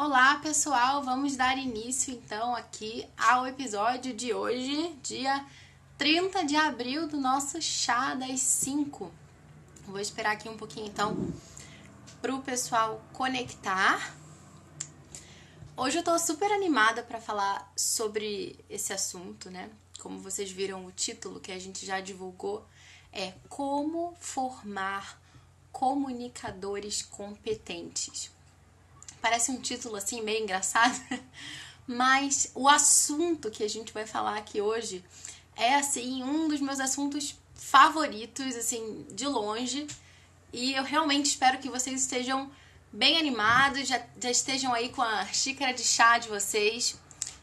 Olá, 0.00 0.36
pessoal! 0.36 1.02
Vamos 1.02 1.34
dar 1.34 1.58
início 1.58 2.14
então 2.14 2.54
aqui 2.54 3.04
ao 3.16 3.44
episódio 3.48 4.14
de 4.14 4.32
hoje, 4.32 4.96
dia 5.02 5.44
30 5.98 6.44
de 6.44 6.54
abril 6.54 7.08
do 7.08 7.16
nosso 7.16 7.60
chá 7.60 8.14
das 8.14 8.38
5. 8.38 9.10
Vou 9.88 9.98
esperar 9.98 10.34
aqui 10.34 10.48
um 10.48 10.56
pouquinho 10.56 10.86
então 10.86 11.34
para 12.22 12.32
o 12.32 12.40
pessoal 12.40 13.02
conectar. 13.12 14.14
Hoje 15.76 15.98
eu 15.98 16.04
tô 16.04 16.16
super 16.16 16.52
animada 16.52 17.02
para 17.02 17.20
falar 17.20 17.68
sobre 17.76 18.56
esse 18.70 18.92
assunto, 18.92 19.50
né? 19.50 19.68
Como 19.98 20.20
vocês 20.20 20.48
viram 20.48 20.86
o 20.86 20.92
título 20.92 21.40
que 21.40 21.50
a 21.50 21.58
gente 21.58 21.84
já 21.84 22.00
divulgou 22.00 22.64
é 23.12 23.34
Como 23.48 24.14
formar 24.20 25.20
comunicadores 25.72 27.02
competentes. 27.02 28.37
Parece 29.20 29.50
um 29.50 29.60
título 29.60 29.96
assim 29.96 30.22
meio 30.22 30.42
engraçado, 30.42 30.98
mas 31.86 32.50
o 32.54 32.68
assunto 32.68 33.50
que 33.50 33.64
a 33.64 33.68
gente 33.68 33.92
vai 33.92 34.06
falar 34.06 34.36
aqui 34.36 34.60
hoje 34.60 35.04
é 35.56 35.74
assim 35.74 36.22
um 36.22 36.48
dos 36.48 36.60
meus 36.60 36.80
assuntos 36.80 37.34
favoritos, 37.54 38.56
assim, 38.56 39.04
de 39.10 39.26
longe. 39.26 39.86
E 40.52 40.72
eu 40.72 40.84
realmente 40.84 41.26
espero 41.26 41.58
que 41.58 41.68
vocês 41.68 42.00
estejam 42.00 42.50
bem 42.92 43.18
animados, 43.18 43.86
já, 43.86 44.00
já 44.20 44.30
estejam 44.30 44.72
aí 44.72 44.88
com 44.88 45.02
a 45.02 45.26
xícara 45.26 45.74
de 45.74 45.82
chá 45.82 46.18
de 46.18 46.28
vocês. 46.28 46.96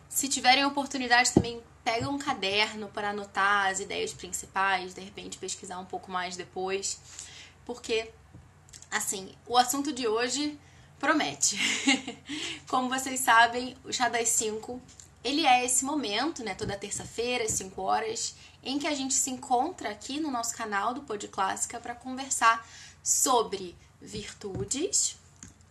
Se 0.10 0.28
tiverem 0.28 0.66
oportunidade 0.66 1.32
também, 1.34 1.62
pega 1.84 2.10
um 2.10 2.18
caderno 2.18 2.88
para 2.88 3.12
anotar 3.12 3.68
as 3.68 3.80
ideias 3.80 4.12
principais, 4.14 4.94
de 4.94 5.02
repente 5.02 5.38
pesquisar 5.38 5.78
um 5.78 5.86
pouco 5.86 6.10
mais 6.10 6.36
depois, 6.36 7.00
porque 7.64 8.12
assim, 8.90 9.36
o 9.46 9.58
assunto 9.58 9.92
de 9.92 10.08
hoje 10.08 10.58
promete. 11.00 11.58
Como 12.68 12.90
vocês 12.90 13.20
sabem, 13.20 13.76
o 13.84 13.92
Chá 13.92 14.10
das 14.10 14.30
5, 14.30 14.82
ele 15.24 15.46
é 15.46 15.66
esse 15.66 15.84
momento, 15.86 16.44
né, 16.44 16.54
toda 16.56 16.78
terça-feira, 16.78 17.44
às 17.44 17.52
5 17.52 17.82
horas, 17.82 18.36
em 18.64 18.80
que 18.80 18.88
a 18.88 18.94
gente 18.94 19.14
se 19.14 19.30
encontra 19.30 19.90
aqui 19.90 20.20
no 20.20 20.32
nosso 20.32 20.56
canal 20.56 20.94
do 20.94 21.02
Pod 21.02 21.28
Clássica 21.28 21.80
para 21.80 21.96
conversar 21.96 22.68
sobre 23.04 23.76
virtudes, 24.02 25.18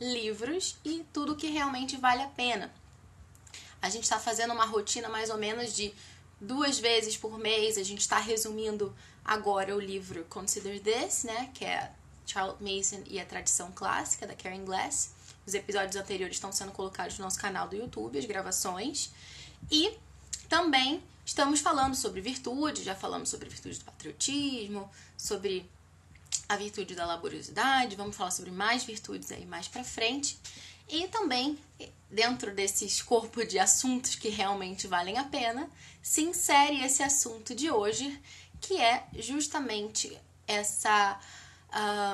livros 0.00 0.76
e 0.84 1.04
tudo 1.12 1.36
que 1.36 1.48
realmente 1.48 1.96
vale 1.96 2.22
a 2.22 2.28
pena. 2.28 2.72
A 3.80 3.88
gente 3.88 4.04
está 4.04 4.18
fazendo 4.18 4.52
uma 4.52 4.64
rotina 4.64 5.08
mais 5.08 5.30
ou 5.30 5.36
menos 5.38 5.74
de 5.74 5.94
duas 6.40 6.78
vezes 6.78 7.16
por 7.16 7.38
mês. 7.38 7.76
A 7.76 7.82
gente 7.82 8.00
está 8.00 8.18
resumindo 8.18 8.94
agora 9.24 9.74
o 9.74 9.80
livro 9.80 10.24
Consider 10.28 10.80
This, 10.80 11.24
né, 11.24 11.50
que 11.54 11.64
é 11.64 11.90
Charlotte 12.26 12.62
Mason 12.62 13.02
e 13.06 13.20
a 13.20 13.26
tradição 13.26 13.70
clássica 13.72 14.26
da 14.26 14.34
Karen 14.34 14.64
Glass. 14.64 15.13
Os 15.46 15.54
episódios 15.54 15.96
anteriores 15.96 16.36
estão 16.36 16.52
sendo 16.52 16.72
colocados 16.72 17.18
no 17.18 17.24
nosso 17.24 17.38
canal 17.38 17.68
do 17.68 17.76
YouTube, 17.76 18.18
as 18.18 18.24
gravações. 18.24 19.10
E 19.70 19.92
também 20.48 21.02
estamos 21.24 21.60
falando 21.60 21.94
sobre 21.94 22.20
virtude, 22.20 22.82
já 22.82 22.94
falamos 22.94 23.28
sobre 23.28 23.48
virtude 23.48 23.78
do 23.78 23.84
patriotismo, 23.84 24.90
sobre 25.16 25.70
a 26.48 26.56
virtude 26.56 26.94
da 26.94 27.06
laboriosidade, 27.06 27.96
vamos 27.96 28.16
falar 28.16 28.30
sobre 28.30 28.50
mais 28.50 28.84
virtudes 28.84 29.32
aí 29.32 29.46
mais 29.46 29.68
para 29.68 29.82
frente. 29.82 30.38
E 30.88 31.08
também, 31.08 31.58
dentro 32.10 32.54
desses 32.54 33.00
corpos 33.00 33.48
de 33.48 33.58
assuntos 33.58 34.14
que 34.14 34.28
realmente 34.28 34.86
valem 34.86 35.16
a 35.16 35.24
pena, 35.24 35.68
se 36.02 36.22
insere 36.22 36.84
esse 36.84 37.02
assunto 37.02 37.54
de 37.54 37.70
hoje, 37.70 38.20
que 38.60 38.76
é 38.76 39.06
justamente 39.14 40.16
essa 40.46 41.18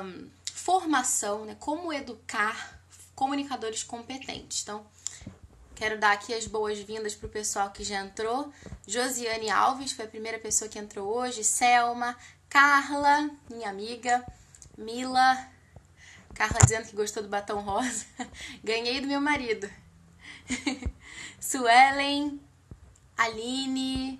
um, 0.04 0.30
formação, 0.52 1.44
né? 1.44 1.56
Como 1.58 1.92
educar 1.92 2.79
comunicadores 3.20 3.82
competentes. 3.82 4.62
Então, 4.62 4.82
quero 5.74 6.00
dar 6.00 6.12
aqui 6.12 6.32
as 6.32 6.46
boas-vindas 6.46 7.14
para 7.14 7.26
o 7.26 7.30
pessoal 7.30 7.70
que 7.70 7.84
já 7.84 8.00
entrou. 8.00 8.50
Josiane 8.86 9.50
Alves 9.50 9.92
foi 9.92 10.06
a 10.06 10.08
primeira 10.08 10.38
pessoa 10.38 10.70
que 10.70 10.78
entrou 10.78 11.06
hoje. 11.06 11.44
Selma, 11.44 12.16
Carla, 12.48 13.28
minha 13.50 13.68
amiga, 13.68 14.24
Mila. 14.78 15.36
Carla 16.34 16.60
dizendo 16.62 16.88
que 16.88 16.96
gostou 16.96 17.22
do 17.22 17.28
batom 17.28 17.60
rosa. 17.60 18.06
Ganhei 18.64 19.02
do 19.02 19.06
meu 19.06 19.20
marido. 19.20 19.70
Suelen, 21.38 22.40
Aline. 23.18 24.18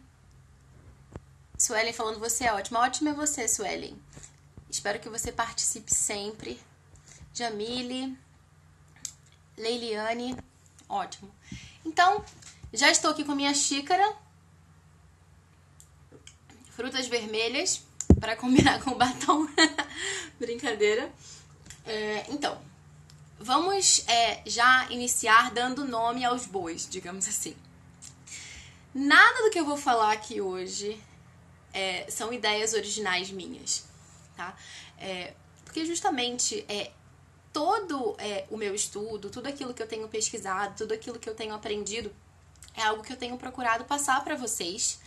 Suelen 1.57 1.95
falando 1.95 2.21
você 2.21 2.45
é 2.45 2.53
ótima. 2.53 2.81
Ótima 2.81 3.11
é 3.11 3.15
você, 3.15 3.49
Suelen. 3.49 3.99
Espero 4.69 5.01
que 5.01 5.09
você 5.09 5.33
participe 5.33 5.95
sempre. 5.95 6.61
Jamile. 7.33 8.15
Leiliane, 9.61 10.37
ótimo. 10.89 11.31
Então, 11.85 12.25
já 12.73 12.91
estou 12.91 13.11
aqui 13.11 13.25
com 13.25 13.33
a 13.33 13.35
minha 13.35 13.55
xícara. 13.55 14.17
Frutas 16.71 17.07
vermelhas 17.07 17.83
para 18.19 18.37
combinar 18.37 18.83
com 18.83 18.93
o 18.93 18.95
batom. 18.97 19.47
Brincadeira. 20.41 21.13
É, 21.85 22.25
então, 22.31 22.61
vamos 23.39 24.07
é, 24.09 24.43
já 24.47 24.91
iniciar 24.91 25.51
dando 25.51 25.85
nome 25.85 26.25
aos 26.25 26.47
bois, 26.47 26.89
digamos 26.89 27.29
assim. 27.29 27.55
Nada 28.95 29.43
do 29.45 29.51
que 29.51 29.61
eu 29.61 29.65
vou 29.65 29.77
falar 29.77 30.13
aqui 30.13 30.41
hoje 30.41 31.01
é, 31.73 32.11
são 32.11 32.33
ideias 32.33 32.73
originais 32.73 33.31
minhas, 33.31 33.85
tá? 34.37 34.57
É, 34.99 35.35
porque 35.65 35.85
justamente 35.85 36.65
é, 36.69 36.91
todo 37.53 38.15
é, 38.19 38.45
o 38.51 38.57
meu 38.57 38.75
estudo, 38.75 39.31
tudo 39.31 39.49
aquilo 39.49 39.75
que 39.75 39.83
eu 39.83 39.87
tenho 39.87 40.09
pesquisado, 40.09 40.77
tudo 40.77 40.95
aquilo 40.95 41.19
que 41.19 41.29
eu 41.29 41.35
tenho 41.35 41.55
aprendido, 41.55 42.13
é 42.75 42.83
algo 42.83 43.03
que 43.03 43.13
eu 43.13 43.17
tenho 43.17 43.37
procurado 43.37 43.85
passar 43.85 44.23
para 44.23 44.37
vocês. 44.37 45.01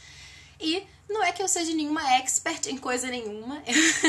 E 0.60 0.84
não 1.10 1.24
é 1.24 1.32
que 1.32 1.42
eu 1.42 1.48
seja 1.48 1.74
nenhuma 1.74 2.02
expert 2.18 2.68
em 2.68 2.78
coisa 2.78 3.08
nenhuma, 3.08 3.62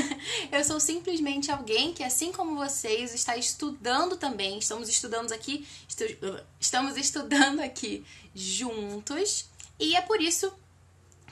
eu 0.53 0.65
sou 0.65 0.78
simplesmente 0.78 1.50
alguém 1.50 1.93
que, 1.93 2.05
assim 2.05 2.33
como 2.33 2.56
vocês, 2.56 3.15
está 3.15 3.37
estudando 3.37 4.17
também. 4.17 4.59
Estamos 4.59 4.89
estudando 4.89 5.33
aqui, 5.33 5.66
estu 5.89 6.05
estamos 6.61 6.97
estudando 6.97 7.61
aqui 7.61 8.05
juntos, 8.34 9.47
e 9.78 9.97
é 9.97 10.01
por 10.01 10.21
isso 10.21 10.53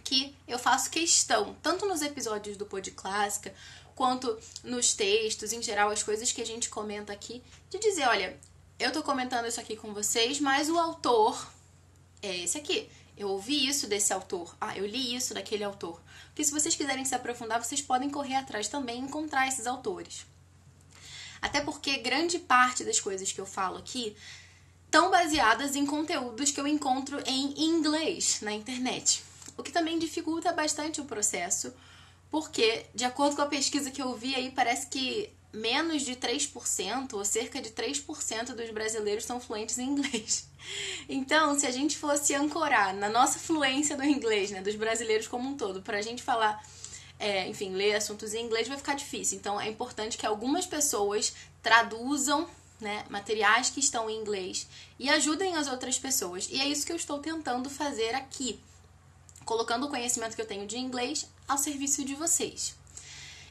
que 0.03 0.35
eu 0.49 0.59
faço 0.59 0.91
questão, 0.91 1.57
tanto 1.63 1.87
nos 1.87 2.03
episódios 2.03 2.57
do 2.57 2.67
Pod 2.67 2.91
Clássica, 2.91 3.55
quanto 3.95 4.39
nos 4.65 4.95
textos, 4.95 5.53
em 5.53 5.63
geral, 5.63 5.91
as 5.91 6.03
coisas 6.03 6.33
que 6.33 6.43
a 6.43 6.47
gente 6.47 6.69
comenta 6.69 7.13
aqui, 7.13 7.43
de 7.71 7.79
dizer, 7.79 8.07
olha, 8.09 8.39
eu 8.79 8.93
tô 8.93 9.03
comentando 9.03 9.47
isso 9.47 9.61
aqui 9.61 9.77
com 9.77 9.93
vocês, 9.95 10.41
mas 10.41 10.69
o 10.69 10.79
autor 10.79 11.51
é 12.23 12.37
esse 12.39 12.59
aqui. 12.59 12.89
Eu 13.17 13.29
ouvi 13.29 13.69
isso 13.69 13.87
desse 13.87 14.13
autor. 14.13 14.57
Ah, 14.61 14.77
eu 14.77 14.87
li 14.87 15.15
isso 15.15 15.35
daquele 15.35 15.65
autor. 15.65 16.01
Porque 16.29 16.45
se 16.45 16.51
vocês 16.51 16.75
quiserem 16.75 17.05
se 17.05 17.15
aprofundar, 17.15 17.63
vocês 17.63 17.83
podem 17.83 18.09
correr 18.09 18.37
atrás 18.37 18.69
também 18.69 19.01
e 19.01 19.05
encontrar 19.05 19.47
esses 19.47 19.67
autores. 19.67 20.27
Até 21.41 21.61
porque 21.61 21.99
grande 21.99 22.39
parte 22.39 22.85
das 22.85 23.01
coisas 23.01 23.31
que 23.31 23.41
eu 23.41 23.47
falo 23.47 23.79
aqui 23.79 24.17
estão 24.85 25.11
baseadas 25.11 25.75
em 25.75 25.85
conteúdos 25.85 26.51
que 26.51 26.61
eu 26.61 26.67
encontro 26.67 27.23
em 27.27 27.65
inglês 27.65 28.41
na 28.41 28.53
internet. 28.53 29.23
O 29.57 29.63
que 29.63 29.73
também 29.73 29.99
dificulta 29.99 30.53
bastante 30.53 31.01
o 31.01 31.05
processo, 31.05 31.75
porque, 32.33 32.87
de 32.95 33.05
acordo 33.05 33.37
com 33.37 33.43
a 33.43 33.47
pesquisa 33.47 33.91
que 33.91 34.01
eu 34.01 34.15
vi 34.15 34.35
aí, 34.35 34.51
parece 34.51 34.87
que 34.87 35.31
menos 35.53 36.01
de 36.01 36.17
3%, 36.17 37.13
ou 37.13 37.23
cerca 37.27 37.61
de 37.61 37.69
3% 37.69 38.55
dos 38.55 38.71
brasileiros 38.71 39.27
são 39.27 39.39
fluentes 39.39 39.79
em 39.79 39.87
inglês. 39.87 40.51
Então, 41.09 41.59
se 41.59 41.67
a 41.67 41.73
gente 41.73 41.99
fosse 41.99 42.37
ancorar 42.37 42.95
na 42.95 43.09
nossa 43.09 43.37
fluência 43.37 43.97
do 43.97 44.05
inglês, 44.05 44.53
né, 44.53 44.63
dos 44.63 44.77
brasileiros 44.77 45.27
como 45.27 45.49
um 45.49 45.57
todo, 45.57 45.83
para 45.83 45.99
a 45.99 46.03
gente 46.03 46.23
falar, 46.23 46.65
é, 47.19 47.49
enfim, 47.49 47.75
ler 47.75 47.97
assuntos 47.97 48.33
em 48.33 48.45
inglês 48.45 48.69
vai 48.69 48.77
ficar 48.77 48.95
difícil. 48.95 49.37
Então, 49.37 49.61
é 49.61 49.69
importante 49.69 50.17
que 50.17 50.25
algumas 50.25 50.65
pessoas 50.65 51.35
traduzam 51.61 52.49
né, 52.81 53.05
materiais 53.11 53.71
que 53.71 53.81
estão 53.81 54.09
em 54.09 54.21
inglês 54.21 54.69
e 55.01 55.11
ajudem 55.11 55.57
as 55.57 55.67
outras 55.67 55.99
pessoas. 55.99 56.49
E 56.49 56.61
é 56.61 56.69
isso 56.69 56.87
que 56.87 56.93
eu 56.93 56.97
estou 56.97 57.19
tentando 57.19 57.69
fazer 57.69 58.15
aqui 58.15 58.61
colocando 59.45 59.87
o 59.87 59.89
conhecimento 59.89 60.35
que 60.35 60.41
eu 60.41 60.47
tenho 60.47 60.67
de 60.67 60.79
inglês 60.79 61.27
ao 61.53 61.59
serviço 61.59 62.05
de 62.05 62.15
vocês. 62.15 62.75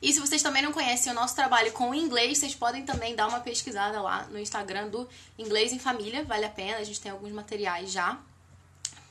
E 0.02 0.12
se 0.12 0.20
vocês 0.20 0.42
também 0.42 0.64
não 0.64 0.72
conhecem 0.72 1.12
o 1.12 1.16
nosso 1.16 1.36
trabalho 1.36 1.72
com 1.74 1.92
o 1.92 1.96
inglês, 1.96 2.40
vocês 2.40 2.56
podem 2.56 2.84
também 2.84 3.16
dar 3.16 3.28
uma 3.28 3.40
pesquisada 3.40 4.02
lá 4.02 4.26
no 4.28 4.40
Instagram 4.40 4.90
do 4.90 5.08
Inglês 5.38 5.72
em 5.72 5.80
Família, 5.80 6.24
vale 6.24 6.46
a 6.46 6.50
pena, 6.50 6.78
a 6.78 6.84
gente 6.84 7.00
tem 7.00 7.12
alguns 7.12 7.32
materiais 7.32 7.92
já 7.92 8.20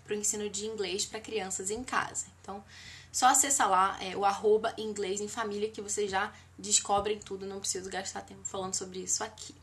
para 0.05 0.15
o 0.15 0.19
ensino 0.19 0.51
de 0.51 0.67
inglês 0.67 1.07
para 1.07 1.21
crianças 1.21 1.71
em 1.71 1.85
casa. 1.85 2.27
Então, 2.43 2.65
só 3.13 3.27
acessar 3.27 3.71
lá 3.71 3.97
é, 4.03 4.17
o 4.17 4.25
arroba 4.25 4.75
inglês 4.77 5.21
em 5.21 5.29
família 5.29 5.71
que 5.71 5.81
vocês 5.81 6.11
já 6.11 6.33
descobrem 6.59 7.19
tudo, 7.21 7.47
não 7.47 7.61
preciso 7.61 7.89
gastar 7.89 8.23
tempo 8.23 8.45
falando 8.45 8.75
sobre 8.75 8.99
isso 8.99 9.23
aqui. 9.23 9.55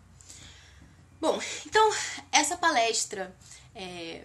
Bom, 1.20 1.42
então 1.66 1.92
essa 2.32 2.56
palestra 2.56 3.36
é, 3.76 4.24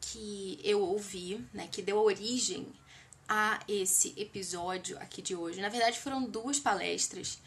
que 0.00 0.58
eu 0.64 0.80
ouvi, 0.80 1.44
né, 1.52 1.68
que 1.70 1.82
deu 1.82 1.98
origem 1.98 2.66
a 3.28 3.60
esse 3.68 4.14
episódio 4.16 4.98
aqui 4.98 5.20
de 5.20 5.36
hoje. 5.36 5.60
Na 5.60 5.68
verdade, 5.68 5.98
foram 5.98 6.24
duas 6.24 6.58
palestras. 6.58 7.38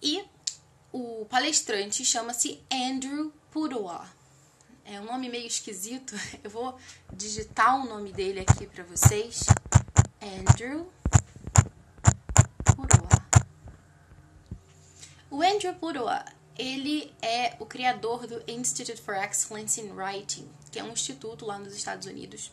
E 0.00 0.24
o 0.92 1.26
palestrante 1.28 2.04
chama-se 2.04 2.62
Andrew 2.72 3.32
Pudoa. 3.50 4.06
É 4.84 5.00
um 5.00 5.04
nome 5.04 5.28
meio 5.28 5.46
esquisito. 5.46 6.14
Eu 6.42 6.50
vou 6.50 6.78
digitar 7.12 7.76
o 7.80 7.88
nome 7.88 8.12
dele 8.12 8.40
aqui 8.40 8.66
para 8.66 8.84
vocês. 8.84 9.44
Andrew 10.22 10.90
Puroa. 12.64 13.08
O 15.30 15.42
Andrew 15.42 15.74
Puroa, 15.74 16.24
ele 16.56 17.12
é 17.20 17.54
o 17.58 17.66
criador 17.66 18.26
do 18.26 18.42
Institute 18.50 19.00
for 19.00 19.14
Excellence 19.14 19.80
in 19.80 19.90
Writing, 19.90 20.48
que 20.70 20.78
é 20.78 20.84
um 20.84 20.92
instituto 20.92 21.44
lá 21.44 21.58
nos 21.58 21.74
Estados 21.74 22.06
Unidos 22.06 22.50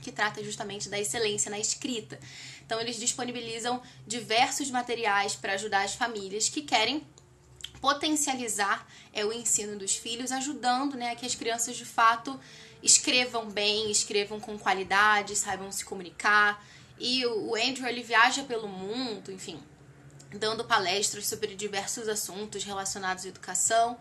que 0.00 0.12
trata 0.12 0.42
justamente 0.42 0.88
da 0.88 0.98
excelência 0.98 1.50
na 1.50 1.58
escrita. 1.58 2.18
Então, 2.64 2.80
eles 2.80 2.96
disponibilizam 2.96 3.82
diversos 4.06 4.70
materiais 4.70 5.34
para 5.34 5.54
ajudar 5.54 5.84
as 5.84 5.94
famílias 5.94 6.48
que 6.48 6.62
querem 6.62 7.06
potencializar 7.80 8.86
é, 9.12 9.24
o 9.24 9.32
ensino 9.32 9.78
dos 9.78 9.96
filhos, 9.96 10.30
ajudando 10.30 10.96
né, 10.96 11.14
que 11.16 11.26
as 11.26 11.34
crianças 11.34 11.76
de 11.76 11.84
fato 11.84 12.38
escrevam 12.82 13.50
bem, 13.50 13.90
escrevam 13.90 14.38
com 14.38 14.58
qualidade, 14.58 15.36
saibam 15.36 15.72
se 15.72 15.84
comunicar. 15.84 16.64
E 16.98 17.24
o 17.26 17.54
Andrew 17.54 17.88
ele 17.88 18.02
viaja 18.02 18.44
pelo 18.44 18.68
mundo, 18.68 19.32
enfim, 19.32 19.60
dando 20.32 20.64
palestras 20.64 21.26
sobre 21.26 21.54
diversos 21.54 22.08
assuntos 22.08 22.62
relacionados 22.64 23.24
à 23.24 23.28
educação. 23.28 23.98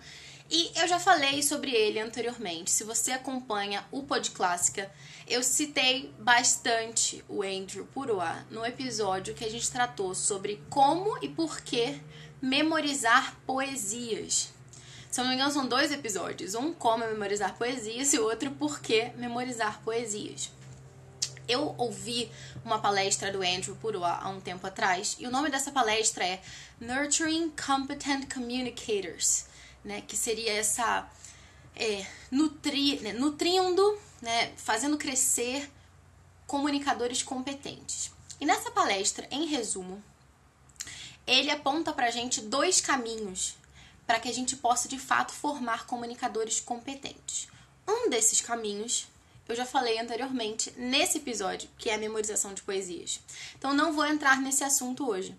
E 0.52 0.72
eu 0.76 0.88
já 0.88 1.00
falei 1.00 1.44
sobre 1.44 1.72
ele 1.72 2.00
anteriormente. 2.00 2.72
Se 2.72 2.84
você 2.84 3.12
acompanha 3.12 3.86
o 3.92 4.02
Pod 4.02 4.32
Clássica, 4.32 4.92
eu 5.28 5.44
citei 5.44 6.12
bastante 6.18 7.24
o 7.30 7.44
Andrew 7.44 7.86
Puroa 7.94 8.44
no 8.50 8.66
episódio 8.66 9.36
que 9.36 9.46
a 9.46 9.50
gente 9.50 9.70
tratou 9.70 10.16
sobre 10.16 10.60
como 10.68 11.24
e 11.24 11.30
por 11.30 11.62
que 11.62 12.02
memorizar 12.42 13.38
poesias. 13.46 14.52
Se 15.12 15.20
eu 15.20 15.24
não 15.24 15.30
me 15.30 15.36
engano, 15.36 15.52
são 15.52 15.68
dois 15.68 15.92
episódios. 15.92 16.56
Um 16.56 16.74
como 16.74 17.06
memorizar 17.06 17.56
poesias 17.56 18.12
e 18.14 18.20
outro 18.20 18.50
por 18.52 18.80
que 18.80 19.12
memorizar 19.18 19.80
poesias. 19.84 20.52
Eu 21.48 21.76
ouvi 21.78 22.32
uma 22.64 22.80
palestra 22.80 23.32
do 23.32 23.42
Andrew 23.42 23.76
Puroa 23.76 24.20
há 24.22 24.30
um 24.30 24.40
tempo 24.40 24.66
atrás 24.66 25.16
e 25.20 25.26
o 25.26 25.32
nome 25.32 25.50
dessa 25.50 25.72
palestra 25.72 26.24
é 26.24 26.42
Nurturing 26.80 27.52
Competent 27.52 28.32
Communicators, 28.32 29.46
né? 29.84 30.02
Que 30.02 30.18
seria 30.18 30.54
essa 30.54 31.10
é, 31.76 32.06
nutri, 32.30 33.00
né, 33.00 33.14
nutrindo, 33.14 33.98
né, 34.22 34.54
fazendo 34.58 34.98
crescer 34.98 35.72
comunicadores 36.46 37.24
competentes. 37.24 38.12
E 38.40 38.46
nessa 38.46 38.72
palestra, 38.72 39.28
em 39.32 39.46
resumo, 39.46 40.04
ele 41.28 41.52
aponta 41.52 41.94
para 41.94 42.08
a 42.08 42.12
gente 42.12 42.42
dois 42.42 42.82
caminhos 42.82 43.56
para 44.08 44.20
que 44.20 44.28
a 44.28 44.34
gente 44.34 44.56
possa 44.56 44.88
de 44.90 44.98
fato 44.98 45.32
formar 45.32 45.86
comunicadores 45.86 46.60
competentes. 46.60 47.48
Um 47.88 48.10
desses 48.10 48.42
caminhos 48.42 49.08
eu 49.50 49.56
já 49.56 49.66
falei 49.66 50.00
anteriormente 50.00 50.72
nesse 50.78 51.18
episódio, 51.18 51.68
que 51.76 51.90
é 51.90 51.96
a 51.96 51.98
memorização 51.98 52.54
de 52.54 52.62
poesias. 52.62 53.20
Então 53.58 53.74
não 53.74 53.92
vou 53.92 54.06
entrar 54.06 54.40
nesse 54.40 54.64
assunto 54.64 55.10
hoje. 55.10 55.36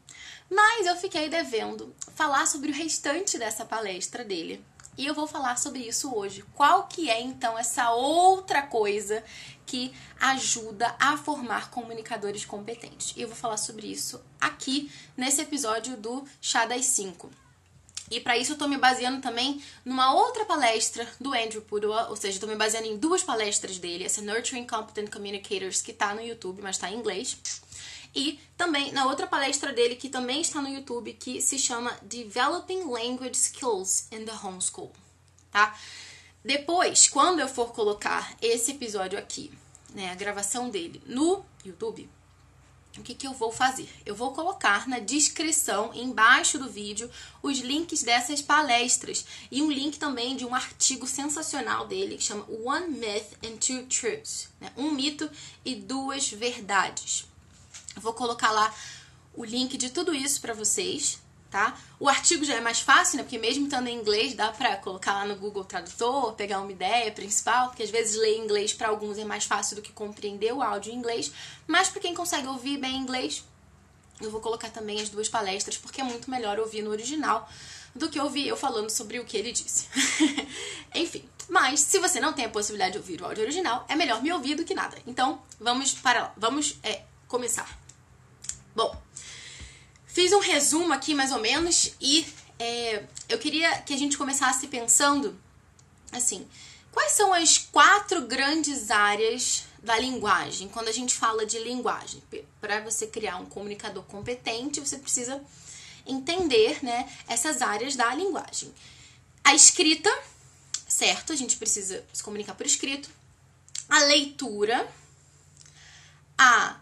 Mas 0.51 0.85
eu 0.85 0.97
fiquei 0.97 1.29
devendo 1.29 1.95
falar 2.17 2.45
sobre 2.47 2.73
o 2.73 2.75
restante 2.75 3.39
dessa 3.39 3.65
palestra 3.65 4.25
dele. 4.25 4.65
E 4.99 5.07
eu 5.07 5.15
vou 5.15 5.29
falar 5.29 5.57
sobre 5.57 5.87
isso 5.87 6.13
hoje. 6.13 6.45
Qual 6.55 6.89
que 6.89 7.09
é 7.09 7.21
então 7.21 7.57
essa 7.57 7.93
outra 7.93 8.63
coisa 8.63 9.23
que 9.65 9.95
ajuda 10.21 10.93
a 10.99 11.17
formar 11.17 11.71
comunicadores 11.71 12.45
competentes? 12.45 13.15
E 13.17 13.23
eu 13.23 13.29
vou 13.29 13.37
falar 13.37 13.59
sobre 13.59 13.87
isso 13.87 14.21
aqui 14.41 14.91
nesse 15.17 15.41
episódio 15.41 15.97
do 15.97 16.25
Chá 16.41 16.67
das 16.67 16.85
5. 16.87 17.31
E 18.11 18.19
para 18.19 18.37
isso 18.37 18.53
eu 18.53 18.59
tô 18.59 18.67
me 18.67 18.77
baseando 18.77 19.21
também 19.21 19.63
numa 19.85 20.13
outra 20.13 20.45
palestra 20.45 21.09
do 21.21 21.33
Andrew 21.33 21.63
Pudua, 21.63 22.09
ou 22.09 22.17
seja, 22.17 22.41
tô 22.41 22.47
me 22.47 22.57
baseando 22.57 22.89
em 22.89 22.97
duas 22.97 23.23
palestras 23.23 23.79
dele, 23.79 24.05
essa 24.05 24.21
Nurturing 24.21 24.67
Competent 24.67 25.11
Communicators 25.11 25.81
que 25.81 25.93
tá 25.93 26.13
no 26.13 26.21
YouTube, 26.21 26.61
mas 26.61 26.77
tá 26.77 26.91
em 26.91 26.97
inglês. 26.97 27.39
E 28.15 28.41
também 28.57 28.91
na 28.91 29.07
outra 29.07 29.27
palestra 29.27 29.73
dele, 29.73 29.95
que 29.95 30.09
também 30.09 30.41
está 30.41 30.61
no 30.61 30.69
YouTube, 30.69 31.13
que 31.13 31.41
se 31.41 31.57
chama 31.57 31.97
Developing 32.03 32.83
Language 32.91 33.37
Skills 33.37 34.09
in 34.11 34.25
the 34.25 34.33
Homeschool, 34.33 34.93
tá? 35.53 35.79
Depois, 36.45 37.09
quando 37.09 37.39
eu 37.39 37.49
for 37.49 37.73
colocar 37.73 38.35
esse 38.43 38.73
episódio 38.73 39.19
aqui, 39.19 39.53
né, 39.95 40.11
a 40.11 40.15
gravação 40.15 40.71
dele 40.71 41.01
no 41.07 41.45
YouTube, 41.65 42.09
o 42.99 43.03
que, 43.03 43.15
que 43.15 43.27
eu 43.27 43.33
vou 43.33 43.53
fazer? 43.53 43.89
Eu 44.05 44.17
vou 44.17 44.33
colocar 44.33 44.89
na 44.89 44.99
descrição, 44.99 45.93
embaixo 45.95 46.59
do 46.59 46.69
vídeo, 46.69 47.11
os 47.43 47.59
links 47.59 48.03
dessas 48.03 48.43
palestras 48.43 49.25
e 49.51 49.63
um 49.63 49.71
link 49.71 49.99
também 49.99 50.37
de 50.37 50.45
um 50.45 50.55
artigo 50.55 51.07
sensacional 51.07 51.87
dele 51.87 52.17
que 52.17 52.25
chama 52.25 52.47
One 52.49 52.89
Myth 52.89 53.37
and 53.45 53.57
Two 53.59 53.87
Truths 53.87 54.49
né? 54.61 54.73
um 54.77 54.91
mito 54.91 55.31
e 55.65 55.77
duas 55.77 56.31
verdades. 56.31 57.27
Eu 57.95 58.03
vou 58.03 58.13
colocar 58.13 58.51
lá 58.51 58.75
o 59.35 59.45
link 59.45 59.77
de 59.77 59.91
tudo 59.91 60.15
isso 60.15 60.41
para 60.41 60.53
vocês, 60.53 61.21
tá? 61.51 61.77
O 61.99 62.09
artigo 62.09 62.45
já 62.45 62.55
é 62.55 62.61
mais 62.61 62.81
fácil, 62.81 63.19
né? 63.19 63.25
Porque 63.25 63.39
mesmo 63.39 63.65
estando 63.65 63.89
em 63.89 63.97
inglês, 63.97 64.35
dá 64.35 64.53
pra 64.53 64.77
colocar 64.77 65.15
lá 65.15 65.27
no 65.27 65.37
Google 65.37 65.65
Tradutor, 65.65 66.33
pegar 66.35 66.61
uma 66.61 66.71
ideia 66.71 67.11
principal, 67.11 67.69
porque 67.69 67.83
às 67.83 67.91
vezes 67.91 68.17
ler 68.17 68.39
inglês 68.39 68.73
para 68.73 68.89
alguns 68.89 69.19
é 69.19 69.25
mais 69.25 69.45
fácil 69.45 69.77
do 69.77 69.83
que 69.83 69.93
compreender 69.93 70.53
o 70.53 70.63
áudio 70.63 70.93
em 70.93 70.97
inglês, 70.97 71.33
mas 71.67 71.89
para 71.89 72.01
quem 72.01 72.15
consegue 72.15 72.47
ouvir 72.47 72.79
bem 72.79 72.97
inglês, 72.97 73.45
eu 74.21 74.31
vou 74.31 74.41
colocar 74.41 74.71
também 74.71 75.01
as 75.01 75.09
duas 75.09 75.29
palestras, 75.29 75.77
porque 75.77 76.01
é 76.01 76.05
muito 76.05 76.31
melhor 76.31 76.59
ouvir 76.59 76.83
no 76.83 76.91
original 76.91 77.49
do 77.95 78.09
que 78.09 78.21
ouvir 78.21 78.47
eu 78.47 78.57
falando 78.57 78.91
sobre 78.91 79.19
o 79.19 79.25
que 79.25 79.37
ele 79.37 79.51
disse. 79.51 79.89
Enfim, 80.95 81.29
mas 81.49 81.81
se 81.81 81.99
você 81.99 82.21
não 82.21 82.33
tem 82.33 82.45
a 82.45 82.49
possibilidade 82.49 82.93
de 82.93 82.99
ouvir 82.99 83.21
o 83.21 83.25
áudio 83.27 83.43
original, 83.43 83.85
é 83.89 83.97
melhor 83.97 84.23
me 84.23 84.33
ouvir 84.33 84.55
do 84.55 84.65
que 84.65 84.75
nada. 84.75 84.97
Então, 85.07 85.43
vamos 85.59 85.93
para 85.95 86.23
lá. 86.23 86.35
Vamos 86.37 86.79
é, 86.83 87.03
começar. 87.27 87.69
Bom, 88.75 88.97
Fiz 90.13 90.33
um 90.33 90.41
resumo 90.41 90.93
aqui 90.93 91.15
mais 91.15 91.31
ou 91.31 91.39
menos 91.39 91.93
e 92.01 92.27
é, 92.59 93.05
eu 93.29 93.39
queria 93.39 93.81
que 93.83 93.95
a 93.95 93.97
gente 93.97 94.19
começasse 94.19 94.67
pensando 94.67 95.39
assim: 96.11 96.49
quais 96.91 97.13
são 97.13 97.33
as 97.33 97.59
quatro 97.59 98.23
grandes 98.27 98.91
áreas 98.91 99.65
da 99.81 99.97
linguagem? 99.97 100.69
Quando 100.69 100.89
a 100.89 100.93
gente 100.93 101.15
fala 101.15 101.47
de 101.47 101.61
linguagem, 101.61 102.21
para 102.61 102.81
você 102.81 103.07
criar 103.07 103.37
um 103.37 103.47
comunicador 103.47 104.03
competente, 104.05 104.81
você 104.81 104.99
precisa 104.99 105.41
entender 106.05 106.85
né, 106.85 107.09
essas 107.29 107.63
áreas 107.63 107.95
da 107.95 108.13
linguagem. 108.13 108.75
A 109.45 109.55
escrita, 109.55 110.11
certo? 110.89 111.33
A 111.33 111.37
gente 111.37 111.57
precisa 111.57 112.05
se 112.13 112.23
comunicar 112.23 112.55
por 112.55 112.67
escrito. 112.67 113.09
A 113.89 114.01
leitura, 114.01 114.93
a 116.37 116.81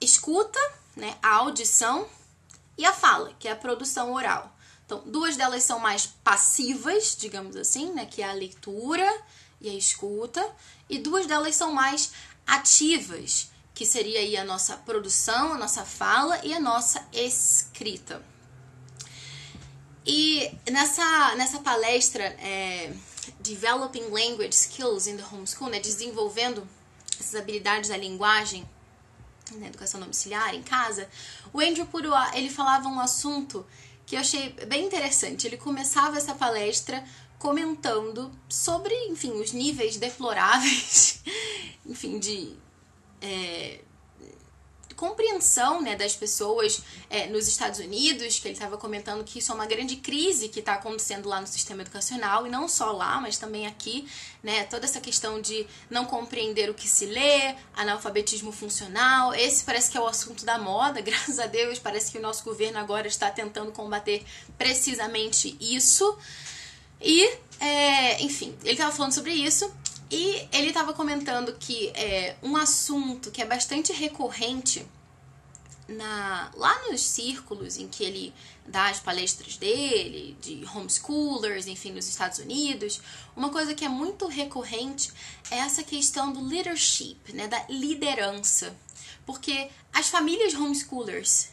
escuta, 0.00 0.58
né, 0.96 1.18
a 1.22 1.34
audição 1.34 2.08
e 2.82 2.84
a 2.84 2.92
fala, 2.92 3.32
que 3.38 3.46
é 3.46 3.52
a 3.52 3.56
produção 3.56 4.12
oral. 4.12 4.52
Então, 4.84 5.02
duas 5.06 5.36
delas 5.36 5.62
são 5.62 5.78
mais 5.78 6.04
passivas, 6.04 7.16
digamos 7.16 7.54
assim, 7.54 7.92
né, 7.92 8.06
que 8.06 8.20
é 8.20 8.28
a 8.28 8.32
leitura 8.32 9.08
e 9.60 9.70
a 9.70 9.74
escuta, 9.74 10.44
e 10.90 10.98
duas 10.98 11.24
delas 11.26 11.54
são 11.54 11.72
mais 11.72 12.10
ativas, 12.44 13.52
que 13.72 13.86
seria 13.86 14.18
aí 14.18 14.36
a 14.36 14.44
nossa 14.44 14.76
produção, 14.78 15.52
a 15.52 15.58
nossa 15.58 15.84
fala 15.84 16.44
e 16.44 16.52
a 16.52 16.58
nossa 16.58 17.06
escrita. 17.12 18.20
E 20.04 20.52
nessa, 20.68 21.36
nessa 21.36 21.60
palestra, 21.60 22.24
é, 22.24 22.92
Developing 23.38 24.08
Language 24.10 24.54
Skills 24.54 25.06
in 25.06 25.16
the 25.16 25.24
Homeschool, 25.30 25.70
né, 25.70 25.78
desenvolvendo 25.78 26.68
essas 27.20 27.36
habilidades 27.36 27.90
da 27.90 27.96
linguagem 27.96 28.68
na 29.56 29.66
educação 29.66 30.00
domiciliar, 30.00 30.54
em 30.54 30.62
casa, 30.62 31.08
o 31.52 31.60
Andrew 31.60 31.86
Purua, 31.86 32.30
ele 32.34 32.48
falava 32.48 32.88
um 32.88 33.00
assunto 33.00 33.66
que 34.06 34.16
eu 34.16 34.20
achei 34.20 34.50
bem 34.66 34.86
interessante. 34.86 35.46
Ele 35.46 35.56
começava 35.56 36.16
essa 36.16 36.34
palestra 36.34 37.04
comentando 37.38 38.30
sobre, 38.48 38.94
enfim, 39.06 39.32
os 39.40 39.52
níveis 39.52 39.96
deploráveis, 39.96 41.20
enfim, 41.84 42.18
de 42.18 42.54
é, 43.20 43.80
compreensão 45.02 45.82
né, 45.82 45.96
das 45.96 46.14
pessoas 46.14 46.80
é, 47.10 47.26
nos 47.26 47.48
Estados 47.48 47.80
Unidos, 47.80 48.38
que 48.38 48.46
ele 48.46 48.54
estava 48.54 48.78
comentando 48.78 49.24
que 49.24 49.40
isso 49.40 49.50
é 49.50 49.54
uma 49.56 49.66
grande 49.66 49.96
crise 49.96 50.48
que 50.48 50.60
está 50.60 50.74
acontecendo 50.74 51.28
lá 51.28 51.40
no 51.40 51.46
sistema 51.48 51.82
educacional, 51.82 52.46
e 52.46 52.50
não 52.50 52.68
só 52.68 52.92
lá, 52.92 53.20
mas 53.20 53.36
também 53.36 53.66
aqui, 53.66 54.06
né, 54.44 54.62
toda 54.62 54.84
essa 54.84 55.00
questão 55.00 55.40
de 55.40 55.66
não 55.90 56.04
compreender 56.04 56.70
o 56.70 56.74
que 56.74 56.88
se 56.88 57.06
lê, 57.06 57.56
analfabetismo 57.74 58.52
funcional, 58.52 59.34
esse 59.34 59.64
parece 59.64 59.90
que 59.90 59.98
é 59.98 60.00
o 60.00 60.06
assunto 60.06 60.44
da 60.44 60.56
moda, 60.56 61.00
graças 61.02 61.40
a 61.40 61.46
Deus, 61.46 61.80
parece 61.80 62.12
que 62.12 62.18
o 62.18 62.22
nosso 62.22 62.44
governo 62.44 62.78
agora 62.78 63.08
está 63.08 63.28
tentando 63.28 63.72
combater 63.72 64.24
precisamente 64.56 65.56
isso. 65.60 66.16
E, 67.00 67.28
é, 67.58 68.22
enfim, 68.22 68.54
ele 68.62 68.74
estava 68.74 68.92
falando 68.92 69.12
sobre 69.12 69.32
isso, 69.32 69.68
e 70.12 70.46
ele 70.52 70.68
estava 70.68 70.92
comentando 70.92 71.54
que 71.54 71.88
é, 71.94 72.36
um 72.42 72.54
assunto 72.54 73.30
que 73.30 73.40
é 73.40 73.46
bastante 73.46 73.94
recorrente 73.94 74.86
na, 75.88 76.52
lá 76.54 76.82
nos 76.90 77.00
círculos 77.00 77.78
em 77.78 77.88
que 77.88 78.04
ele 78.04 78.34
dá 78.66 78.90
as 78.90 79.00
palestras 79.00 79.56
dele, 79.56 80.36
de 80.38 80.66
homeschoolers, 80.66 81.66
enfim, 81.66 81.92
nos 81.92 82.06
Estados 82.06 82.38
Unidos, 82.40 83.00
uma 83.34 83.48
coisa 83.48 83.74
que 83.74 83.86
é 83.86 83.88
muito 83.88 84.26
recorrente 84.26 85.10
é 85.50 85.56
essa 85.56 85.82
questão 85.82 86.30
do 86.30 86.44
leadership, 86.44 87.32
né, 87.32 87.48
da 87.48 87.64
liderança. 87.70 88.76
Porque 89.24 89.70
as 89.94 90.10
famílias 90.10 90.52
homeschoolers 90.52 91.48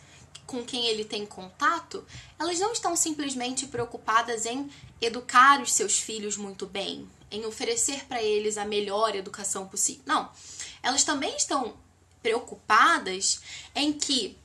com 0.49 0.65
quem 0.65 0.87
ele 0.87 1.05
tem 1.05 1.27
contato, 1.27 2.03
elas 2.39 2.59
não 2.59 2.73
estão 2.73 2.95
simplesmente 2.95 3.67
preocupadas 3.67 4.47
em 4.47 4.67
educar 4.99 5.61
os 5.61 5.71
seus 5.71 5.99
filhos 5.99 6.37
muito 6.37 6.65
bem, 6.65 7.07
em 7.29 7.45
oferecer 7.45 8.05
para 8.05 8.23
eles 8.23 8.57
a 8.57 8.65
melhor 8.65 9.15
educação 9.15 9.67
possível. 9.67 10.01
Não. 10.07 10.31
Elas 10.81 11.03
também 11.03 11.35
estão 11.37 11.77
preocupadas 12.23 13.41
em 13.75 13.93
que 13.93 14.35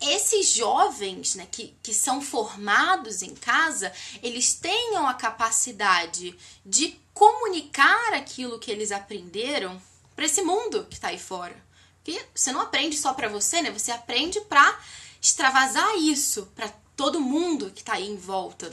esses 0.00 0.52
jovens 0.54 1.36
né, 1.36 1.46
que, 1.48 1.76
que 1.80 1.94
são 1.94 2.20
formados 2.20 3.22
em 3.22 3.36
casa, 3.36 3.92
eles 4.20 4.54
tenham 4.54 5.06
a 5.06 5.14
capacidade 5.14 6.36
de 6.66 6.98
comunicar 7.14 8.14
aquilo 8.14 8.58
que 8.58 8.70
eles 8.70 8.90
aprenderam 8.90 9.80
para 10.16 10.24
esse 10.24 10.42
mundo 10.42 10.86
que 10.86 10.94
está 10.94 11.08
aí 11.08 11.18
fora. 11.20 11.67
Porque 12.08 12.26
você 12.34 12.50
não 12.52 12.62
aprende 12.62 12.96
só 12.96 13.12
para 13.12 13.28
você, 13.28 13.60
né? 13.60 13.70
Você 13.70 13.92
aprende 13.92 14.40
para 14.42 14.80
extravasar 15.20 15.94
isso 15.96 16.50
para 16.54 16.70
todo 16.96 17.20
mundo 17.20 17.70
que 17.70 17.80
está 17.82 17.94
aí 17.94 18.08
em 18.08 18.16
volta, 18.16 18.72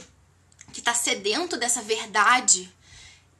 que 0.72 0.80
está 0.80 0.94
sedento 0.94 1.58
dessa 1.58 1.82
verdade 1.82 2.74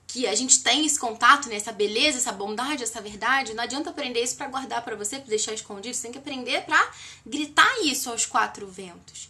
que 0.06 0.26
a 0.26 0.34
gente 0.34 0.62
tem 0.62 0.84
esse 0.84 0.98
contato, 0.98 1.48
né, 1.48 1.56
essa 1.56 1.72
beleza, 1.72 2.18
essa 2.18 2.30
bondade, 2.30 2.82
essa 2.82 3.00
verdade, 3.00 3.54
não 3.54 3.64
adianta 3.64 3.90
aprender 3.90 4.22
isso 4.22 4.36
para 4.36 4.48
guardar 4.48 4.82
para 4.82 4.94
você, 4.94 5.18
para 5.18 5.28
deixar 5.28 5.52
escondido, 5.52 5.94
você 5.94 6.02
tem 6.02 6.12
que 6.12 6.18
aprender 6.18 6.64
para 6.64 6.90
gritar 7.24 7.80
isso 7.82 8.08
aos 8.08 8.24
quatro 8.24 8.68
ventos. 8.68 9.28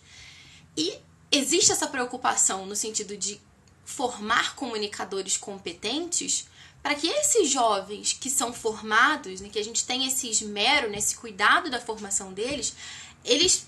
E 0.76 0.98
existe 1.30 1.72
essa 1.72 1.86
preocupação 1.86 2.66
no 2.66 2.76
sentido 2.76 3.16
de 3.16 3.40
formar 3.84 4.54
comunicadores 4.54 5.36
competentes 5.36 6.46
para 6.86 6.94
que 6.94 7.08
esses 7.08 7.50
jovens 7.50 8.12
que 8.12 8.30
são 8.30 8.52
formados, 8.52 9.40
né, 9.40 9.48
que 9.48 9.58
a 9.58 9.64
gente 9.64 9.84
tem 9.84 10.06
esse 10.06 10.30
esmero, 10.30 10.88
né, 10.88 10.98
esse 10.98 11.16
cuidado 11.16 11.68
da 11.68 11.80
formação 11.80 12.32
deles, 12.32 12.76
eles, 13.24 13.66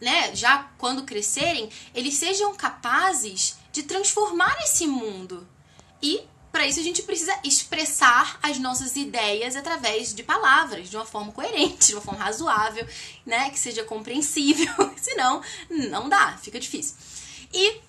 né, 0.00 0.36
já 0.36 0.70
quando 0.78 1.02
crescerem, 1.02 1.68
eles 1.92 2.14
sejam 2.14 2.54
capazes 2.54 3.56
de 3.72 3.82
transformar 3.82 4.56
esse 4.62 4.86
mundo 4.86 5.48
e 6.00 6.20
para 6.52 6.64
isso 6.64 6.78
a 6.78 6.82
gente 6.84 7.02
precisa 7.02 7.36
expressar 7.42 8.38
as 8.40 8.56
nossas 8.60 8.94
ideias 8.94 9.56
através 9.56 10.14
de 10.14 10.22
palavras, 10.22 10.88
de 10.88 10.94
uma 10.96 11.04
forma 11.04 11.32
coerente, 11.32 11.88
de 11.88 11.94
uma 11.94 12.02
forma 12.02 12.22
razoável, 12.22 12.86
né, 13.26 13.50
que 13.50 13.58
seja 13.58 13.82
compreensível. 13.82 14.72
Senão, 14.96 15.42
não 15.68 16.08
dá, 16.08 16.38
fica 16.40 16.60
difícil. 16.60 16.94
E, 17.52 17.80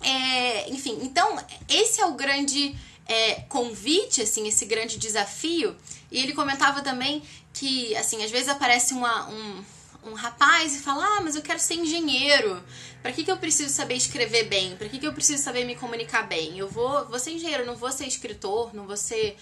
é, 0.00 0.70
enfim, 0.70 0.98
então 1.02 1.36
esse 1.68 2.00
é 2.00 2.06
o 2.06 2.14
grande 2.14 2.74
é, 3.06 3.42
convite, 3.48 4.22
assim, 4.22 4.46
esse 4.46 4.64
grande 4.64 4.98
desafio. 4.98 5.76
E 6.10 6.20
ele 6.20 6.32
comentava 6.32 6.82
também 6.82 7.22
que, 7.52 7.94
assim, 7.96 8.22
às 8.24 8.30
vezes 8.30 8.48
aparece 8.48 8.94
uma, 8.94 9.28
um, 9.28 9.64
um 10.04 10.14
rapaz 10.14 10.76
e 10.76 10.80
fala: 10.80 11.04
Ah, 11.04 11.20
mas 11.22 11.36
eu 11.36 11.42
quero 11.42 11.58
ser 11.58 11.74
engenheiro. 11.74 12.62
Para 13.02 13.12
que, 13.12 13.24
que 13.24 13.30
eu 13.30 13.36
preciso 13.36 13.72
saber 13.72 13.94
escrever 13.94 14.44
bem? 14.44 14.76
Para 14.76 14.88
que, 14.88 14.98
que 14.98 15.06
eu 15.06 15.12
preciso 15.12 15.42
saber 15.42 15.64
me 15.64 15.76
comunicar 15.76 16.22
bem? 16.26 16.58
Eu 16.58 16.68
vou, 16.68 17.06
vou 17.06 17.18
ser 17.18 17.32
engenheiro, 17.32 17.66
não 17.66 17.76
vou 17.76 17.92
ser 17.92 18.06
escritor, 18.06 18.74
não 18.74 18.86
vou 18.86 18.96
ser, 18.96 19.36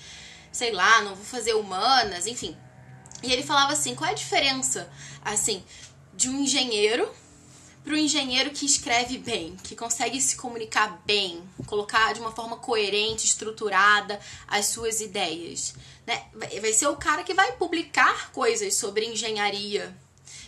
sei 0.51 0.73
lá, 0.73 1.03
não 1.03 1.15
vou 1.15 1.25
fazer 1.25 1.55
humanas, 1.55 2.27
enfim. 2.27 2.57
E 3.23 3.33
ele 3.33 3.43
falava 3.43 3.73
assim: 3.73 3.95
qual 3.95 4.09
é 4.09 4.13
a 4.13 4.17
diferença, 4.17 4.91
assim, 5.25 5.63
de 6.15 6.29
um 6.29 6.41
engenheiro 6.41 7.09
para 7.85 7.95
o 7.95 7.97
engenheiro 7.97 8.51
que 8.51 8.65
escreve 8.65 9.19
bem, 9.19 9.57
que 9.63 9.75
consegue 9.75 10.21
se 10.21 10.37
comunicar 10.37 11.03
bem, 11.05 11.43
colocar 11.67 12.13
de 12.13 12.21
uma 12.21 12.33
forma 12.33 12.57
coerente, 12.57 13.27
estruturada 13.27 14.21
as 14.47 14.67
suas 14.67 15.01
ideias. 15.01 15.75
Né? 16.07 16.23
Vai 16.61 16.73
ser 16.73 16.87
o 16.87 16.97
cara 16.97 17.25
que 17.25 17.35
vai 17.35 17.53
publicar 17.53 18.31
coisas 18.33 18.75
sobre 18.75 19.07
engenharia, 19.07 19.95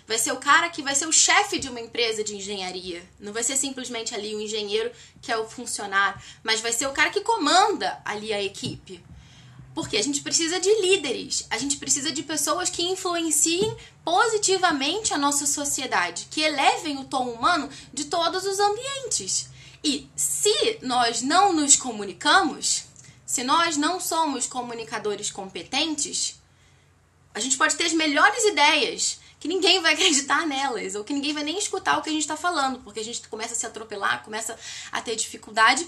vai 0.06 0.18
ser 0.18 0.32
o 0.32 0.36
cara 0.36 0.68
que 0.68 0.82
vai 0.82 0.94
ser 0.94 1.06
o 1.06 1.12
chefe 1.12 1.58
de 1.58 1.68
uma 1.68 1.80
empresa 1.80 2.22
de 2.22 2.36
engenharia. 2.36 3.02
Não 3.18 3.32
vai 3.32 3.42
ser 3.42 3.56
simplesmente 3.56 4.14
ali 4.14 4.34
o 4.34 4.40
engenheiro 4.40 4.92
que 5.20 5.32
é 5.32 5.36
o 5.36 5.48
funcionário, 5.48 6.20
mas 6.42 6.60
vai 6.60 6.72
ser 6.72 6.86
o 6.86 6.92
cara 6.92 7.10
que 7.10 7.20
comanda 7.20 8.00
ali 8.04 8.32
a 8.32 8.42
equipe. 8.42 9.02
Porque 9.74 9.96
a 9.96 10.02
gente 10.02 10.20
precisa 10.20 10.60
de 10.60 10.72
líderes, 10.80 11.46
a 11.50 11.58
gente 11.58 11.76
precisa 11.76 12.12
de 12.12 12.22
pessoas 12.22 12.70
que 12.70 12.82
influenciem 12.82 13.76
positivamente 14.04 15.12
a 15.12 15.18
nossa 15.18 15.46
sociedade, 15.46 16.28
que 16.30 16.40
elevem 16.40 16.98
o 16.98 17.04
tom 17.04 17.28
humano 17.30 17.68
de 17.92 18.04
todos 18.04 18.44
os 18.44 18.60
ambientes. 18.60 19.48
E 19.82 20.08
se 20.14 20.78
nós 20.80 21.22
não 21.22 21.52
nos 21.52 21.74
comunicamos, 21.76 22.84
se 23.26 23.42
nós 23.42 23.76
não 23.76 23.98
somos 23.98 24.46
comunicadores 24.46 25.30
competentes, 25.30 26.40
a 27.34 27.40
gente 27.40 27.56
pode 27.56 27.74
ter 27.74 27.84
as 27.84 27.92
melhores 27.92 28.44
ideias, 28.44 29.18
que 29.40 29.48
ninguém 29.48 29.82
vai 29.82 29.92
acreditar 29.94 30.46
nelas, 30.46 30.94
ou 30.94 31.02
que 31.02 31.12
ninguém 31.12 31.34
vai 31.34 31.42
nem 31.42 31.58
escutar 31.58 31.98
o 31.98 32.02
que 32.02 32.08
a 32.08 32.12
gente 32.12 32.22
está 32.22 32.36
falando, 32.36 32.78
porque 32.80 33.00
a 33.00 33.04
gente 33.04 33.28
começa 33.28 33.54
a 33.54 33.56
se 33.56 33.66
atropelar, 33.66 34.22
começa 34.22 34.56
a 34.92 35.02
ter 35.02 35.16
dificuldade, 35.16 35.86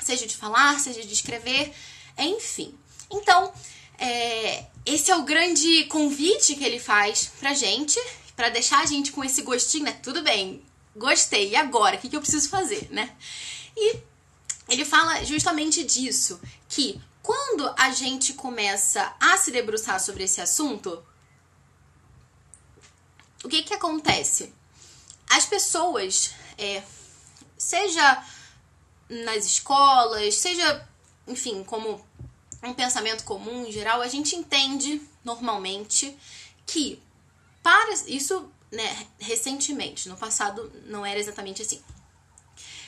seja 0.00 0.26
de 0.26 0.36
falar, 0.36 0.80
seja 0.80 1.02
de 1.02 1.12
escrever, 1.12 1.74
enfim. 2.16 2.74
Então, 3.10 3.52
é, 3.98 4.66
esse 4.86 5.10
é 5.10 5.16
o 5.16 5.24
grande 5.24 5.84
convite 5.84 6.54
que 6.54 6.64
ele 6.64 6.78
faz 6.78 7.30
pra 7.38 7.52
gente, 7.52 7.98
para 8.34 8.48
deixar 8.48 8.80
a 8.80 8.86
gente 8.86 9.12
com 9.12 9.22
esse 9.22 9.42
gostinho, 9.42 9.84
né? 9.84 9.92
Tudo 10.02 10.22
bem, 10.22 10.62
gostei, 10.96 11.50
e 11.50 11.56
agora? 11.56 11.96
O 11.96 11.98
que, 11.98 12.08
que 12.08 12.16
eu 12.16 12.20
preciso 12.20 12.48
fazer, 12.48 12.88
né? 12.90 13.14
E 13.76 13.98
ele 14.68 14.84
fala 14.84 15.24
justamente 15.24 15.84
disso, 15.84 16.40
que 16.68 17.00
quando 17.22 17.72
a 17.76 17.90
gente 17.90 18.32
começa 18.32 19.14
a 19.20 19.36
se 19.36 19.50
debruçar 19.50 20.00
sobre 20.00 20.24
esse 20.24 20.40
assunto, 20.40 21.04
o 23.44 23.48
que 23.48 23.62
que 23.62 23.74
acontece? 23.74 24.52
As 25.28 25.44
pessoas, 25.46 26.32
é, 26.56 26.82
seja 27.56 28.24
nas 29.08 29.44
escolas, 29.44 30.36
seja, 30.36 30.88
enfim, 31.26 31.62
como 31.64 32.04
um 32.62 32.74
pensamento 32.74 33.24
comum 33.24 33.66
em 33.66 33.72
geral, 33.72 34.00
a 34.00 34.08
gente 34.08 34.36
entende 34.36 35.00
normalmente 35.24 36.16
que 36.66 37.02
para 37.62 37.92
isso, 38.06 38.50
né, 38.70 39.06
recentemente, 39.18 40.08
no 40.08 40.16
passado 40.16 40.70
não 40.86 41.04
era 41.04 41.18
exatamente 41.18 41.62
assim. 41.62 41.82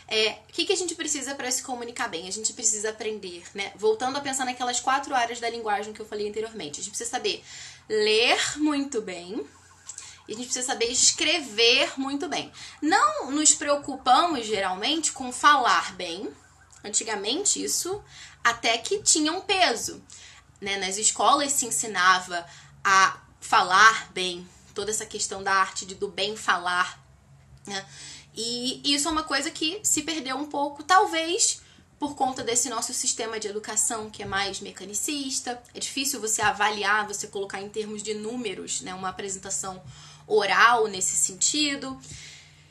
É, 0.09 0.39
o 0.49 0.53
que, 0.53 0.67
que 0.67 0.73
a 0.73 0.77
gente 0.77 0.95
precisa 0.95 1.35
para 1.35 1.51
se 1.51 1.63
comunicar 1.63 2.09
bem? 2.09 2.29
A 2.29 2.33
gente 2.33 2.53
precisa 2.53 2.91
aprender, 2.91 3.45
né? 3.55 3.73
Voltando 3.77 4.19
a 4.19 4.21
pensar 4.21 4.45
naquelas 4.45 4.79
quatro 4.79 5.15
áreas 5.15 5.41
da 5.41 5.49
linguagem 5.49 5.93
que 5.95 6.01
eu 6.01 6.07
falei 6.07 6.29
anteriormente. 6.29 6.81
A 6.81 6.83
gente 6.83 6.91
precisa 6.91 7.09
saber 7.09 7.43
ler 7.89 8.59
muito 8.59 9.01
bem, 9.01 9.47
e 10.29 10.33
a 10.33 10.37
gente 10.37 10.47
precisa 10.47 10.67
saber 10.67 10.87
escrever 10.87 11.93
muito 11.99 12.29
bem. 12.29 12.53
Não 12.81 13.31
nos 13.31 13.55
preocupamos 13.55 14.47
geralmente 14.47 15.13
com 15.13 15.33
falar 15.33 15.95
bem. 15.95 16.31
Antigamente 16.85 17.63
isso 17.63 18.03
até 18.43 18.79
que 18.79 19.03
tinha 19.03 19.33
um 19.33 19.41
peso. 19.41 20.03
Né? 20.61 20.77
Nas 20.79 20.97
escolas 20.97 21.53
se 21.53 21.67
ensinava 21.67 22.47
a 22.85 23.21
falar 23.41 24.11
bem, 24.13 24.47
toda 24.75 24.91
essa 24.91 25.07
questão 25.07 25.43
da 25.43 25.53
arte 25.53 25.85
de, 25.85 25.95
do 25.95 26.09
bem 26.09 26.37
falar. 26.37 27.03
Né? 27.67 27.87
E 28.35 28.81
isso 28.85 29.09
é 29.09 29.11
uma 29.11 29.25
coisa 29.25 29.51
que 29.51 29.81
se 29.83 30.03
perdeu 30.03 30.37
um 30.37 30.47
pouco, 30.47 30.83
talvez 30.83 31.61
por 31.99 32.17
conta 32.17 32.43
desse 32.43 32.69
nosso 32.69 32.93
sistema 32.93 33.39
de 33.39 33.47
educação 33.47 34.11
que 34.11 34.25
é 34.25 34.27
mais 34.27 34.61
mecanicista. 34.61 35.63
É 35.73 35.79
difícil 35.79 36.21
você 36.21 36.43
avaliar, 36.43 37.07
você 37.07 37.29
colocar 37.29 37.61
em 37.61 37.69
termos 37.69 38.03
de 38.03 38.15
números, 38.15 38.81
né, 38.81 38.93
uma 38.93 39.11
apresentação 39.11 39.81
oral 40.27 40.89
nesse 40.89 41.15
sentido. 41.15 41.97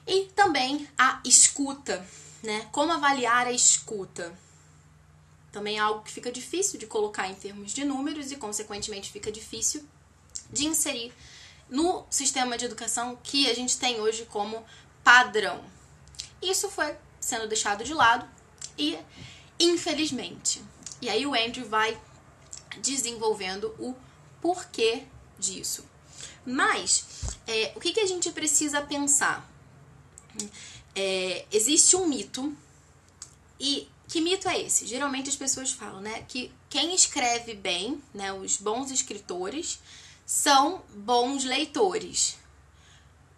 E 0.05 0.25
também 0.35 0.85
a 0.97 1.21
escuta, 1.23 2.05
né? 2.43 2.67
Como 2.71 2.91
avaliar 2.91 3.47
a 3.47 3.51
escuta? 3.53 4.37
Também 5.51 5.77
é 5.77 5.79
algo 5.79 6.03
que 6.03 6.11
fica 6.11 6.31
difícil 6.31 6.79
de 6.79 6.87
colocar 6.87 7.27
em 7.29 7.35
termos 7.35 7.73
de 7.73 7.83
números 7.83 8.31
e, 8.31 8.37
consequentemente, 8.37 9.11
fica 9.11 9.31
difícil 9.31 9.83
de 10.51 10.65
inserir 10.65 11.13
no 11.69 12.05
sistema 12.09 12.57
de 12.57 12.65
educação 12.65 13.17
que 13.23 13.49
a 13.49 13.53
gente 13.53 13.77
tem 13.77 13.99
hoje 13.99 14.25
como 14.25 14.63
padrão. 15.03 15.63
Isso 16.41 16.69
foi 16.69 16.95
sendo 17.19 17.47
deixado 17.47 17.83
de 17.83 17.93
lado 17.93 18.27
e, 18.77 18.97
infelizmente, 19.59 20.61
e 21.01 21.09
aí 21.09 21.25
o 21.25 21.33
Andrew 21.33 21.67
vai 21.67 21.99
desenvolvendo 22.81 23.75
o 23.79 23.95
porquê 24.41 25.03
disso. 25.37 25.85
Mas 26.45 27.05
é, 27.47 27.73
o 27.75 27.79
que, 27.79 27.93
que 27.93 27.99
a 27.99 28.07
gente 28.07 28.31
precisa 28.31 28.81
pensar? 28.81 29.49
É, 30.95 31.45
existe 31.51 31.95
um 31.95 32.07
mito 32.07 32.55
e 33.59 33.87
que 34.11 34.19
mito 34.19 34.49
é 34.49 34.59
esse? 34.59 34.85
Geralmente 34.85 35.29
as 35.29 35.37
pessoas 35.37 35.71
falam, 35.71 36.01
né, 36.01 36.25
que 36.27 36.51
quem 36.69 36.93
escreve 36.93 37.53
bem, 37.53 38.03
né, 38.13 38.33
os 38.33 38.57
bons 38.57 38.91
escritores, 38.91 39.79
são 40.25 40.83
bons 40.93 41.45
leitores. 41.45 42.35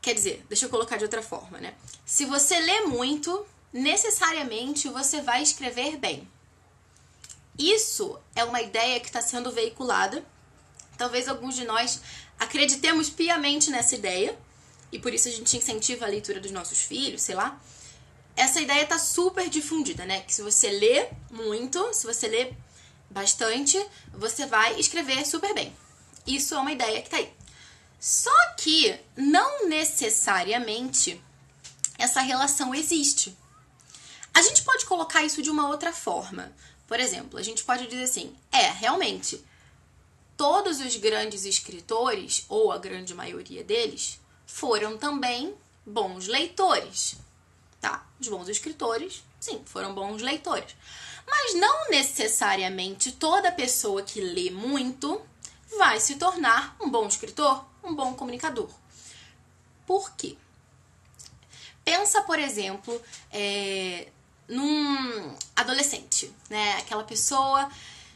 Quer 0.01 0.15
dizer, 0.15 0.43
deixa 0.49 0.65
eu 0.65 0.69
colocar 0.71 0.97
de 0.97 1.03
outra 1.03 1.21
forma, 1.21 1.59
né? 1.59 1.75
Se 2.03 2.25
você 2.25 2.59
lê 2.59 2.81
muito, 2.81 3.45
necessariamente 3.71 4.89
você 4.89 5.21
vai 5.21 5.43
escrever 5.43 5.97
bem. 5.97 6.27
Isso 7.55 8.19
é 8.35 8.43
uma 8.43 8.59
ideia 8.59 8.99
que 8.99 9.05
está 9.05 9.21
sendo 9.21 9.51
veiculada. 9.51 10.25
Talvez 10.97 11.27
alguns 11.27 11.55
de 11.55 11.65
nós 11.65 12.01
acreditemos 12.39 13.11
piamente 13.11 13.69
nessa 13.69 13.93
ideia, 13.93 14.35
e 14.91 14.97
por 14.97 15.13
isso 15.13 15.27
a 15.27 15.31
gente 15.31 15.55
incentiva 15.55 16.05
a 16.05 16.09
leitura 16.09 16.39
dos 16.39 16.51
nossos 16.51 16.81
filhos, 16.81 17.21
sei 17.21 17.35
lá. 17.35 17.61
Essa 18.35 18.61
ideia 18.61 18.83
está 18.83 18.97
super 18.97 19.49
difundida, 19.49 20.05
né? 20.05 20.21
Que 20.21 20.33
se 20.33 20.41
você 20.41 20.69
lê 20.69 21.07
muito, 21.31 21.93
se 21.93 22.05
você 22.05 22.27
lê 22.27 22.53
bastante, 23.09 23.83
você 24.11 24.45
vai 24.45 24.79
escrever 24.79 25.25
super 25.25 25.53
bem. 25.53 25.75
Isso 26.25 26.55
é 26.55 26.59
uma 26.59 26.71
ideia 26.71 27.01
que 27.01 27.09
tá 27.09 27.17
aí. 27.17 27.31
Só 27.99 28.35
que 28.57 28.99
não 29.15 29.67
necessariamente 29.67 31.21
essa 31.97 32.21
relação 32.21 32.73
existe. 32.73 33.37
A 34.33 34.41
gente 34.41 34.63
pode 34.63 34.85
colocar 34.85 35.23
isso 35.23 35.41
de 35.41 35.49
uma 35.49 35.67
outra 35.67 35.93
forma. 35.93 36.51
Por 36.87 36.99
exemplo, 36.99 37.39
a 37.39 37.43
gente 37.43 37.63
pode 37.63 37.87
dizer 37.87 38.03
assim: 38.03 38.35
é, 38.51 38.69
realmente, 38.69 39.43
todos 40.35 40.79
os 40.79 40.95
grandes 40.97 41.45
escritores, 41.45 42.45
ou 42.49 42.71
a 42.71 42.77
grande 42.77 43.13
maioria 43.13 43.63
deles, 43.63 44.19
foram 44.45 44.97
também 44.97 45.53
bons 45.85 46.27
leitores. 46.27 47.15
Os 48.19 48.27
bons 48.27 48.47
escritores, 48.47 49.23
sim, 49.39 49.61
foram 49.65 49.93
bons 49.93 50.21
leitores. 50.21 50.75
Mas 51.27 51.55
não 51.55 51.89
necessariamente 51.89 53.11
toda 53.13 53.51
pessoa 53.51 54.03
que 54.03 54.21
lê 54.21 54.49
muito 54.49 55.21
vai 55.77 55.99
se 55.99 56.15
tornar 56.15 56.75
um 56.79 56.89
bom 56.89 57.07
escritor, 57.07 57.65
um 57.83 57.95
bom 57.95 58.13
comunicador. 58.13 58.69
Por 59.85 60.11
quê? 60.15 60.37
Pensa, 61.83 62.21
por 62.21 62.39
exemplo, 62.39 63.01
é, 63.31 64.07
num 64.47 65.35
adolescente, 65.55 66.33
né? 66.49 66.77
Aquela 66.77 67.03
pessoa, 67.03 67.69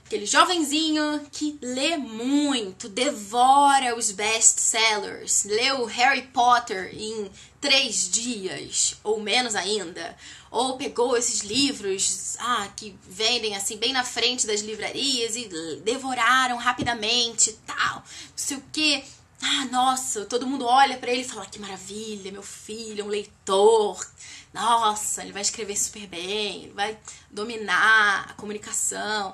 aquele 0.07 0.25
jovenzinho 0.25 1.27
que 1.33 1.59
lê 1.61 1.97
muito, 1.97 2.87
devora 2.87 3.97
os 3.97 4.09
best-sellers, 4.09 5.43
leu 5.43 5.83
Harry 5.83 6.21
Potter 6.27 6.91
em 6.93 7.29
três 7.59 8.09
dias, 8.09 8.95
ou 9.03 9.19
menos 9.19 9.53
ainda, 9.53 10.15
ou 10.49 10.77
pegou 10.77 11.17
esses 11.17 11.41
livros 11.41 12.37
ah, 12.39 12.69
que 12.77 12.97
vendem 13.05 13.53
assim 13.53 13.75
bem 13.75 13.91
na 13.91 14.05
frente 14.05 14.47
das 14.47 14.61
livrarias 14.61 15.35
e 15.35 15.49
devoraram 15.83 16.55
rapidamente 16.55 17.59
tal, 17.65 17.95
não 17.97 18.03
sei 18.37 18.57
o 18.57 18.63
que. 18.71 19.03
Ah, 19.41 19.65
nossa, 19.65 20.25
todo 20.25 20.47
mundo 20.47 20.65
olha 20.65 20.97
para 20.97 21.11
ele 21.11 21.21
e 21.21 21.27
fala: 21.27 21.45
que 21.45 21.59
maravilha, 21.59 22.31
meu 22.31 22.41
filho, 22.41 23.05
um 23.05 23.09
leitor. 23.09 24.03
Nossa, 24.51 25.21
ele 25.21 25.31
vai 25.31 25.43
escrever 25.43 25.77
super 25.77 26.07
bem, 26.07 26.63
ele 26.63 26.73
vai 26.73 26.97
dominar 27.29 28.25
a 28.29 28.33
comunicação. 28.33 29.33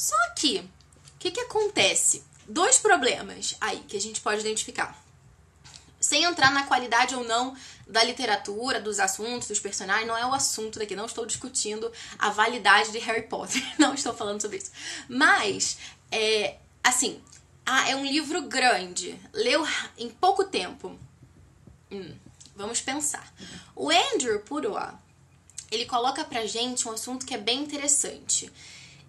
Só 0.00 0.16
que, 0.34 0.60
o 0.60 1.18
que, 1.18 1.30
que 1.30 1.40
acontece? 1.40 2.24
Dois 2.48 2.78
problemas 2.78 3.54
aí 3.60 3.80
que 3.80 3.98
a 3.98 4.00
gente 4.00 4.18
pode 4.22 4.40
identificar. 4.40 4.98
Sem 6.00 6.24
entrar 6.24 6.50
na 6.50 6.62
qualidade 6.62 7.14
ou 7.14 7.22
não 7.22 7.54
da 7.86 8.02
literatura, 8.02 8.80
dos 8.80 8.98
assuntos, 8.98 9.48
dos 9.48 9.60
personagens, 9.60 10.08
não 10.08 10.16
é 10.16 10.24
o 10.24 10.32
assunto 10.32 10.78
daqui. 10.78 10.96
Não 10.96 11.04
estou 11.04 11.26
discutindo 11.26 11.92
a 12.18 12.30
validade 12.30 12.92
de 12.92 12.98
Harry 12.98 13.24
Potter. 13.24 13.62
Não 13.78 13.92
estou 13.92 14.14
falando 14.14 14.40
sobre 14.40 14.56
isso. 14.56 14.70
Mas, 15.06 15.76
é, 16.10 16.56
assim, 16.82 17.22
ah, 17.66 17.90
é 17.90 17.94
um 17.94 18.06
livro 18.06 18.40
grande. 18.48 19.20
Leu 19.34 19.66
em 19.98 20.08
pouco 20.08 20.44
tempo. 20.44 20.98
Hum, 21.90 22.16
vamos 22.56 22.80
pensar. 22.80 23.30
O 23.76 23.90
Andrew 23.90 24.40
Puroa, 24.40 24.98
ele 25.70 25.84
coloca 25.84 26.24
pra 26.24 26.46
gente 26.46 26.88
um 26.88 26.92
assunto 26.92 27.26
que 27.26 27.34
é 27.34 27.38
bem 27.38 27.60
interessante. 27.60 28.50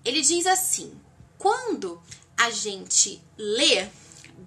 Ele 0.03 0.21
diz 0.21 0.45
assim: 0.45 0.99
quando 1.37 2.01
a 2.37 2.49
gente 2.49 3.21
lê 3.37 3.87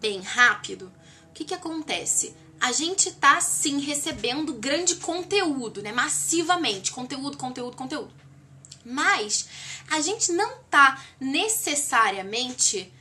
bem 0.00 0.20
rápido, 0.20 0.92
o 1.30 1.32
que, 1.32 1.44
que 1.44 1.54
acontece? 1.54 2.34
A 2.60 2.72
gente 2.72 3.12
tá 3.12 3.40
sim 3.40 3.80
recebendo 3.80 4.54
grande 4.54 4.96
conteúdo, 4.96 5.82
né? 5.82 5.92
Massivamente, 5.92 6.92
conteúdo, 6.92 7.36
conteúdo, 7.36 7.76
conteúdo. 7.76 8.12
Mas 8.84 9.48
a 9.90 10.00
gente 10.00 10.32
não 10.32 10.58
tá 10.70 11.02
necessariamente 11.20 12.92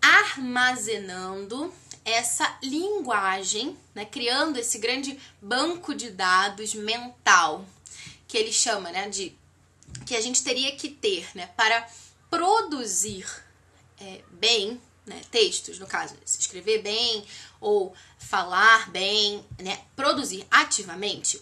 armazenando 0.00 1.72
essa 2.04 2.58
linguagem, 2.62 3.76
né, 3.94 4.04
criando 4.04 4.58
esse 4.58 4.78
grande 4.78 5.18
banco 5.40 5.94
de 5.94 6.10
dados 6.10 6.74
mental 6.74 7.64
que 8.26 8.38
ele 8.38 8.52
chama, 8.52 8.90
né, 8.90 9.08
de 9.08 9.36
que 10.06 10.16
a 10.16 10.20
gente 10.20 10.42
teria 10.42 10.74
que 10.76 10.88
ter, 10.88 11.28
né, 11.34 11.48
para 11.56 11.86
produzir 12.28 13.26
é, 14.00 14.22
bem, 14.30 14.80
né, 15.06 15.20
textos, 15.30 15.78
no 15.78 15.86
caso, 15.86 16.14
se 16.24 16.40
escrever 16.40 16.82
bem 16.82 17.24
ou 17.60 17.94
falar 18.18 18.90
bem, 18.90 19.44
né, 19.58 19.80
produzir 19.96 20.46
ativamente. 20.50 21.40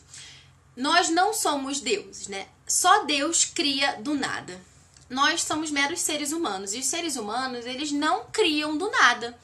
Nós 0.76 1.08
não 1.08 1.34
somos 1.34 1.80
deuses, 1.80 2.28
né? 2.28 2.46
Só 2.66 3.04
Deus 3.04 3.44
cria 3.44 3.96
do 4.00 4.14
nada 4.14 4.60
nós 5.08 5.42
somos 5.42 5.70
meros 5.70 6.00
seres 6.00 6.32
humanos 6.32 6.74
e 6.74 6.80
os 6.80 6.86
seres 6.86 7.16
humanos 7.16 7.64
eles 7.64 7.90
não 7.90 8.26
criam 8.26 8.76
do 8.76 8.90
nada. 8.90 9.38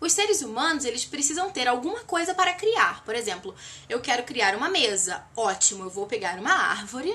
Os 0.00 0.12
seres 0.12 0.40
humanos 0.40 0.86
eles 0.86 1.04
precisam 1.04 1.50
ter 1.50 1.68
alguma 1.68 2.00
coisa 2.00 2.34
para 2.34 2.54
criar. 2.54 3.04
Por 3.04 3.14
exemplo, 3.14 3.54
eu 3.86 4.00
quero 4.00 4.22
criar 4.22 4.54
uma 4.54 4.70
mesa. 4.70 5.22
Ótimo, 5.36 5.84
eu 5.84 5.90
vou 5.90 6.06
pegar 6.06 6.38
uma 6.38 6.52
árvore, 6.52 7.14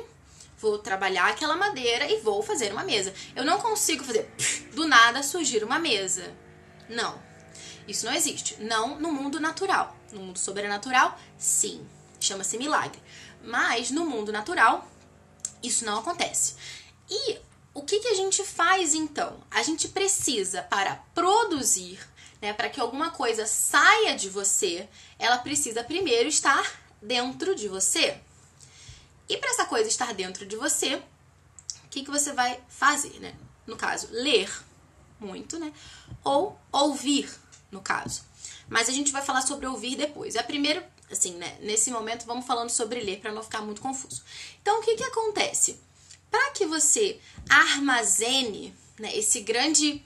vou 0.57 0.77
trabalhar 0.77 1.27
aquela 1.27 1.55
madeira 1.55 2.09
e 2.09 2.19
vou 2.21 2.41
fazer 2.41 2.71
uma 2.71 2.83
mesa. 2.83 3.13
Eu 3.35 3.43
não 3.43 3.59
consigo 3.59 4.03
fazer 4.03 4.31
do 4.73 4.87
nada 4.87 5.23
surgir 5.23 5.63
uma 5.63 5.79
mesa. 5.79 6.33
Não. 6.89 7.21
Isso 7.87 8.05
não 8.05 8.13
existe. 8.13 8.55
Não 8.61 8.99
no 8.99 9.11
mundo 9.11 9.39
natural. 9.39 9.95
No 10.11 10.21
mundo 10.21 10.39
sobrenatural, 10.39 11.17
sim. 11.37 11.85
Chama-se 12.19 12.57
milagre. 12.57 12.99
Mas 13.43 13.91
no 13.91 14.05
mundo 14.05 14.31
natural, 14.31 14.89
isso 15.61 15.85
não 15.85 15.99
acontece. 15.99 16.55
E 17.09 17.37
o 17.73 17.81
que, 17.81 17.99
que 17.99 18.07
a 18.07 18.15
gente 18.15 18.43
faz 18.43 18.93
então? 18.93 19.37
A 19.51 19.61
gente 19.61 19.89
precisa, 19.89 20.63
para 20.63 20.95
produzir, 21.13 21.99
né, 22.41 22.53
para 22.53 22.69
que 22.69 22.79
alguma 22.79 23.11
coisa 23.11 23.45
saia 23.45 24.15
de 24.15 24.29
você, 24.29 24.87
ela 25.19 25.37
precisa 25.37 25.83
primeiro 25.83 26.29
estar 26.29 26.81
dentro 27.01 27.53
de 27.53 27.67
você. 27.67 28.17
E 29.27 29.37
para 29.37 29.49
essa 29.49 29.65
coisa 29.65 29.87
estar 29.87 30.13
dentro 30.13 30.45
de 30.45 30.55
você, 30.55 30.95
o 30.95 31.89
que, 31.89 32.03
que 32.03 32.11
você 32.11 32.33
vai 32.33 32.59
fazer, 32.69 33.19
né? 33.19 33.35
No 33.65 33.75
caso, 33.75 34.07
ler 34.11 34.51
muito, 35.19 35.57
né? 35.57 35.73
Ou 36.23 36.59
ouvir, 36.71 37.29
no 37.71 37.81
caso. 37.81 38.23
Mas 38.69 38.89
a 38.89 38.91
gente 38.91 39.11
vai 39.11 39.21
falar 39.21 39.41
sobre 39.41 39.65
ouvir 39.65 39.95
depois. 39.95 40.35
É 40.35 40.43
primeiro, 40.43 40.83
assim, 41.11 41.33
né? 41.35 41.57
Nesse 41.61 41.89
momento, 41.89 42.25
vamos 42.25 42.45
falando 42.45 42.69
sobre 42.69 42.99
ler 42.99 43.19
para 43.19 43.31
não 43.31 43.41
ficar 43.41 43.61
muito 43.61 43.81
confuso. 43.81 44.23
Então, 44.61 44.79
o 44.79 44.83
que, 44.83 44.95
que 44.95 45.03
acontece? 45.03 45.79
para 46.35 46.51
que 46.51 46.65
você 46.65 47.17
armazene 47.49 48.75
né, 48.99 49.15
esse 49.15 49.39
grande 49.39 50.03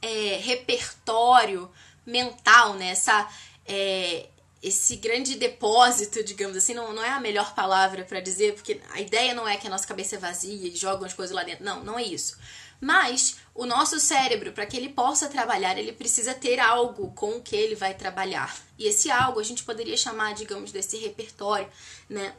é, 0.00 0.40
repertório 0.42 1.70
mental, 2.06 2.72
né, 2.74 2.88
essa, 2.88 3.28
é, 3.66 4.28
esse 4.62 4.96
grande 4.96 5.34
depósito, 5.34 6.22
digamos 6.22 6.56
assim, 6.56 6.72
não, 6.72 6.92
não 6.92 7.02
é 7.02 7.10
a 7.10 7.20
melhor 7.20 7.54
palavra 7.54 8.04
para 8.04 8.20
dizer, 8.20 8.54
porque 8.54 8.80
a 8.92 9.00
ideia 9.00 9.34
não 9.34 9.46
é 9.48 9.56
que 9.56 9.66
a 9.66 9.70
nossa 9.70 9.86
cabeça 9.86 10.16
é 10.16 10.18
vazia 10.18 10.68
e 10.68 10.76
joga 10.76 11.04
as 11.04 11.12
coisas 11.12 11.34
lá 11.34 11.42
dentro. 11.42 11.64
Não, 11.64 11.82
não 11.82 11.98
é 11.98 12.04
isso. 12.04 12.38
Mas 12.80 13.36
o 13.54 13.66
nosso 13.66 13.98
cérebro, 13.98 14.52
para 14.52 14.66
que 14.66 14.76
ele 14.76 14.88
possa 14.88 15.28
trabalhar, 15.28 15.76
ele 15.78 15.92
precisa 15.92 16.34
ter 16.34 16.60
algo 16.60 17.12
com 17.12 17.36
o 17.36 17.42
que 17.42 17.56
ele 17.56 17.74
vai 17.74 17.94
trabalhar. 17.94 18.56
E 18.78 18.86
esse 18.86 19.10
algo 19.10 19.40
a 19.40 19.44
gente 19.44 19.64
poderia 19.64 19.96
chamar, 19.96 20.34
digamos, 20.34 20.72
desse 20.72 20.96
repertório, 20.96 21.68
né? 22.08 22.34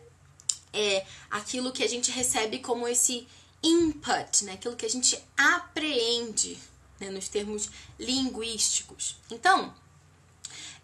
é 0.74 1.06
aquilo 1.30 1.72
que 1.72 1.84
a 1.84 1.88
gente 1.88 2.12
recebe 2.12 2.58
como 2.58 2.88
esse 2.88 3.28
input, 3.62 4.44
né? 4.44 4.54
aquilo 4.54 4.76
que 4.76 4.86
a 4.86 4.90
gente 4.90 5.18
apreende 5.38 6.58
né? 7.00 7.10
nos 7.12 7.30
termos 7.30 7.70
linguísticos. 8.00 9.18
Então, 9.32 9.74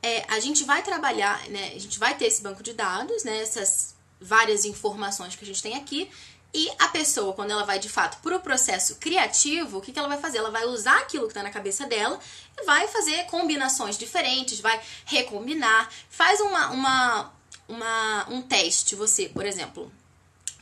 é, 0.02 0.26
a 0.28 0.40
gente 0.40 0.64
vai 0.64 0.82
trabalhar, 0.82 1.48
né? 1.50 1.74
a 1.76 1.80
gente 1.80 2.00
vai 2.00 2.16
ter 2.18 2.26
esse 2.26 2.42
banco 2.42 2.64
de 2.64 2.74
dados, 2.74 3.24
né? 3.24 3.42
essas 3.42 3.96
várias 4.20 4.66
informações 4.66 5.36
que 5.36 5.44
a 5.44 5.48
gente 5.48 5.62
tem 5.62 5.76
aqui, 5.76 6.10
e 6.54 6.68
a 6.80 6.88
pessoa, 6.88 7.34
quando 7.34 7.52
ela 7.52 7.64
vai 7.64 7.78
de 7.78 7.88
fato 7.88 8.20
para 8.22 8.36
o 8.36 8.40
processo 8.40 8.96
criativo, 8.96 9.78
o 9.78 9.82
que, 9.82 9.92
que 9.92 10.00
ela 10.00 10.08
vai 10.08 10.20
fazer? 10.20 10.40
Ela 10.40 10.50
vai 10.50 10.66
usar 10.66 10.98
aquilo 10.98 11.26
que 11.26 11.30
está 11.30 11.44
na 11.44 11.52
cabeça 11.52 11.86
dela 11.86 12.20
e 12.58 12.66
vai 12.66 12.88
fazer 12.88 13.26
combinações 13.26 14.00
diferentes, 14.00 14.60
vai 14.60 14.82
recombinar, 15.06 15.88
faz 16.10 16.40
uma, 16.42 16.72
uma 16.72 17.32
uma, 17.70 18.28
um 18.30 18.42
teste, 18.42 18.96
você, 18.96 19.30
por 19.30 19.46
exemplo, 19.46 19.92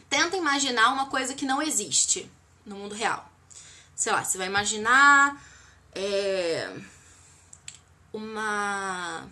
tenta 0.09 0.35
imaginar 0.35 0.91
uma 0.91 1.07
coisa 1.07 1.33
que 1.33 1.45
não 1.45 1.61
existe 1.61 2.29
no 2.65 2.75
mundo 2.75 2.93
real. 2.93 3.31
Sei 3.95 4.11
lá, 4.11 4.23
você 4.23 4.37
vai 4.37 4.47
imaginar 4.47 5.41
é, 5.95 6.69
uma 8.17 9.27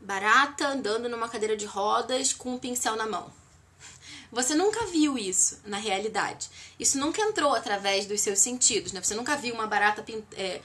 barata 0.00 0.68
andando 0.68 1.08
numa 1.08 1.28
cadeira 1.28 1.56
de 1.56 1.66
rodas 1.66 2.32
com 2.32 2.54
um 2.54 2.58
pincel 2.58 2.96
na 2.96 3.06
mão. 3.06 3.30
Você 4.32 4.54
nunca 4.54 4.86
viu 4.86 5.16
isso 5.16 5.60
na 5.64 5.76
realidade. 5.76 6.48
Isso 6.80 6.98
nunca 6.98 7.20
entrou 7.22 7.54
através 7.54 8.06
dos 8.06 8.20
seus 8.20 8.38
sentidos, 8.38 8.92
né? 8.92 9.00
Você 9.02 9.14
nunca 9.14 9.36
viu 9.36 9.54
uma 9.54 9.66
barata 9.66 10.04
é, 10.36 10.60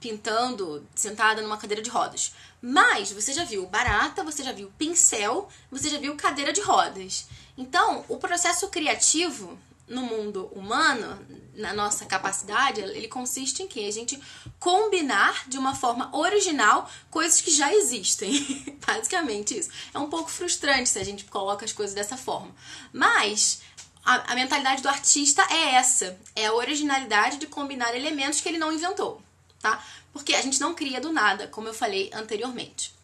pintando 0.00 0.86
sentada 0.94 1.40
numa 1.40 1.56
cadeira 1.56 1.82
de 1.82 1.88
rodas. 1.88 2.34
Mas 2.60 3.12
você 3.12 3.32
já 3.32 3.44
viu 3.44 3.66
barata, 3.66 4.22
você 4.22 4.42
já 4.42 4.52
viu 4.52 4.70
pincel, 4.76 5.48
você 5.70 5.88
já 5.88 5.98
viu 5.98 6.16
cadeira 6.16 6.52
de 6.52 6.60
rodas. 6.60 7.26
Então, 7.56 8.04
o 8.08 8.18
processo 8.18 8.68
criativo 8.68 9.58
no 9.86 10.02
mundo 10.02 10.46
humano, 10.54 11.18
na 11.54 11.72
nossa 11.72 12.06
capacidade, 12.06 12.80
ele 12.80 13.06
consiste 13.06 13.62
em 13.62 13.68
que 13.68 13.86
a 13.86 13.92
gente 13.92 14.20
combinar 14.58 15.46
de 15.46 15.58
uma 15.58 15.74
forma 15.74 16.14
original 16.16 16.90
coisas 17.10 17.40
que 17.40 17.50
já 17.50 17.72
existem. 17.72 18.32
Basicamente 18.86 19.58
isso. 19.58 19.70
É 19.92 19.98
um 19.98 20.08
pouco 20.08 20.30
frustrante 20.30 20.88
se 20.88 20.98
a 20.98 21.04
gente 21.04 21.24
coloca 21.24 21.64
as 21.64 21.72
coisas 21.72 21.94
dessa 21.94 22.16
forma. 22.16 22.54
Mas 22.92 23.60
a, 24.04 24.32
a 24.32 24.34
mentalidade 24.34 24.82
do 24.82 24.88
artista 24.88 25.42
é 25.50 25.74
essa: 25.74 26.18
é 26.34 26.46
a 26.46 26.54
originalidade 26.54 27.36
de 27.36 27.46
combinar 27.46 27.94
elementos 27.94 28.40
que 28.40 28.48
ele 28.48 28.58
não 28.58 28.72
inventou, 28.72 29.22
tá? 29.60 29.84
Porque 30.12 30.34
a 30.34 30.40
gente 30.42 30.60
não 30.60 30.74
cria 30.74 31.00
do 31.00 31.12
nada, 31.12 31.46
como 31.48 31.68
eu 31.68 31.74
falei 31.74 32.10
anteriormente. 32.14 32.94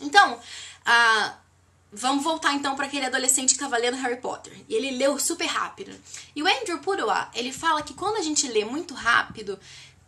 Então, 0.00 0.40
a 0.84 1.34
Vamos 1.92 2.24
voltar 2.24 2.54
então 2.54 2.74
para 2.74 2.86
aquele 2.86 3.06
adolescente 3.06 3.50
que 3.50 3.54
estava 3.54 3.78
lendo 3.78 3.96
Harry 3.96 4.20
Potter. 4.20 4.52
E 4.68 4.74
ele 4.74 4.90
leu 4.92 5.18
super 5.18 5.46
rápido. 5.46 5.94
E 6.34 6.42
o 6.42 6.46
Andrew 6.46 6.78
Pudewa, 6.78 7.30
ele 7.34 7.52
fala 7.52 7.82
que 7.82 7.94
quando 7.94 8.16
a 8.16 8.22
gente 8.22 8.46
lê 8.48 8.64
muito 8.64 8.92
rápido, 8.92 9.58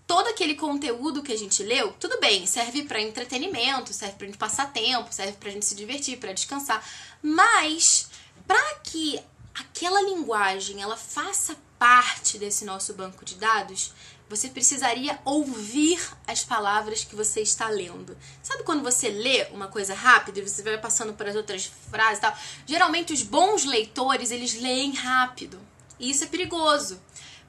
todo 0.07 0.27
aquele 0.29 0.55
conteúdo 0.55 1.23
que 1.23 1.33
a 1.33 1.37
gente 1.37 1.63
leu, 1.63 1.93
tudo 2.01 2.19
bem, 2.19 2.47
serve 2.47 2.83
para 2.83 3.01
entretenimento, 3.01 3.93
serve 3.93 4.17
para 4.17 4.27
gente 4.27 4.39
passar 4.39 4.73
tempo, 4.73 5.13
serve 5.13 5.35
para 5.35 5.51
gente 5.51 5.67
se 5.67 5.75
divertir, 5.75 6.19
para 6.19 6.33
descansar, 6.33 6.83
mas 7.23 8.09
para 8.47 8.75
que 8.77 9.21
aquela 9.55 10.01
linguagem 10.03 10.81
ela 10.81 10.97
faça 10.97 11.57
parte 11.79 12.39
desse 12.39 12.65
nosso 12.65 12.95
banco 12.95 13.25
de 13.25 13.35
dados, 13.35 13.93
você 14.29 14.49
precisaria 14.49 15.19
ouvir 15.25 15.99
as 16.27 16.45
palavras 16.45 17.03
que 17.03 17.17
você 17.17 17.41
está 17.41 17.69
lendo. 17.69 18.17
Sabe 18.43 18.63
quando 18.63 18.83
você 18.83 19.09
lê 19.09 19.45
uma 19.53 19.69
coisa 19.69 19.95
rápido 19.95 20.39
e 20.39 20.47
você 20.47 20.63
vai 20.63 20.77
passando 20.79 21.15
por 21.15 21.27
as 21.27 21.35
outras 21.35 21.65
frases 21.91 22.19
e 22.19 22.21
tal? 22.21 22.37
Geralmente 22.67 23.13
os 23.13 23.23
bons 23.23 23.65
leitores, 23.65 24.31
eles 24.31 24.61
leem 24.61 24.93
rápido. 24.93 25.59
E 25.99 26.11
isso 26.11 26.25
é 26.25 26.27
perigoso. 26.27 27.01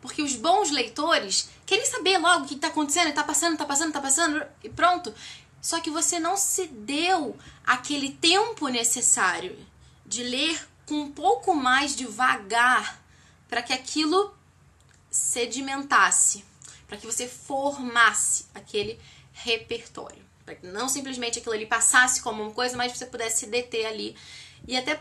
Porque 0.01 0.21
os 0.21 0.35
bons 0.35 0.71
leitores 0.71 1.49
querem 1.65 1.85
saber 1.85 2.17
logo 2.17 2.45
o 2.45 2.47
que 2.47 2.55
está 2.55 2.67
acontecendo, 2.67 3.09
está 3.09 3.23
passando, 3.23 3.53
está 3.53 3.65
passando, 3.65 3.87
está 3.89 4.01
passando, 4.01 4.45
e 4.63 4.69
pronto. 4.69 5.13
Só 5.61 5.81
que 5.81 5.89
você 5.89 6.17
não 6.19 6.37
se 6.37 6.67
deu 6.67 7.37
aquele 7.65 8.11
tempo 8.11 8.69
necessário 8.69 9.57
de 10.05 10.23
ler 10.23 10.65
com 10.85 10.95
um 10.95 11.11
pouco 11.11 11.53
mais 11.53 11.93
devagar 11.93 13.03
para 13.49 13.61
que 13.61 13.73
aquilo 13.73 14.33
sedimentasse 15.11 16.45
para 16.89 16.97
que 16.97 17.05
você 17.05 17.27
formasse 17.27 18.47
aquele 18.53 18.99
repertório. 19.31 20.21
Para 20.43 20.55
que 20.55 20.67
não 20.67 20.89
simplesmente 20.89 21.39
aquilo 21.39 21.53
ali 21.55 21.67
passasse 21.67 22.21
como 22.21 22.43
uma 22.43 22.51
coisa, 22.51 22.75
mas 22.75 22.91
você 22.91 23.05
pudesse 23.05 23.41
se 23.41 23.45
deter 23.45 23.85
ali 23.85 24.17
e 24.67 24.75
até 24.75 24.99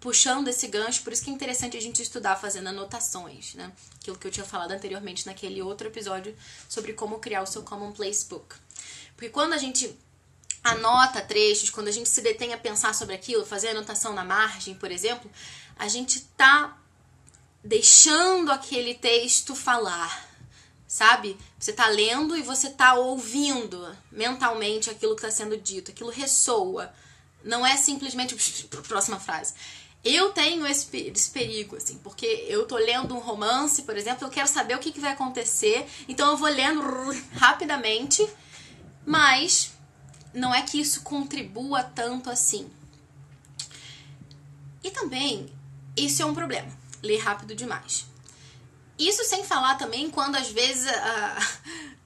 puxando 0.00 0.48
esse 0.48 0.66
gancho, 0.68 1.02
por 1.02 1.12
isso 1.12 1.24
que 1.24 1.30
é 1.30 1.32
interessante 1.32 1.76
a 1.76 1.80
gente 1.80 2.00
estudar 2.00 2.36
fazendo 2.36 2.68
anotações, 2.68 3.54
né? 3.54 3.72
Aquilo 4.00 4.16
que 4.16 4.26
eu 4.26 4.30
tinha 4.30 4.46
falado 4.46 4.72
anteriormente 4.72 5.26
naquele 5.26 5.60
outro 5.60 5.88
episódio 5.88 6.36
sobre 6.68 6.92
como 6.92 7.18
criar 7.18 7.42
o 7.42 7.46
seu 7.46 7.62
Commonplace 7.62 8.26
Book. 8.26 8.54
Porque 9.16 9.30
quando 9.30 9.52
a 9.52 9.58
gente 9.58 9.98
anota 10.62 11.20
trechos, 11.20 11.68
quando 11.68 11.88
a 11.88 11.92
gente 11.92 12.08
se 12.08 12.22
detém 12.22 12.54
a 12.54 12.58
pensar 12.58 12.94
sobre 12.94 13.14
aquilo, 13.14 13.44
fazer 13.44 13.68
anotação 13.68 14.14
na 14.14 14.24
margem, 14.24 14.74
por 14.74 14.90
exemplo, 14.90 15.30
a 15.76 15.88
gente 15.88 16.20
tá 16.36 16.78
deixando 17.62 18.50
aquele 18.52 18.94
texto 18.94 19.54
falar, 19.54 20.33
sabe? 20.94 21.36
Você 21.58 21.72
tá 21.72 21.88
lendo 21.88 22.36
e 22.36 22.42
você 22.42 22.70
tá 22.70 22.94
ouvindo 22.94 23.84
mentalmente 24.12 24.88
aquilo 24.88 25.16
que 25.16 25.26
está 25.26 25.30
sendo 25.36 25.56
dito, 25.56 25.90
aquilo 25.90 26.08
ressoa. 26.08 26.94
Não 27.42 27.66
é 27.66 27.76
simplesmente 27.76 28.36
próxima 28.86 29.18
frase. 29.18 29.54
Eu 30.04 30.30
tenho 30.30 30.64
esse, 30.64 30.86
perigo, 31.32 31.74
assim, 31.74 31.98
porque 31.98 32.46
eu 32.48 32.64
tô 32.64 32.76
lendo 32.76 33.12
um 33.12 33.18
romance, 33.18 33.82
por 33.82 33.96
exemplo, 33.96 34.24
eu 34.24 34.30
quero 34.30 34.46
saber 34.46 34.76
o 34.76 34.78
que, 34.78 34.92
que 34.92 35.00
vai 35.00 35.10
acontecer, 35.10 35.84
então 36.06 36.30
eu 36.30 36.36
vou 36.36 36.48
lendo 36.48 36.80
rapidamente, 37.34 38.24
mas 39.04 39.72
não 40.32 40.54
é 40.54 40.62
que 40.62 40.80
isso 40.80 41.02
contribua 41.02 41.82
tanto 41.82 42.30
assim. 42.30 42.70
E 44.80 44.92
também, 44.92 45.52
isso 45.96 46.22
é 46.22 46.24
um 46.24 46.34
problema, 46.34 46.70
ler 47.02 47.18
rápido 47.18 47.52
demais. 47.52 48.13
Isso 48.98 49.24
sem 49.24 49.44
falar 49.44 49.76
também 49.76 50.08
quando 50.10 50.36
às 50.36 50.50
vezes 50.50 50.86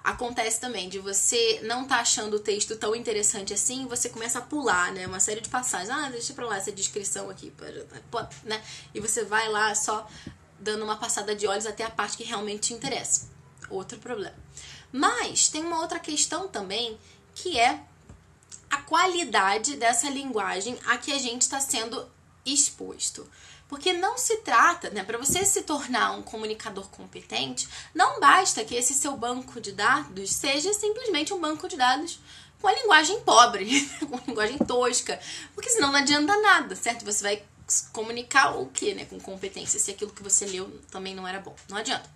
acontece 0.03 0.59
também 0.59 0.89
de 0.89 0.99
você 0.99 1.61
não 1.65 1.85
tá 1.85 1.97
achando 1.97 2.37
o 2.37 2.41
texto 2.41 2.77
tão 2.77 2.95
interessante 2.95 3.53
assim, 3.53 3.87
você 3.87 4.09
começa 4.09 4.39
a 4.39 4.43
pular, 4.43 4.93
né? 4.93 5.07
Uma 5.07 5.21
série 5.21 5.41
de 5.41 5.51
passagens. 5.51 5.91
Ah, 5.91 6.09
deixa 6.09 6.33
pra 6.33 6.47
lá 6.47 6.57
essa 6.57 6.73
descrição 6.73 7.29
aqui, 7.29 7.53
né? 8.45 8.63
E 8.95 9.01
você 9.01 9.23
vai 9.25 9.49
lá 9.49 9.75
só 9.75 10.09
dando 10.59 10.83
uma 10.83 10.97
passada 10.97 11.37
de 11.37 11.47
olhos 11.47 11.67
até 11.67 11.85
a 11.85 11.91
parte 11.91 12.17
que 12.17 12.25
realmente 12.25 12.69
te 12.69 12.75
interessa. 12.75 13.29
Outro 13.69 13.99
problema. 13.99 14.37
Mas 14.91 15.49
tem 15.49 15.63
uma 15.63 15.81
outra 15.81 15.99
questão 15.99 16.49
também 16.49 16.99
que 17.35 17.59
é 17.59 17.81
a 18.71 18.79
qualidade 18.79 19.77
dessa 19.77 20.09
linguagem 20.09 20.79
a 20.87 20.97
que 20.97 21.13
a 21.13 21.19
gente 21.19 21.43
está 21.43 21.61
sendo 21.61 22.11
exposto. 22.45 23.29
Porque 23.69 23.93
não 23.93 24.17
se 24.17 24.39
trata, 24.39 24.89
né, 24.91 25.05
para 25.05 25.19
você 25.19 25.45
se 25.45 25.63
tornar 25.63 26.13
um 26.13 26.23
comunicador 26.23 26.89
competente, 26.89 27.69
não 27.95 28.19
basta 28.19 28.65
que 28.65 28.75
esse 28.75 28.95
seu 28.95 29.17
banco 29.17 29.61
de 29.61 29.73
dados 29.73 30.33
seja 30.33 30.73
simplesmente 30.73 31.35
um 31.35 31.41
banco 31.41 31.69
de 31.69 31.77
dados 31.77 32.19
com 32.61 32.67
a 32.67 32.73
linguagem 32.73 33.21
pobre, 33.21 33.87
com 34.09 34.17
a 34.17 34.21
linguagem 34.27 34.59
tosca, 34.59 35.21
porque 35.55 35.71
senão 35.71 35.93
não 35.93 35.99
adianta 35.99 36.35
nada, 36.41 36.75
certo? 36.75 37.05
Você 37.05 37.23
vai 37.23 37.43
comunicar 37.93 38.59
o 38.59 38.67
que, 38.67 38.95
né, 38.95 39.05
com 39.05 39.21
competência, 39.21 39.79
se 39.79 39.91
aquilo 39.91 40.13
que 40.13 40.23
você 40.23 40.47
leu 40.47 40.81
também 40.91 41.15
não 41.15 41.29
era 41.29 41.39
bom. 41.39 41.55
Não 41.69 41.77
adianta. 41.77 42.11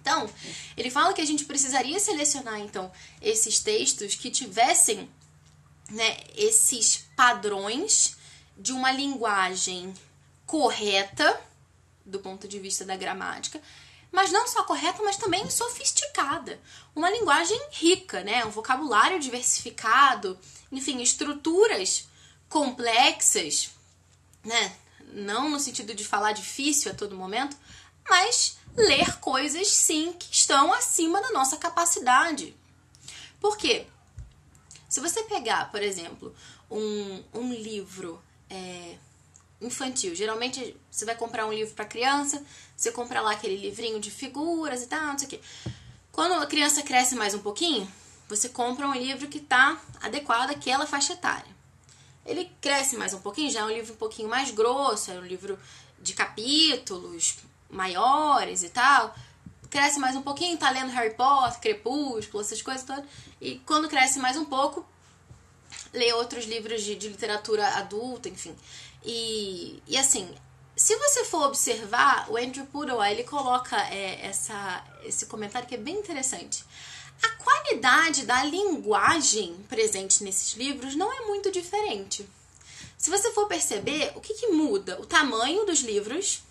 Então, 0.00 0.30
ele 0.76 0.88
fala 0.88 1.12
que 1.12 1.20
a 1.20 1.26
gente 1.26 1.44
precisaria 1.44 1.98
selecionar 1.98 2.60
então 2.60 2.92
esses 3.20 3.58
textos 3.58 4.14
que 4.14 4.30
tivessem, 4.30 5.10
né, 5.90 6.16
esses 6.36 7.08
padrões 7.16 8.16
de 8.56 8.72
uma 8.72 8.92
linguagem 8.92 9.92
correta 10.46 11.40
do 12.06 12.20
ponto 12.20 12.46
de 12.46 12.58
vista 12.58 12.84
da 12.84 12.96
gramática, 12.96 13.60
mas 14.12 14.30
não 14.30 14.46
só 14.46 14.62
correta, 14.62 15.02
mas 15.02 15.16
também 15.16 15.50
sofisticada. 15.50 16.60
Uma 16.94 17.10
linguagem 17.10 17.60
rica, 17.72 18.22
né? 18.22 18.44
Um 18.44 18.50
vocabulário 18.50 19.18
diversificado, 19.18 20.38
enfim, 20.70 21.02
estruturas 21.02 22.08
complexas, 22.48 23.70
né? 24.44 24.76
Não 25.12 25.50
no 25.50 25.60
sentido 25.60 25.94
de 25.94 26.04
falar 26.04 26.32
difícil 26.32 26.92
a 26.92 26.94
todo 26.94 27.16
momento, 27.16 27.56
mas 28.08 28.56
ler 28.76 29.18
coisas 29.18 29.68
sim 29.68 30.12
que 30.12 30.32
estão 30.32 30.72
acima 30.72 31.20
da 31.20 31.32
nossa 31.32 31.56
capacidade. 31.56 32.56
Por 33.40 33.56
quê? 33.56 33.86
Se 34.88 35.00
você 35.00 35.24
pegar, 35.24 35.70
por 35.70 35.82
exemplo, 35.82 36.34
um, 36.70 37.22
um 37.34 37.52
livro 37.52 38.22
é, 38.48 38.96
infantil. 39.60 40.14
Geralmente 40.14 40.76
você 40.90 41.04
vai 41.04 41.14
comprar 41.14 41.46
um 41.46 41.52
livro 41.52 41.74
para 41.74 41.84
criança, 41.84 42.44
você 42.76 42.92
compra 42.92 43.20
lá 43.20 43.32
aquele 43.32 43.56
livrinho 43.56 44.00
de 44.00 44.10
figuras 44.10 44.82
e 44.82 44.86
tal, 44.86 45.06
não 45.06 45.18
sei 45.18 45.26
o 45.26 45.30
quê. 45.30 45.40
Quando 46.12 46.34
a 46.34 46.46
criança 46.46 46.82
cresce 46.82 47.14
mais 47.14 47.34
um 47.34 47.40
pouquinho, 47.40 47.86
você 48.28 48.48
compra 48.48 48.86
um 48.86 48.94
livro 48.94 49.28
que 49.28 49.38
está 49.38 49.80
adequado 50.00 50.50
àquela 50.50 50.86
faixa 50.86 51.12
etária. 51.12 51.56
Ele 52.24 52.50
cresce 52.60 52.96
mais 52.96 53.14
um 53.14 53.20
pouquinho, 53.20 53.50
já 53.50 53.60
é 53.60 53.64
um 53.64 53.70
livro 53.70 53.92
um 53.92 53.96
pouquinho 53.96 54.28
mais 54.28 54.50
grosso, 54.50 55.10
é 55.10 55.14
um 55.14 55.24
livro 55.24 55.58
de 56.00 56.12
capítulos 56.12 57.38
maiores 57.70 58.62
e 58.62 58.68
tal. 58.68 59.14
Cresce 59.70 59.98
mais 59.98 60.16
um 60.16 60.22
pouquinho, 60.22 60.56
tá 60.56 60.70
lendo 60.70 60.90
Harry 60.90 61.14
Potter, 61.14 61.60
Crepúsculo, 61.60 62.42
essas 62.42 62.62
coisas 62.62 62.82
todas. 62.82 63.04
E 63.40 63.60
quando 63.66 63.88
cresce 63.88 64.18
mais 64.18 64.36
um 64.36 64.44
pouco, 64.44 64.86
lê 65.92 66.12
outros 66.14 66.46
livros 66.46 66.82
de, 66.82 66.94
de 66.94 67.08
literatura 67.08 67.66
adulta, 67.76 68.28
enfim. 68.28 68.54
E, 69.06 69.80
e 69.86 69.96
assim, 69.96 70.28
se 70.74 70.96
você 70.96 71.24
for 71.24 71.46
observar, 71.46 72.28
o 72.28 72.36
Andrew 72.36 72.66
Pudewa, 72.66 73.08
ele 73.08 73.22
coloca 73.22 73.76
é, 73.88 74.26
essa, 74.26 74.84
esse 75.04 75.26
comentário 75.26 75.68
que 75.68 75.76
é 75.76 75.78
bem 75.78 75.96
interessante. 75.96 76.64
A 77.22 77.28
qualidade 77.42 78.26
da 78.26 78.42
linguagem 78.44 79.54
presente 79.68 80.24
nesses 80.24 80.54
livros 80.54 80.96
não 80.96 81.10
é 81.10 81.20
muito 81.26 81.50
diferente. 81.52 82.28
Se 82.98 83.08
você 83.08 83.32
for 83.32 83.46
perceber, 83.46 84.12
o 84.16 84.20
que, 84.20 84.34
que 84.34 84.48
muda? 84.48 85.00
O 85.00 85.06
tamanho 85.06 85.64
dos 85.64 85.80
livros, 85.80 86.42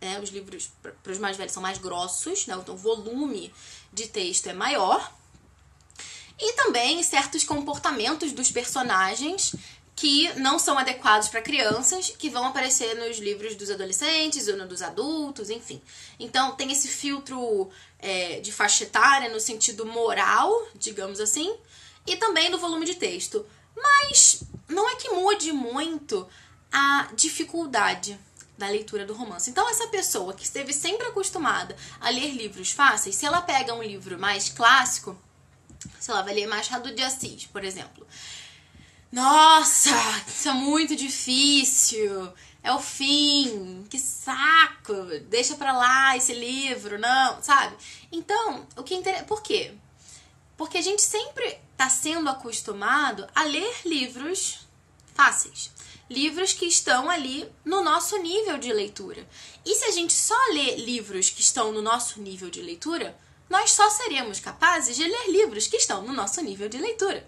né? 0.00 0.20
os 0.20 0.30
livros 0.30 0.70
para 1.02 1.12
os 1.12 1.18
mais 1.18 1.36
velhos 1.36 1.52
são 1.52 1.62
mais 1.62 1.76
grossos, 1.76 2.46
né? 2.46 2.56
então 2.58 2.74
o 2.74 2.78
volume 2.78 3.52
de 3.92 4.06
texto 4.06 4.46
é 4.46 4.52
maior. 4.52 5.12
E 6.38 6.54
também 6.54 7.02
certos 7.02 7.44
comportamentos 7.44 8.32
dos 8.32 8.50
personagens 8.50 9.54
que 10.00 10.32
não 10.40 10.58
são 10.58 10.78
adequados 10.78 11.28
para 11.28 11.42
crianças, 11.42 12.14
que 12.18 12.30
vão 12.30 12.46
aparecer 12.46 12.94
nos 12.94 13.18
livros 13.18 13.54
dos 13.54 13.70
adolescentes 13.70 14.48
ou 14.48 14.66
dos 14.66 14.80
adultos, 14.80 15.50
enfim. 15.50 15.78
Então 16.18 16.52
tem 16.52 16.72
esse 16.72 16.88
filtro 16.88 17.68
é, 17.98 18.40
de 18.40 18.50
faixa 18.50 18.84
etária 18.84 19.28
no 19.28 19.38
sentido 19.38 19.84
moral, 19.84 20.50
digamos 20.74 21.20
assim, 21.20 21.54
e 22.06 22.16
também 22.16 22.50
do 22.50 22.56
volume 22.56 22.86
de 22.86 22.94
texto. 22.94 23.44
Mas 23.76 24.42
não 24.66 24.88
é 24.88 24.96
que 24.96 25.10
mude 25.10 25.52
muito 25.52 26.26
a 26.72 27.10
dificuldade 27.14 28.18
da 28.56 28.68
leitura 28.68 29.04
do 29.04 29.12
romance. 29.12 29.50
Então, 29.50 29.68
essa 29.68 29.88
pessoa 29.88 30.32
que 30.32 30.44
esteve 30.44 30.72
sempre 30.72 31.08
acostumada 31.08 31.76
a 32.00 32.08
ler 32.08 32.30
livros 32.30 32.70
fáceis, 32.70 33.16
se 33.16 33.26
ela 33.26 33.42
pega 33.42 33.74
um 33.74 33.82
livro 33.82 34.18
mais 34.18 34.48
clássico, 34.48 35.14
sei 35.98 36.14
lá, 36.14 36.22
vai 36.22 36.32
ler 36.32 36.46
Machado 36.46 36.94
de 36.94 37.02
Assis, 37.02 37.44
por 37.44 37.62
exemplo. 37.64 38.06
Nossa, 39.12 39.90
isso 40.28 40.48
é 40.48 40.52
muito 40.52 40.94
difícil. 40.94 42.32
É 42.62 42.72
o 42.72 42.78
fim. 42.78 43.84
Que 43.90 43.98
saco. 43.98 44.94
Deixa 45.28 45.56
pra 45.56 45.72
lá 45.72 46.16
esse 46.16 46.32
livro, 46.32 46.98
não, 46.98 47.42
sabe? 47.42 47.76
Então, 48.12 48.66
o 48.76 48.82
que 48.82 48.94
interessa. 48.94 49.24
Por 49.24 49.42
quê? 49.42 49.74
Porque 50.56 50.78
a 50.78 50.82
gente 50.82 51.02
sempre 51.02 51.58
está 51.72 51.88
sendo 51.88 52.28
acostumado 52.28 53.26
a 53.34 53.44
ler 53.44 53.74
livros 53.84 54.60
fáceis. 55.14 55.72
Livros 56.08 56.52
que 56.52 56.66
estão 56.66 57.08
ali 57.08 57.50
no 57.64 57.82
nosso 57.82 58.16
nível 58.18 58.58
de 58.58 58.72
leitura. 58.72 59.26
E 59.64 59.74
se 59.74 59.84
a 59.84 59.90
gente 59.90 60.12
só 60.12 60.36
lê 60.52 60.76
livros 60.76 61.30
que 61.30 61.40
estão 61.40 61.72
no 61.72 61.80
nosso 61.80 62.20
nível 62.20 62.50
de 62.50 62.60
leitura, 62.60 63.16
nós 63.48 63.72
só 63.72 63.88
seremos 63.90 64.38
capazes 64.38 64.96
de 64.96 65.04
ler 65.04 65.30
livros 65.30 65.66
que 65.66 65.76
estão 65.76 66.02
no 66.02 66.12
nosso 66.12 66.40
nível 66.42 66.68
de 66.68 66.78
leitura. 66.78 67.26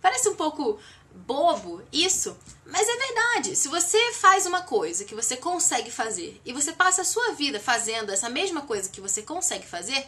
Parece 0.00 0.28
um 0.28 0.34
pouco 0.34 0.78
bobo 1.14 1.82
isso, 1.92 2.36
mas 2.66 2.88
é 2.88 2.96
verdade. 2.96 3.56
Se 3.56 3.68
você 3.68 4.12
faz 4.12 4.46
uma 4.46 4.62
coisa 4.62 5.04
que 5.04 5.14
você 5.14 5.36
consegue 5.36 5.90
fazer 5.90 6.40
e 6.44 6.52
você 6.52 6.72
passa 6.72 7.02
a 7.02 7.04
sua 7.04 7.32
vida 7.32 7.60
fazendo 7.60 8.10
essa 8.10 8.28
mesma 8.28 8.62
coisa 8.62 8.88
que 8.88 9.00
você 9.00 9.22
consegue 9.22 9.66
fazer, 9.66 10.06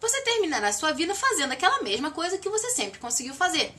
você 0.00 0.20
terminará 0.22 0.68
a 0.68 0.72
sua 0.72 0.92
vida 0.92 1.14
fazendo 1.14 1.52
aquela 1.52 1.82
mesma 1.82 2.10
coisa 2.10 2.38
que 2.38 2.48
você 2.48 2.70
sempre 2.70 2.98
conseguiu 2.98 3.34
fazer. 3.34 3.74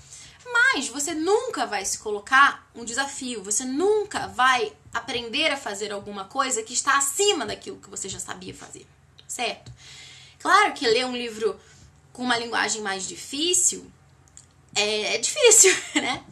Mas 0.45 0.87
você 0.87 1.13
nunca 1.13 1.65
vai 1.65 1.83
se 1.83 1.97
colocar 1.99 2.69
um 2.75 2.85
desafio, 2.85 3.43
você 3.43 3.65
nunca 3.65 4.27
vai 4.27 4.71
aprender 4.93 5.51
a 5.51 5.57
fazer 5.57 5.91
alguma 5.91 6.25
coisa 6.25 6.61
que 6.61 6.73
está 6.73 6.97
acima 6.97 7.45
daquilo 7.45 7.79
que 7.79 7.89
você 7.89 8.07
já 8.07 8.19
sabia 8.19 8.53
fazer, 8.53 8.85
certo? 9.27 9.71
Claro 10.39 10.73
que 10.73 10.87
ler 10.87 11.05
um 11.05 11.15
livro 11.15 11.59
com 12.13 12.21
uma 12.21 12.37
linguagem 12.37 12.81
mais 12.81 13.07
difícil 13.07 13.91
é, 14.75 15.15
é 15.15 15.17
difícil, 15.17 15.73
né? 15.95 16.23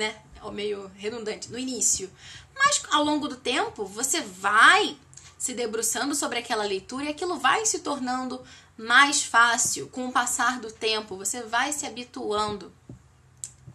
Né? 0.00 0.16
Meio 0.52 0.90
redundante 0.96 1.50
no 1.50 1.58
início. 1.58 2.10
Mas 2.58 2.82
ao 2.90 3.04
longo 3.04 3.28
do 3.28 3.36
tempo, 3.36 3.84
você 3.84 4.22
vai 4.22 4.96
se 5.38 5.52
debruçando 5.54 6.14
sobre 6.14 6.38
aquela 6.38 6.64
leitura 6.64 7.04
e 7.04 7.08
aquilo 7.08 7.38
vai 7.38 7.64
se 7.66 7.80
tornando 7.80 8.42
mais 8.76 9.22
fácil 9.22 9.88
com 9.88 10.08
o 10.08 10.12
passar 10.12 10.58
do 10.58 10.72
tempo. 10.72 11.16
Você 11.16 11.42
vai 11.42 11.72
se 11.72 11.86
habituando. 11.86 12.72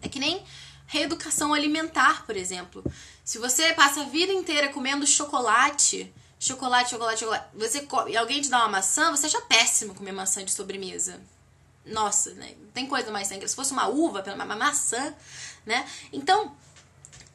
É 0.02 0.08
que 0.08 0.18
nem 0.18 0.44
reeducação 0.86 1.54
alimentar, 1.54 2.26
por 2.26 2.36
exemplo. 2.36 2.84
Se 3.24 3.38
você 3.38 3.72
passa 3.72 4.02
a 4.02 4.04
vida 4.04 4.32
inteira 4.32 4.68
comendo 4.68 5.06
chocolate, 5.06 6.12
chocolate, 6.38 6.90
chocolate, 6.90 7.20
chocolate. 7.20 7.46
Você 7.54 7.82
come, 7.82 8.12
e 8.12 8.16
alguém 8.16 8.40
te 8.40 8.48
dá 8.48 8.58
uma 8.58 8.68
maçã, 8.68 9.12
você 9.12 9.26
acha 9.26 9.40
péssimo 9.42 9.94
comer 9.94 10.12
maçã 10.12 10.44
de 10.44 10.52
sobremesa. 10.52 11.20
Nossa, 11.86 12.34
né? 12.34 12.54
Tem 12.74 12.86
coisa 12.86 13.10
mais 13.10 13.28
sem 13.28 13.46
Se 13.46 13.54
fosse 13.54 13.72
uma 13.72 13.86
uva, 13.86 14.22
uma 14.34 14.56
maçã, 14.56 15.14
né? 15.64 15.88
Então, 16.12 16.54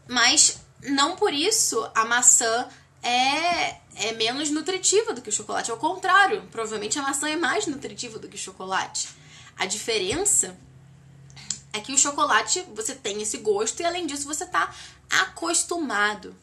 mas 0.08 0.60
não 0.84 1.16
por 1.16 1.34
isso 1.34 1.90
a 1.96 2.06
maçã 2.06 2.68
é, 3.02 3.78
é 3.96 4.12
menos 4.14 4.50
nutritiva 4.50 5.14
do 5.14 5.22
que 5.22 5.30
o 5.30 5.34
chocolate. 5.34 5.72
Ao 5.72 5.78
contrário, 5.78 6.48
provavelmente 6.52 7.00
a 7.00 7.02
maçã 7.02 7.30
é 7.30 7.36
mais 7.36 7.66
nutritiva 7.66 8.20
do 8.20 8.28
que 8.28 8.36
o 8.36 8.40
chocolate. 8.40 9.10
A 9.58 9.66
diferença 9.66 10.58
é 11.74 11.80
que 11.80 11.94
o 11.94 11.98
chocolate 11.98 12.62
você 12.74 12.94
tem 12.94 13.22
esse 13.22 13.38
gosto 13.38 13.80
e 13.80 13.86
além 13.86 14.06
disso 14.06 14.28
você 14.28 14.44
está 14.44 14.74
acostumado. 15.10 16.36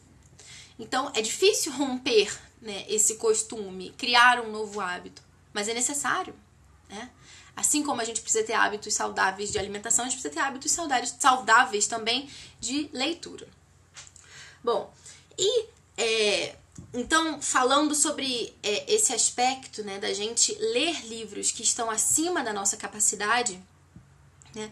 Então 0.77 1.11
é 1.13 1.21
difícil 1.21 1.71
romper 1.73 2.35
né, 2.61 2.85
esse 2.87 3.15
costume, 3.15 3.91
criar 3.97 4.39
um 4.39 4.51
novo 4.51 4.79
hábito, 4.79 5.21
mas 5.53 5.67
é 5.67 5.73
necessário. 5.73 6.33
Né? 6.89 7.09
Assim 7.59 7.83
como 7.83 7.99
a 7.99 8.05
gente 8.05 8.21
precisa 8.21 8.45
ter 8.45 8.53
hábitos 8.53 8.93
saudáveis 8.93 9.51
de 9.51 9.59
alimentação, 9.59 10.05
a 10.05 10.07
gente 10.07 10.17
precisa 10.17 10.33
ter 10.33 10.39
hábitos 10.39 10.71
saudáveis, 10.71 11.13
saudáveis 11.19 11.87
também 11.87 12.29
de 12.57 12.89
leitura. 12.93 13.45
Bom, 14.63 14.93
e 15.37 15.65
é, 15.97 16.55
então, 16.93 17.41
falando 17.41 17.93
sobre 17.93 18.55
é, 18.63 18.93
esse 18.93 19.11
aspecto 19.11 19.83
né, 19.83 19.99
da 19.99 20.13
gente 20.13 20.55
ler 20.55 21.05
livros 21.05 21.51
que 21.51 21.61
estão 21.61 21.91
acima 21.91 22.41
da 22.41 22.53
nossa 22.53 22.77
capacidade, 22.77 23.61
né, 24.55 24.71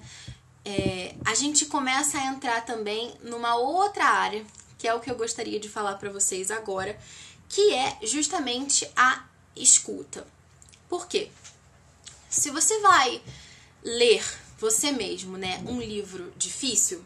é, 0.63 1.13
a 1.25 1.35
gente 1.35 1.65
começa 1.65 2.17
a 2.17 2.27
entrar 2.27 2.65
também 2.65 3.13
numa 3.21 3.57
outra 3.57 4.05
área, 4.05 4.45
que 4.77 4.87
é 4.87 4.93
o 4.93 5.01
que 5.01 5.11
eu 5.11 5.17
gostaria 5.17 5.59
de 5.59 5.67
falar 5.67 5.95
para 5.95 6.09
vocês 6.09 6.51
agora, 6.51 6.97
que 7.49 7.73
é 7.73 7.97
justamente 8.03 8.89
a 8.95 9.25
escuta. 9.57 10.25
Por 10.87 11.05
quê? 11.05 11.29
Se 12.29 12.51
você 12.51 12.79
vai 12.81 13.21
ler 13.83 14.23
você 14.59 14.91
mesmo, 14.91 15.37
né, 15.37 15.63
um 15.67 15.79
livro 15.79 16.33
difícil, 16.35 17.03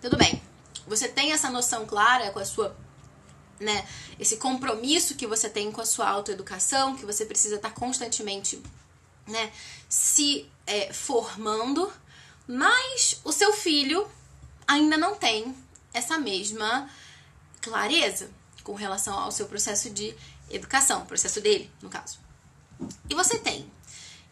tudo 0.00 0.16
bem. 0.16 0.42
Você 0.86 1.08
tem 1.08 1.32
essa 1.32 1.50
noção 1.50 1.86
clara 1.86 2.30
com 2.30 2.38
a 2.38 2.44
sua 2.44 2.76
né, 3.58 3.86
esse 4.18 4.36
compromisso 4.36 5.14
que 5.14 5.26
você 5.26 5.48
tem 5.48 5.70
com 5.70 5.80
a 5.80 5.86
sua 5.86 6.08
autoeducação, 6.08 6.96
que 6.96 7.06
você 7.06 7.24
precisa 7.24 7.56
estar 7.56 7.70
constantemente 7.70 8.60
né, 9.26 9.52
se 9.88 10.50
é, 10.66 10.92
formando, 10.92 11.90
mas 12.46 13.20
o 13.24 13.32
seu 13.32 13.52
filho 13.52 14.06
ainda 14.66 14.96
não 14.96 15.14
tem 15.14 15.54
essa 15.94 16.18
mesma 16.18 16.90
clareza 17.60 18.30
com 18.64 18.74
relação 18.74 19.16
ao 19.16 19.30
seu 19.30 19.46
processo 19.46 19.90
de 19.90 20.14
educação, 20.50 21.06
processo 21.06 21.40
dele, 21.40 21.70
no 21.80 21.88
caso. 21.88 22.18
E 23.08 23.14
você 23.14 23.38
tem. 23.38 23.70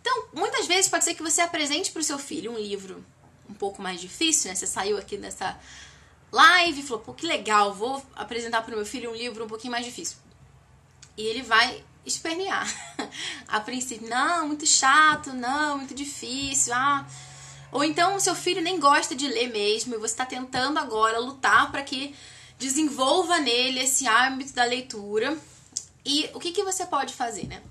Então, 0.01 0.27
muitas 0.33 0.67
vezes 0.67 0.91
pode 0.91 1.05
ser 1.05 1.15
que 1.15 1.23
você 1.23 1.41
apresente 1.41 1.91
para 1.93 2.01
o 2.01 2.05
seu 2.05 2.19
filho 2.19 2.53
um 2.53 2.59
livro 2.59 3.05
um 3.49 3.55
pouco 3.55 3.83
mais 3.83 4.01
difícil, 4.01 4.49
né? 4.49 4.55
Você 4.55 4.67
saiu 4.67 4.97
aqui 4.97 5.17
dessa 5.17 5.59
live 6.33 6.81
e 6.81 6.83
falou, 6.83 7.03
pô, 7.03 7.13
que 7.13 7.27
legal, 7.27 7.75
vou 7.75 8.03
apresentar 8.15 8.63
para 8.63 8.73
o 8.73 8.77
meu 8.77 8.87
filho 8.87 9.11
um 9.11 9.15
livro 9.15 9.45
um 9.45 9.49
pouquinho 9.49 9.73
mais 9.73 9.85
difícil. 9.85 10.17
E 11.17 11.23
ele 11.23 11.43
vai 11.43 11.85
espernear. 12.07 12.67
a 13.49 13.61
princípio, 13.61 14.09
não, 14.09 14.47
muito 14.47 14.67
chato, 14.67 15.33
não, 15.33 15.79
muito 15.79 15.95
difícil, 15.95 16.73
ah. 16.75 17.07
Ou 17.73 17.85
então 17.85 18.17
o 18.17 18.21
seu 18.21 18.35
filho 18.35 18.63
nem 18.63 18.81
gosta 18.81 19.15
de 19.15 19.29
ler 19.29 19.49
mesmo 19.49 19.95
e 19.95 19.99
você 19.99 20.15
está 20.15 20.27
tentando 20.27 20.79
agora 20.79 21.19
lutar 21.19 21.71
para 21.71 21.83
que 21.83 22.15
desenvolva 22.59 23.39
nele 23.39 23.81
esse 23.81 24.07
hábito 24.07 24.53
da 24.53 24.65
leitura. 24.65 25.37
E 26.05 26.31
o 26.35 26.41
que, 26.41 26.53
que 26.53 26.65
você 26.65 26.87
pode 26.87 27.15
fazer, 27.15 27.47
né? 27.47 27.63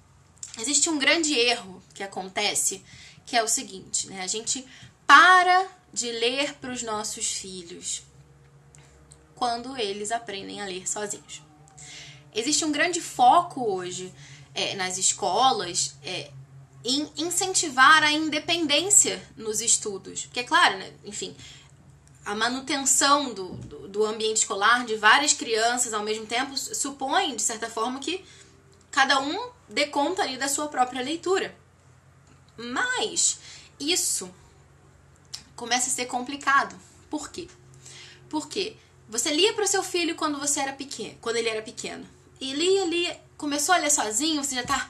Existe 0.59 0.89
um 0.89 0.97
grande 0.97 1.33
erro 1.37 1.81
que 1.93 2.03
acontece, 2.03 2.83
que 3.25 3.35
é 3.35 3.43
o 3.43 3.47
seguinte, 3.47 4.07
né? 4.07 4.21
A 4.21 4.27
gente 4.27 4.65
para 5.05 5.67
de 5.91 6.11
ler 6.11 6.53
para 6.55 6.71
os 6.71 6.83
nossos 6.83 7.31
filhos 7.31 8.03
quando 9.35 9.75
eles 9.77 10.11
aprendem 10.11 10.61
a 10.61 10.65
ler 10.65 10.87
sozinhos. 10.87 11.41
Existe 12.33 12.63
um 12.63 12.71
grande 12.71 13.01
foco 13.01 13.63
hoje 13.73 14.13
é, 14.53 14.75
nas 14.75 14.97
escolas 14.97 15.95
é, 16.03 16.29
em 16.83 17.09
incentivar 17.17 18.03
a 18.03 18.11
independência 18.11 19.21
nos 19.35 19.61
estudos. 19.61 20.25
Porque, 20.25 20.41
é 20.41 20.43
claro, 20.43 20.77
né, 20.77 20.91
enfim, 21.03 21.35
a 22.25 22.35
manutenção 22.35 23.33
do, 23.33 23.49
do, 23.55 23.87
do, 23.87 24.05
ambiente 24.05 24.37
escolar 24.37 24.85
de 24.85 24.95
várias 24.95 25.33
crianças 25.33 25.93
ao 25.93 26.03
mesmo 26.03 26.25
tempo 26.25 26.55
supõe, 26.57 27.35
de 27.35 27.41
certa 27.41 27.69
forma, 27.69 27.99
que 27.99 28.23
cada 28.91 29.19
um 29.19 29.49
dê 29.69 29.85
conta 29.87 30.23
ali 30.23 30.37
da 30.37 30.47
sua 30.47 30.67
própria 30.67 31.01
leitura. 31.01 31.55
Mas 32.57 33.39
isso 33.79 34.33
começa 35.55 35.89
a 35.89 35.93
ser 35.93 36.05
complicado. 36.05 36.75
Por 37.09 37.29
quê? 37.29 37.47
Porque 38.29 38.75
você 39.07 39.33
lia 39.33 39.53
para 39.53 39.63
o 39.63 39.67
seu 39.67 39.83
filho 39.83 40.15
quando 40.15 40.39
você 40.39 40.59
era 40.59 40.73
pequeno, 40.73 41.17
quando 41.21 41.37
ele 41.37 41.49
era 41.49 41.61
pequeno. 41.61 42.05
E 42.39 42.53
lia, 42.53 42.85
lia, 42.85 43.21
começou 43.37 43.73
a 43.75 43.77
ler 43.77 43.89
sozinho, 43.89 44.43
você 44.43 44.55
já 44.55 44.63
tá 44.63 44.89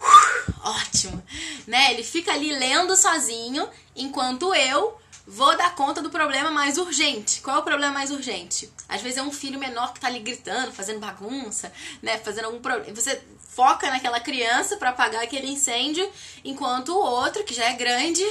uh, 0.00 0.68
ótimo, 0.68 1.22
né? 1.66 1.92
Ele 1.92 2.02
fica 2.02 2.32
ali 2.32 2.52
lendo 2.52 2.96
sozinho, 2.96 3.68
enquanto 3.94 4.54
eu 4.54 4.99
vou 5.30 5.56
dar 5.56 5.76
conta 5.76 6.02
do 6.02 6.10
problema 6.10 6.50
mais 6.50 6.76
urgente. 6.76 7.40
Qual 7.40 7.56
é 7.56 7.60
o 7.60 7.62
problema 7.62 7.94
mais 7.94 8.10
urgente? 8.10 8.68
Às 8.88 9.00
vezes 9.00 9.16
é 9.16 9.22
um 9.22 9.30
filho 9.30 9.60
menor 9.60 9.94
que 9.94 10.00
tá 10.00 10.08
ali 10.08 10.18
gritando, 10.18 10.72
fazendo 10.72 10.98
bagunça, 10.98 11.72
né? 12.02 12.18
Fazendo 12.18 12.46
algum 12.46 12.60
problema. 12.60 12.92
Você 12.92 13.22
foca 13.38 13.88
naquela 13.88 14.18
criança 14.18 14.76
para 14.76 14.90
apagar 14.90 15.22
aquele 15.22 15.46
incêndio, 15.46 16.10
enquanto 16.44 16.88
o 16.88 16.98
outro, 16.98 17.44
que 17.44 17.54
já 17.54 17.66
é 17.66 17.74
grande, 17.74 18.24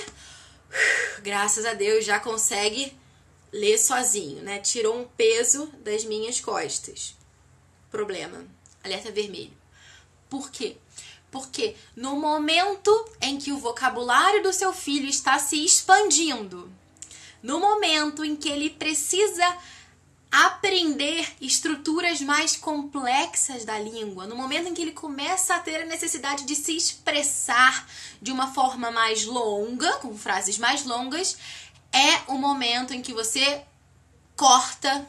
graças 1.23 1.65
a 1.65 1.73
Deus, 1.73 2.03
já 2.03 2.19
consegue 2.19 2.93
ler 3.51 3.77
sozinho, 3.77 4.43
né? 4.43 4.59
Tirou 4.59 4.99
um 4.99 5.05
peso 5.05 5.67
das 5.77 6.03
minhas 6.03 6.41
costas. 6.41 7.15
Problema. 7.89 8.45
Alerta 8.83 9.09
vermelho. 9.09 9.57
Por 10.29 10.51
quê? 10.51 10.75
Porque 11.31 11.75
no 11.95 12.17
momento 12.17 12.91
em 13.21 13.37
que 13.37 13.53
o 13.53 13.57
vocabulário 13.57 14.43
do 14.43 14.51
seu 14.51 14.73
filho 14.73 15.07
está 15.07 15.39
se 15.39 15.63
expandindo, 15.63 16.69
no 17.41 17.59
momento 17.59 18.23
em 18.23 18.35
que 18.35 18.49
ele 18.49 18.69
precisa 18.69 19.57
aprender 20.31 21.27
estruturas 21.41 22.21
mais 22.21 22.55
complexas 22.55 23.65
da 23.65 23.79
língua, 23.79 24.27
no 24.27 24.35
momento 24.35 24.69
em 24.69 24.73
que 24.73 24.81
ele 24.81 24.91
começa 24.91 25.55
a 25.55 25.59
ter 25.59 25.81
a 25.81 25.85
necessidade 25.85 26.45
de 26.45 26.55
se 26.55 26.75
expressar 26.75 27.87
de 28.21 28.31
uma 28.31 28.53
forma 28.53 28.91
mais 28.91 29.25
longa, 29.25 29.91
com 29.93 30.15
frases 30.15 30.59
mais 30.59 30.85
longas, 30.85 31.37
é 31.91 32.31
o 32.31 32.37
momento 32.37 32.93
em 32.93 33.01
que 33.01 33.13
você 33.13 33.63
corta 34.35 35.07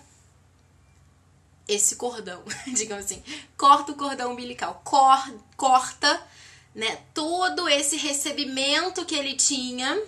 esse 1.68 1.96
cordão, 1.96 2.42
digamos 2.66 3.04
assim, 3.04 3.22
corta 3.56 3.92
o 3.92 3.96
cordão 3.96 4.32
umbilical, 4.32 4.80
cor, 4.82 5.32
corta, 5.56 6.26
né, 6.74 6.98
todo 7.12 7.68
esse 7.68 7.96
recebimento 7.96 9.04
que 9.04 9.14
ele 9.14 9.34
tinha 9.34 10.00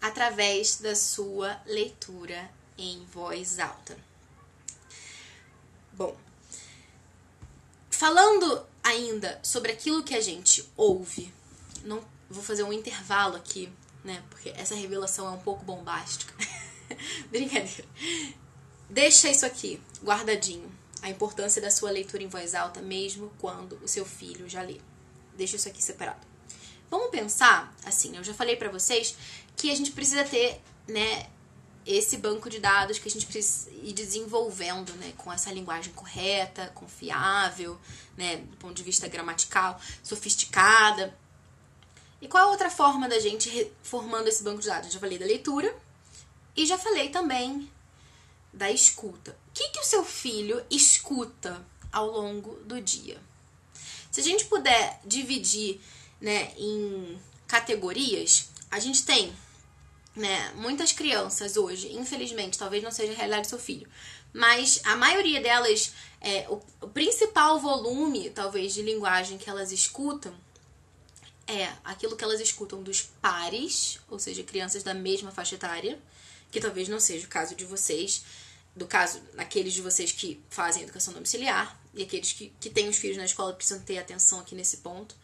através 0.00 0.76
da 0.76 0.94
sua 0.94 1.60
leitura 1.66 2.50
em 2.78 3.04
voz 3.06 3.58
alta. 3.58 3.96
Bom, 5.92 6.16
falando 7.90 8.66
ainda 8.82 9.38
sobre 9.42 9.72
aquilo 9.72 10.02
que 10.02 10.14
a 10.14 10.20
gente 10.20 10.66
ouve, 10.76 11.32
não 11.84 12.02
vou 12.30 12.42
fazer 12.42 12.62
um 12.62 12.72
intervalo 12.72 13.36
aqui, 13.36 13.70
né? 14.02 14.22
Porque 14.30 14.50
essa 14.50 14.74
revelação 14.74 15.26
é 15.26 15.30
um 15.30 15.40
pouco 15.40 15.64
bombástica. 15.64 16.32
Brincadeira. 17.30 17.84
Deixa 18.88 19.28
isso 19.28 19.44
aqui, 19.44 19.80
guardadinho. 20.02 20.70
A 21.02 21.08
importância 21.08 21.60
da 21.62 21.70
sua 21.70 21.90
leitura 21.90 22.22
em 22.22 22.28
voz 22.28 22.54
alta, 22.54 22.80
mesmo 22.80 23.32
quando 23.38 23.78
o 23.82 23.88
seu 23.88 24.04
filho 24.04 24.48
já 24.48 24.62
lê. 24.62 24.80
Deixa 25.36 25.56
isso 25.56 25.68
aqui 25.68 25.82
separado. 25.82 26.26
Vamos 26.90 27.10
pensar, 27.10 27.72
assim, 27.84 28.16
eu 28.16 28.24
já 28.24 28.34
falei 28.34 28.56
para 28.56 28.68
vocês 28.68 29.16
que 29.60 29.70
a 29.70 29.76
gente 29.76 29.92
precisa 29.92 30.24
ter, 30.24 30.58
né, 30.88 31.28
esse 31.86 32.16
banco 32.16 32.48
de 32.48 32.58
dados 32.58 32.98
que 32.98 33.08
a 33.08 33.10
gente 33.10 33.26
precisa 33.26 33.70
ir 33.82 33.92
desenvolvendo, 33.92 34.90
né, 34.94 35.12
com 35.18 35.30
essa 35.30 35.52
linguagem 35.52 35.92
correta, 35.92 36.72
confiável, 36.74 37.78
né, 38.16 38.38
do 38.38 38.56
ponto 38.56 38.74
de 38.74 38.82
vista 38.82 39.06
gramatical, 39.06 39.78
sofisticada. 40.02 41.14
E 42.22 42.28
qual 42.28 42.48
é 42.48 42.50
outra 42.50 42.70
forma 42.70 43.06
da 43.06 43.18
gente 43.20 43.70
formando 43.82 44.28
esse 44.28 44.42
banco 44.42 44.62
de 44.62 44.68
dados? 44.68 44.86
Eu 44.88 44.94
já 44.94 45.00
falei 45.00 45.18
da 45.18 45.26
leitura 45.26 45.76
e 46.56 46.64
já 46.64 46.78
falei 46.78 47.10
também 47.10 47.70
da 48.52 48.70
escuta. 48.70 49.36
O 49.48 49.52
que, 49.52 49.68
que 49.68 49.80
o 49.80 49.84
seu 49.84 50.04
filho 50.04 50.64
escuta 50.70 51.62
ao 51.92 52.06
longo 52.10 52.56
do 52.64 52.80
dia? 52.80 53.20
Se 54.10 54.20
a 54.20 54.24
gente 54.24 54.46
puder 54.46 55.00
dividir 55.04 55.80
né, 56.20 56.52
em 56.56 57.20
categorias, 57.46 58.48
a 58.70 58.78
gente 58.78 59.04
tem 59.04 59.34
né, 60.20 60.52
muitas 60.54 60.92
crianças 60.92 61.56
hoje, 61.56 61.92
infelizmente, 61.92 62.58
talvez 62.58 62.82
não 62.82 62.92
seja 62.92 63.12
a 63.12 63.16
realidade 63.16 63.42
do 63.42 63.48
seu 63.48 63.58
filho, 63.58 63.88
mas 64.32 64.80
a 64.84 64.94
maioria 64.94 65.40
delas, 65.40 65.92
é, 66.20 66.46
o, 66.48 66.60
o 66.82 66.88
principal 66.88 67.58
volume, 67.58 68.30
talvez, 68.30 68.74
de 68.74 68.82
linguagem 68.82 69.38
que 69.38 69.48
elas 69.48 69.72
escutam 69.72 70.32
é 71.46 71.72
aquilo 71.82 72.16
que 72.16 72.22
elas 72.22 72.40
escutam 72.40 72.80
dos 72.82 73.02
pares, 73.02 73.98
ou 74.08 74.18
seja, 74.18 74.42
crianças 74.44 74.84
da 74.84 74.94
mesma 74.94 75.32
faixa 75.32 75.56
etária, 75.56 75.98
que 76.50 76.60
talvez 76.60 76.86
não 76.88 77.00
seja 77.00 77.26
o 77.26 77.28
caso 77.28 77.56
de 77.56 77.64
vocês, 77.64 78.22
do 78.76 78.86
caso 78.86 79.20
daqueles 79.34 79.72
de 79.72 79.82
vocês 79.82 80.12
que 80.12 80.40
fazem 80.48 80.84
educação 80.84 81.12
domiciliar 81.12 81.80
e 81.92 82.02
aqueles 82.02 82.32
que, 82.32 82.52
que 82.60 82.70
têm 82.70 82.88
os 82.88 82.96
filhos 82.96 83.16
na 83.16 83.24
escola 83.24 83.52
precisam 83.52 83.82
ter 83.82 83.98
atenção 83.98 84.38
aqui 84.38 84.54
nesse 84.54 84.76
ponto. 84.76 85.16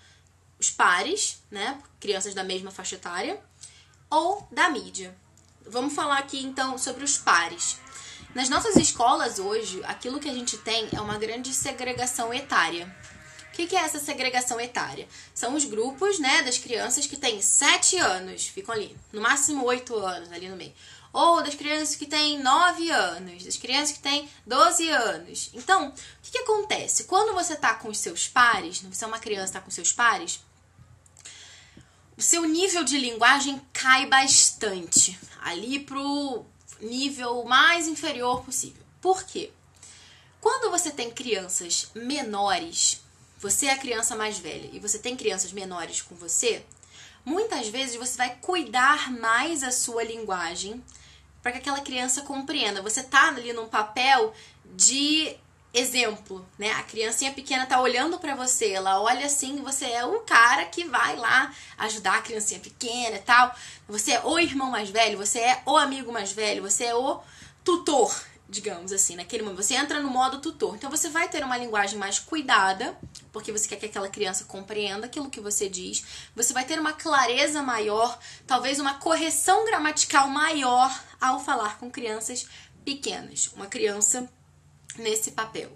Os 0.59 0.71
pares, 0.71 1.39
né? 1.51 1.81
Crianças 2.01 2.35
da 2.35 2.43
mesma 2.43 2.71
faixa 2.71 2.97
etária, 2.97 3.41
ou 4.11 4.47
da 4.51 4.69
mídia. 4.69 5.17
Vamos 5.67 5.95
falar 5.95 6.19
aqui 6.19 6.43
então 6.43 6.79
sobre 6.79 7.05
os 7.05 7.19
pares. 7.19 7.79
Nas 8.35 8.49
nossas 8.49 8.77
escolas 8.77 9.39
hoje, 9.39 9.83
aquilo 9.85 10.21
que 10.21 10.29
a 10.29 10.35
gente 10.35 10.59
tem 10.59 10.89
é 10.93 11.01
uma 11.01 11.19
grande 11.19 11.53
segregação 11.55 12.33
etária. 12.33 12.95
O 13.49 13.53
que, 13.57 13.75
é 13.75 13.81
essa 13.81 13.99
segregação 13.99 14.61
etária? 14.61 15.09
São 15.35 15.55
os 15.55 15.65
grupos, 15.65 16.19
né, 16.19 16.43
das 16.43 16.59
crianças 16.59 17.07
que 17.07 17.17
têm 17.17 17.41
7 17.41 17.97
anos, 17.97 18.47
ficam 18.49 18.75
ali, 18.75 18.95
no 19.11 19.23
máximo 19.23 19.65
8 19.65 19.97
anos 19.97 20.31
ali 20.31 20.49
no 20.49 20.57
meio 20.57 20.75
ou 21.17 21.43
das 21.43 21.55
crianças 21.55 21.97
que 21.97 22.05
têm 22.05 22.39
9 22.43 22.91
anos, 22.91 23.43
das 23.43 23.57
crianças 23.57 23.97
que 23.97 24.03
têm 24.03 24.29
12 24.47 24.91
anos. 24.91 25.51
Então, 25.55 25.89
o 25.89 25.93
que, 26.23 26.33
que 26.33 26.39
acontece? 26.39 27.05
Quando 27.05 27.33
você 27.33 27.55
está 27.55 27.73
com 27.73 27.89
os 27.89 27.97
seus 27.97 28.29
pares, 28.29 28.83
você 28.83 29.03
é 29.03 29.09
uma 29.09 29.19
criança 29.19 29.47
está 29.47 29.61
com 29.63 29.71
seus 29.71 29.93
pares, 29.93 30.41
seu 32.23 32.45
nível 32.45 32.83
de 32.83 32.99
linguagem 32.99 33.61
cai 33.73 34.07
bastante 34.07 35.19
ali 35.43 35.81
pro 35.81 36.45
nível 36.81 37.45
mais 37.45 37.87
inferior 37.87 38.43
possível. 38.43 38.83
Por 39.01 39.23
quê? 39.25 39.51
Quando 40.41 40.71
você 40.71 40.91
tem 40.91 41.11
crianças 41.11 41.91
menores, 41.95 43.03
você 43.39 43.67
é 43.67 43.73
a 43.73 43.79
criança 43.79 44.17
mais 44.17 44.39
velha 44.39 44.71
e 44.73 44.79
você 44.79 44.99
tem 44.99 45.17
crianças 45.17 45.53
menores 45.53 46.01
com 46.01 46.15
você, 46.15 46.65
muitas 47.25 47.69
vezes 47.69 47.97
você 47.97 48.17
vai 48.17 48.37
cuidar 48.37 49.13
mais 49.13 49.63
a 49.63 49.71
sua 49.71 50.05
linguagem 50.05 50.83
para 51.43 51.53
que 51.53 51.59
aquela 51.59 51.81
criança 51.81 52.23
compreenda. 52.23 52.83
Você 52.83 53.03
tá 53.03 53.29
ali 53.29 53.53
num 53.53 53.69
papel 53.69 54.33
de 54.65 55.37
exemplo, 55.77 56.45
né? 56.59 56.73
A 56.73 56.83
criancinha 56.83 57.33
pequena 57.33 57.67
tá 57.67 57.79
olhando 57.81 58.19
para 58.19 58.35
você, 58.35 58.71
ela 58.71 59.01
olha 59.01 59.27
assim, 59.27 59.63
você 59.63 59.85
é 59.85 60.05
o 60.07 60.21
cara 60.21 60.65
que 60.65 60.85
vai 60.85 61.17
lá 61.17 61.53
ajudar 61.77 62.17
a 62.17 62.23
criancinha 62.23 62.59
pequena 62.59 63.17
e 63.17 63.21
tal. 63.21 63.55
Você 63.87 64.13
é 64.13 64.25
o 64.25 64.39
irmão 64.39 64.71
mais 64.71 64.89
velho, 64.89 65.19
você 65.19 65.39
é 65.39 65.63
o 65.67 65.77
amigo 65.77 66.11
mais 66.11 66.33
velho, 66.33 66.63
você 66.63 66.85
é 66.87 66.95
o 66.95 67.21
tutor, 67.63 68.11
digamos 68.49 68.91
assim, 68.91 69.17
naquele 69.17 69.43
momento. 69.43 69.63
Você 69.63 69.75
entra 69.75 70.01
no 70.01 70.09
modo 70.09 70.41
tutor. 70.41 70.75
Então 70.75 70.89
você 70.89 71.11
vai 71.11 71.29
ter 71.29 71.45
uma 71.45 71.59
linguagem 71.59 71.99
mais 71.99 72.19
cuidada, 72.19 72.97
porque 73.31 73.53
você 73.53 73.69
quer 73.69 73.77
que 73.77 73.87
aquela 73.87 74.09
criança 74.09 74.45
compreenda 74.45 75.05
aquilo 75.05 75.29
que 75.29 75.41
você 75.43 75.69
diz. 75.69 76.03
Você 76.35 76.55
vai 76.55 76.65
ter 76.65 76.81
uma 76.81 76.95
clareza 76.95 77.63
maior, 77.63 78.19
talvez 78.47 78.81
uma 78.81 78.95
correção 78.95 79.67
gramatical 79.67 80.27
maior 80.29 80.91
ao 81.21 81.39
falar 81.39 81.79
com 81.79 81.91
crianças 81.91 82.47
pequenas. 82.83 83.51
Uma 83.55 83.67
criança 83.67 84.27
nesse 84.99 85.33
papel. 85.33 85.71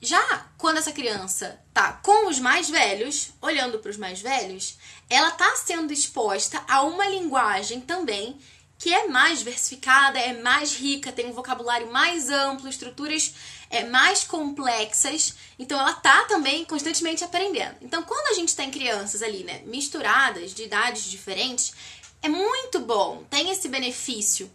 Já 0.00 0.46
quando 0.58 0.76
essa 0.76 0.92
criança 0.92 1.58
tá 1.72 1.94
com 2.02 2.28
os 2.28 2.38
mais 2.38 2.68
velhos, 2.68 3.30
olhando 3.40 3.78
para 3.78 3.90
os 3.90 3.96
mais 3.96 4.20
velhos, 4.20 4.76
ela 5.08 5.30
tá 5.30 5.56
sendo 5.56 5.92
exposta 5.92 6.62
a 6.68 6.82
uma 6.82 7.08
linguagem 7.08 7.80
também 7.80 8.38
que 8.78 8.92
é 8.92 9.08
mais 9.08 9.40
versificada, 9.40 10.18
é 10.18 10.34
mais 10.42 10.74
rica, 10.74 11.10
tem 11.10 11.26
um 11.26 11.32
vocabulário 11.32 11.90
mais 11.90 12.28
amplo, 12.28 12.68
estruturas 12.68 13.32
é, 13.70 13.84
mais 13.84 14.24
complexas. 14.24 15.34
Então 15.58 15.80
ela 15.80 15.94
tá 15.94 16.24
também 16.24 16.66
constantemente 16.66 17.24
aprendendo. 17.24 17.76
Então 17.80 18.02
quando 18.02 18.32
a 18.32 18.34
gente 18.34 18.54
tem 18.54 18.70
crianças 18.70 19.22
ali, 19.22 19.42
né, 19.42 19.62
misturadas, 19.64 20.52
de 20.52 20.64
idades 20.64 21.04
diferentes, 21.04 21.72
é 22.20 22.28
muito 22.28 22.78
bom, 22.80 23.24
tem 23.30 23.50
esse 23.50 23.68
benefício. 23.68 24.50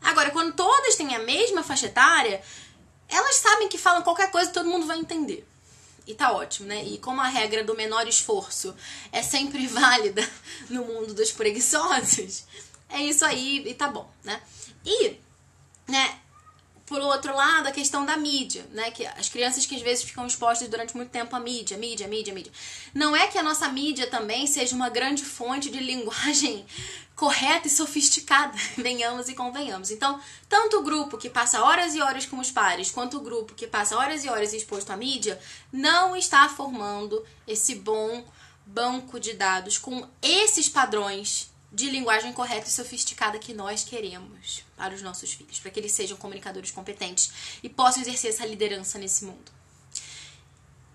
Agora, 0.00 0.30
quando 0.30 0.54
todas 0.54 0.96
têm 0.96 1.14
a 1.14 1.20
mesma 1.20 1.62
faixa 1.62 1.86
etária, 1.86 2.42
elas 3.08 3.36
sabem 3.36 3.68
que 3.68 3.78
falam 3.78 4.02
qualquer 4.02 4.30
coisa 4.30 4.50
e 4.50 4.52
todo 4.52 4.68
mundo 4.68 4.86
vai 4.86 4.98
entender. 4.98 5.46
E 6.06 6.14
tá 6.14 6.32
ótimo, 6.32 6.68
né? 6.68 6.82
E 6.84 6.98
como 6.98 7.20
a 7.20 7.28
regra 7.28 7.62
do 7.62 7.74
menor 7.74 8.08
esforço 8.08 8.74
é 9.12 9.22
sempre 9.22 9.66
válida 9.68 10.26
no 10.70 10.84
mundo 10.84 11.12
dos 11.12 11.30
preguiçosos, 11.32 12.44
é 12.88 13.02
isso 13.02 13.24
aí 13.24 13.62
e 13.66 13.74
tá 13.74 13.88
bom, 13.88 14.10
né? 14.24 14.40
E, 14.84 15.18
né, 15.86 16.18
por 16.86 17.00
outro 17.00 17.36
lado, 17.36 17.66
a 17.66 17.72
questão 17.72 18.06
da 18.06 18.16
mídia, 18.16 18.64
né? 18.72 18.90
Que 18.90 19.04
as 19.04 19.28
crianças 19.28 19.66
que 19.66 19.76
às 19.76 19.82
vezes 19.82 20.04
ficam 20.04 20.26
expostas 20.26 20.68
durante 20.68 20.96
muito 20.96 21.10
tempo 21.10 21.36
à 21.36 21.40
mídia, 21.40 21.76
mídia, 21.76 22.08
mídia, 22.08 22.32
mídia. 22.32 22.52
Não 22.94 23.14
é 23.14 23.26
que 23.26 23.36
a 23.36 23.42
nossa 23.42 23.68
mídia 23.68 24.06
também 24.06 24.46
seja 24.46 24.74
uma 24.74 24.88
grande 24.88 25.22
fonte 25.22 25.68
de 25.70 25.78
linguagem 25.78 26.64
correta 27.18 27.66
e 27.66 27.70
sofisticada, 27.70 28.56
venhamos 28.78 29.28
e 29.28 29.34
convenhamos. 29.34 29.90
Então, 29.90 30.20
tanto 30.48 30.78
o 30.78 30.82
grupo 30.84 31.18
que 31.18 31.28
passa 31.28 31.64
horas 31.64 31.92
e 31.96 32.00
horas 32.00 32.24
com 32.24 32.38
os 32.38 32.52
pares, 32.52 32.92
quanto 32.92 33.18
o 33.18 33.20
grupo 33.20 33.54
que 33.54 33.66
passa 33.66 33.96
horas 33.96 34.24
e 34.24 34.28
horas 34.28 34.52
exposto 34.52 34.90
à 34.90 34.96
mídia, 34.96 35.38
não 35.72 36.16
está 36.16 36.48
formando 36.48 37.26
esse 37.44 37.74
bom 37.74 38.24
banco 38.64 39.18
de 39.18 39.32
dados 39.32 39.78
com 39.78 40.08
esses 40.22 40.68
padrões 40.68 41.50
de 41.72 41.90
linguagem 41.90 42.32
correta 42.32 42.68
e 42.68 42.70
sofisticada 42.70 43.38
que 43.38 43.52
nós 43.52 43.82
queremos 43.82 44.62
para 44.76 44.94
os 44.94 45.02
nossos 45.02 45.32
filhos, 45.32 45.58
para 45.58 45.72
que 45.72 45.80
eles 45.80 45.92
sejam 45.92 46.16
comunicadores 46.16 46.70
competentes 46.70 47.58
e 47.64 47.68
possam 47.68 48.00
exercer 48.00 48.30
essa 48.30 48.46
liderança 48.46 48.96
nesse 48.96 49.24
mundo. 49.24 49.50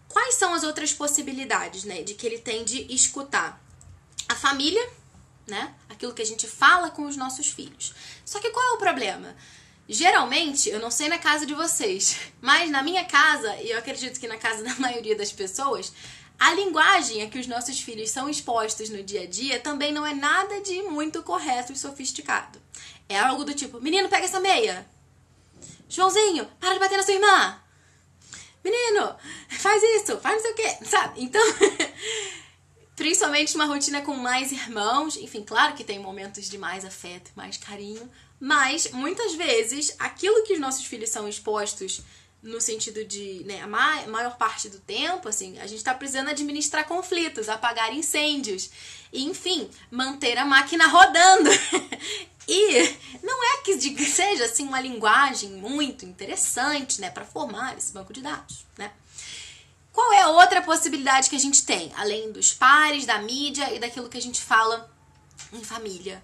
Quais 0.07 0.35
são 0.35 0.53
as 0.53 0.63
outras 0.63 0.93
possibilidades, 0.93 1.83
né, 1.83 2.01
de 2.01 2.13
que 2.13 2.25
ele 2.25 2.39
tem 2.39 2.63
de 2.63 2.93
escutar? 2.93 3.61
A 4.29 4.35
família, 4.35 4.89
né? 5.47 5.73
Aquilo 5.89 6.13
que 6.13 6.21
a 6.21 6.25
gente 6.25 6.47
fala 6.47 6.89
com 6.89 7.03
os 7.05 7.17
nossos 7.17 7.47
filhos. 7.47 7.93
Só 8.25 8.39
que 8.39 8.49
qual 8.51 8.71
é 8.71 8.73
o 8.73 8.77
problema? 8.77 9.35
Geralmente, 9.87 10.69
eu 10.69 10.79
não 10.79 10.89
sei 10.89 11.09
na 11.09 11.17
casa 11.17 11.45
de 11.45 11.53
vocês, 11.53 12.17
mas 12.41 12.69
na 12.69 12.81
minha 12.81 13.05
casa, 13.05 13.55
e 13.57 13.71
eu 13.71 13.77
acredito 13.77 14.19
que 14.19 14.27
na 14.27 14.37
casa 14.37 14.63
da 14.63 14.75
maioria 14.75 15.15
das 15.15 15.31
pessoas, 15.31 15.93
a 16.39 16.53
linguagem 16.53 17.21
a 17.21 17.29
que 17.29 17.39
os 17.39 17.47
nossos 17.47 17.79
filhos 17.79 18.09
são 18.09 18.29
expostos 18.29 18.89
no 18.89 19.03
dia 19.03 19.21
a 19.21 19.25
dia 19.25 19.59
também 19.59 19.91
não 19.91 20.05
é 20.05 20.13
nada 20.13 20.61
de 20.61 20.81
muito 20.83 21.21
correto 21.23 21.71
e 21.71 21.77
sofisticado. 21.77 22.61
É 23.07 23.19
algo 23.19 23.43
do 23.43 23.53
tipo: 23.53 23.79
menino, 23.79 24.09
pega 24.09 24.25
essa 24.25 24.39
meia. 24.39 24.85
Joãozinho, 25.87 26.45
para 26.59 26.73
de 26.73 26.79
bater 26.79 26.97
na 26.97 27.03
sua 27.03 27.13
irmã. 27.13 27.59
Menino, 28.63 29.15
faz 29.49 29.83
isso, 29.83 30.17
faz 30.19 30.35
não 30.35 30.41
sei 30.41 30.51
o 30.51 30.55
quê, 30.55 30.85
sabe? 30.85 31.23
Então, 31.23 31.41
principalmente 32.95 33.55
uma 33.55 33.65
rotina 33.65 34.01
com 34.01 34.15
mais 34.15 34.51
irmãos, 34.51 35.17
enfim, 35.17 35.43
claro 35.43 35.73
que 35.73 35.83
tem 35.83 35.99
momentos 35.99 36.49
de 36.49 36.57
mais 36.57 36.85
afeto, 36.85 37.31
mais 37.35 37.57
carinho, 37.57 38.09
mas 38.39 38.91
muitas 38.91 39.35
vezes 39.35 39.95
aquilo 39.99 40.43
que 40.43 40.53
os 40.53 40.59
nossos 40.59 40.85
filhos 40.85 41.09
são 41.09 41.27
expostos 41.27 42.01
no 42.43 42.59
sentido 42.59 43.05
de, 43.05 43.41
né, 43.45 43.61
a 43.61 43.67
maior 43.67 44.35
parte 44.35 44.67
do 44.67 44.77
tempo, 44.77 45.29
assim, 45.29 45.57
a 45.59 45.65
gente 45.65 45.77
está 45.77 45.93
precisando 45.93 46.29
administrar 46.29 46.85
conflitos, 46.85 47.47
apagar 47.47 47.93
incêndios, 47.93 48.69
e, 49.13 49.23
enfim, 49.23 49.69
manter 49.89 50.37
a 50.37 50.43
máquina 50.43 50.85
rodando. 50.87 51.49
e 52.45 52.97
não 53.23 53.43
é 53.45 53.61
que 53.61 54.05
seja 54.05 54.43
assim 54.43 54.67
uma 54.67 54.81
linguagem 54.81 55.51
muito 55.51 56.05
interessante, 56.05 56.99
né, 56.99 57.09
para 57.09 57.23
formar 57.23 57.77
esse 57.77 57.93
banco 57.93 58.11
de 58.11 58.21
dados, 58.21 58.65
né? 58.77 58.91
Qual 59.93 60.11
é 60.11 60.23
a 60.23 60.29
outra 60.29 60.61
possibilidade 60.63 61.29
que 61.29 61.35
a 61.35 61.39
gente 61.39 61.63
tem, 61.63 61.93
além 61.95 62.31
dos 62.31 62.51
pares, 62.51 63.05
da 63.05 63.19
mídia 63.19 63.71
e 63.71 63.79
daquilo 63.79 64.09
que 64.09 64.17
a 64.17 64.21
gente 64.21 64.41
fala 64.41 64.91
em 65.53 65.63
família? 65.63 66.23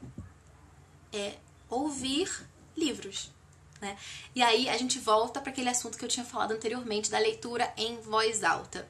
É 1.13 1.35
ouvir 1.69 2.29
livros. 2.75 3.31
Né? 3.79 3.95
E 4.35 4.41
aí 4.41 4.67
a 4.67 4.77
gente 4.77 4.97
volta 4.97 5.39
para 5.39 5.51
aquele 5.51 5.69
assunto 5.69 5.97
que 5.97 6.03
eu 6.03 6.09
tinha 6.09 6.25
falado 6.25 6.51
anteriormente 6.51 7.11
da 7.11 7.19
leitura 7.19 7.71
em 7.77 8.01
voz 8.01 8.43
alta. 8.43 8.89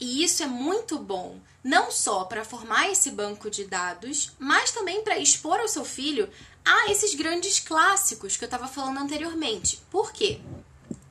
E 0.00 0.22
isso 0.22 0.42
é 0.42 0.46
muito 0.46 0.98
bom, 0.98 1.40
não 1.62 1.90
só 1.90 2.24
para 2.24 2.44
formar 2.44 2.90
esse 2.90 3.10
banco 3.10 3.50
de 3.50 3.64
dados, 3.64 4.32
mas 4.38 4.70
também 4.70 5.02
para 5.02 5.18
expor 5.18 5.58
ao 5.58 5.68
seu 5.68 5.84
filho 5.84 6.28
a 6.64 6.90
esses 6.90 7.14
grandes 7.14 7.60
clássicos 7.60 8.36
que 8.36 8.44
eu 8.44 8.48
estava 8.48 8.68
falando 8.68 8.98
anteriormente. 8.98 9.80
Por 9.90 10.12
quê? 10.12 10.40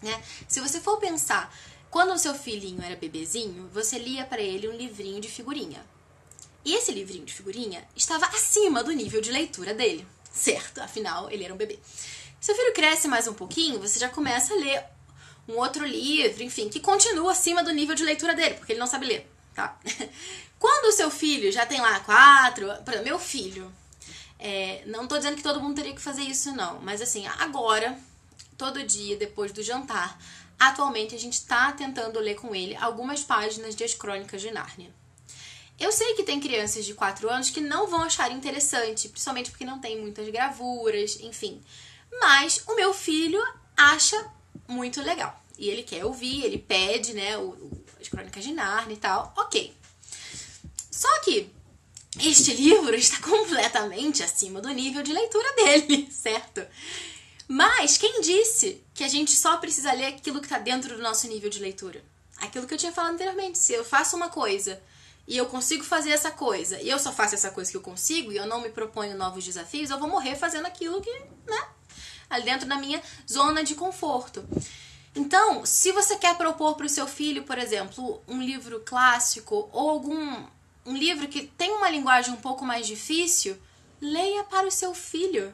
Né? 0.01 0.21
Se 0.47 0.61
você 0.61 0.79
for 0.79 0.97
pensar, 0.97 1.53
quando 1.97 2.13
o 2.13 2.17
seu 2.19 2.35
filhinho 2.35 2.79
era 2.83 2.95
bebezinho, 2.95 3.71
você 3.73 3.97
lia 3.97 4.23
para 4.23 4.39
ele 4.39 4.67
um 4.67 4.71
livrinho 4.71 5.19
de 5.19 5.27
figurinha. 5.27 5.83
E 6.63 6.75
esse 6.75 6.91
livrinho 6.91 7.25
de 7.25 7.33
figurinha 7.33 7.83
estava 7.95 8.27
acima 8.27 8.83
do 8.83 8.91
nível 8.91 9.19
de 9.19 9.31
leitura 9.31 9.73
dele, 9.73 10.05
certo? 10.31 10.79
Afinal, 10.79 11.27
ele 11.31 11.43
era 11.43 11.51
um 11.51 11.57
bebê. 11.57 11.79
Seu 12.39 12.53
filho 12.53 12.71
cresce 12.71 13.07
mais 13.07 13.27
um 13.27 13.33
pouquinho, 13.33 13.79
você 13.79 13.97
já 13.97 14.09
começa 14.09 14.53
a 14.53 14.57
ler 14.57 14.83
um 15.47 15.53
outro 15.53 15.83
livro, 15.83 16.43
enfim, 16.43 16.69
que 16.69 16.79
continua 16.79 17.31
acima 17.31 17.63
do 17.63 17.71
nível 17.71 17.95
de 17.95 18.03
leitura 18.03 18.35
dele, 18.35 18.53
porque 18.53 18.73
ele 18.73 18.79
não 18.79 18.85
sabe 18.85 19.07
ler, 19.07 19.27
tá? 19.55 19.75
Quando 20.59 20.89
o 20.89 20.95
seu 20.95 21.09
filho 21.09 21.51
já 21.51 21.65
tem 21.65 21.81
lá 21.81 21.99
quatro, 22.01 22.67
meu 23.03 23.17
filho, 23.17 23.73
é, 24.37 24.83
não 24.85 25.07
tô 25.07 25.17
dizendo 25.17 25.35
que 25.35 25.41
todo 25.41 25.59
mundo 25.59 25.77
teria 25.77 25.95
que 25.95 26.01
fazer 26.01 26.21
isso, 26.21 26.51
não, 26.51 26.79
mas 26.79 27.01
assim, 27.01 27.25
agora, 27.39 27.97
todo 28.55 28.83
dia, 28.83 29.17
depois 29.17 29.51
do 29.51 29.63
jantar, 29.63 30.19
atualmente 30.59 31.15
a 31.15 31.19
gente 31.19 31.45
tá 31.45 31.71
tentando 31.71 32.19
ler 32.19 32.35
com 32.35 32.55
ele 32.55 32.75
algumas 32.75 33.23
páginas 33.23 33.75
de 33.75 33.83
As 33.83 33.93
Crônicas 33.93 34.41
de 34.41 34.51
Nárnia. 34.51 34.93
Eu 35.79 35.91
sei 35.91 36.15
que 36.15 36.23
tem 36.23 36.39
crianças 36.39 36.85
de 36.85 36.95
4 36.95 37.29
anos 37.29 37.51
que 37.51 37.61
não 37.61 37.87
vão 37.87 38.01
achar 38.01 38.31
interessante, 38.31 39.09
principalmente 39.09 39.51
porque 39.51 39.65
não 39.65 39.79
tem 39.79 39.99
muitas 40.01 40.27
gravuras, 40.29 41.19
enfim. 41.21 41.61
Mas 42.19 42.63
o 42.67 42.75
meu 42.75 42.93
filho 42.93 43.39
acha 43.75 44.31
muito 44.67 45.01
legal. 45.01 45.39
E 45.57 45.69
ele 45.69 45.83
quer 45.83 46.03
ouvir, 46.03 46.43
ele 46.43 46.57
pede, 46.57 47.13
né, 47.13 47.37
o, 47.37 47.49
o, 47.49 47.85
as 48.01 48.07
crônicas 48.07 48.43
de 48.43 48.53
Narnia 48.53 48.95
e 48.95 48.97
tal. 48.99 49.33
Ok. 49.37 49.75
Só 50.89 51.19
que 51.21 51.51
este 52.19 52.53
livro 52.53 52.95
está 52.95 53.19
completamente 53.21 54.23
acima 54.23 54.59
do 54.59 54.69
nível 54.69 55.03
de 55.03 55.13
leitura 55.13 55.55
dele, 55.55 56.09
certo? 56.11 56.65
Mas 57.47 57.97
quem 57.97 58.21
disse 58.21 58.83
que 58.97 59.03
a 59.03 59.07
gente 59.07 59.29
só 59.29 59.57
precisa 59.57 59.93
ler 59.93 60.07
aquilo 60.07 60.39
que 60.39 60.47
está 60.47 60.57
dentro 60.57 60.95
do 60.95 61.03
nosso 61.03 61.27
nível 61.27 61.51
de 61.51 61.59
leitura? 61.59 62.03
Aquilo 62.39 62.65
que 62.65 62.73
eu 62.73 62.77
tinha 62.79 62.91
falado 62.91 63.13
anteriormente. 63.13 63.59
Se 63.59 63.71
eu 63.71 63.85
faço 63.85 64.15
uma 64.15 64.27
coisa 64.27 64.81
e 65.27 65.37
eu 65.37 65.45
consigo 65.45 65.83
fazer 65.83 66.09
essa 66.09 66.31
coisa, 66.31 66.81
e 66.81 66.89
eu 66.89 66.97
só 66.97 67.13
faço 67.13 67.35
essa 67.35 67.51
coisa 67.51 67.69
que 67.69 67.77
eu 67.77 67.81
consigo, 67.81 68.31
e 68.31 68.37
eu 68.37 68.47
não 68.47 68.59
me 68.59 68.69
proponho 68.69 69.15
novos 69.15 69.45
desafios, 69.45 69.91
eu 69.91 69.99
vou 69.99 70.09
morrer 70.09 70.35
fazendo 70.35 70.65
aquilo 70.65 70.99
que, 70.99 71.11
né, 71.45 71.67
ali 72.27 72.45
dentro 72.45 72.67
da 72.67 72.77
minha 72.77 72.99
zona 73.31 73.63
de 73.63 73.75
conforto. 73.75 74.43
Então, 75.15 75.63
se 75.63 75.91
você 75.91 76.15
quer 76.15 76.35
propor 76.35 76.75
para 76.75 76.87
o 76.87 76.89
seu 76.89 77.05
filho, 77.05 77.43
por 77.43 77.59
exemplo, 77.59 78.19
um 78.27 78.41
livro 78.41 78.81
clássico 78.83 79.69
ou 79.71 79.91
algum 79.91 80.47
um 80.83 80.97
livro 80.97 81.27
que 81.27 81.43
tem 81.45 81.71
uma 81.71 81.89
linguagem 81.89 82.33
um 82.33 82.37
pouco 82.37 82.65
mais 82.65 82.87
difícil, 82.87 83.55
leia 84.01 84.43
para 84.45 84.67
o 84.67 84.71
seu 84.71 84.95
filho. 84.95 85.53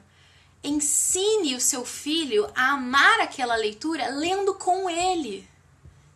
Ensine 0.64 1.56
o 1.56 1.62
seu 1.62 1.84
filho 1.84 2.50
a 2.56 2.72
amar 2.72 3.20
aquela 3.20 3.56
leitura 3.56 4.08
lendo 4.08 4.54
com 4.54 4.90
ele. 4.90 5.48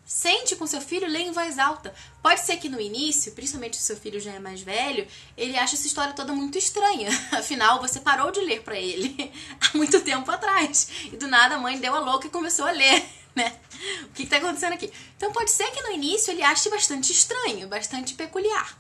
Sente 0.08 0.56
com 0.56 0.66
seu 0.66 0.80
filho, 0.80 1.06
lê 1.06 1.20
em 1.20 1.34
voz 1.34 1.60
alta. 1.60 1.94
Pode 2.24 2.40
ser 2.40 2.56
que 2.56 2.70
no 2.70 2.80
início, 2.80 3.34
principalmente 3.34 3.76
se 3.76 3.84
seu 3.84 3.98
filho 3.98 4.22
já 4.22 4.32
é 4.32 4.40
mais 4.40 4.62
velho, 4.62 5.06
ele 5.36 5.58
ache 5.58 5.76
essa 5.76 5.86
história 5.86 6.14
toda 6.14 6.32
muito 6.32 6.58
estranha. 6.58 7.10
Afinal, 7.34 7.82
você 7.82 8.00
parou 8.00 8.32
de 8.32 8.40
ler 8.40 8.64
para 8.64 8.80
ele 8.80 9.34
há 9.60 9.78
muito 9.78 10.00
tempo 10.00 10.32
atrás. 10.32 10.88
E 11.12 11.18
do 11.18 11.28
nada 11.28 11.56
a 11.56 11.60
mãe 11.60 11.78
deu 11.78 11.94
a 11.94 12.00
louca 12.00 12.28
e 12.28 12.30
começou 12.30 12.66
a 12.66 12.72
ler, 12.72 13.06
né? 13.36 13.60
O 14.04 14.14
que 14.14 14.24
está 14.24 14.38
acontecendo 14.38 14.74
aqui? 14.74 14.94
Então 15.18 15.34
pode 15.34 15.52
ser 15.52 15.70
que 15.72 15.82
no 15.82 15.92
início 15.92 16.32
ele 16.32 16.42
ache 16.42 16.70
bastante 16.70 17.12
estranho, 17.12 17.68
bastante 17.68 18.14
peculiar. 18.14 18.78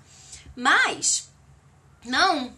Mas, 0.55 1.29
não, 2.05 2.53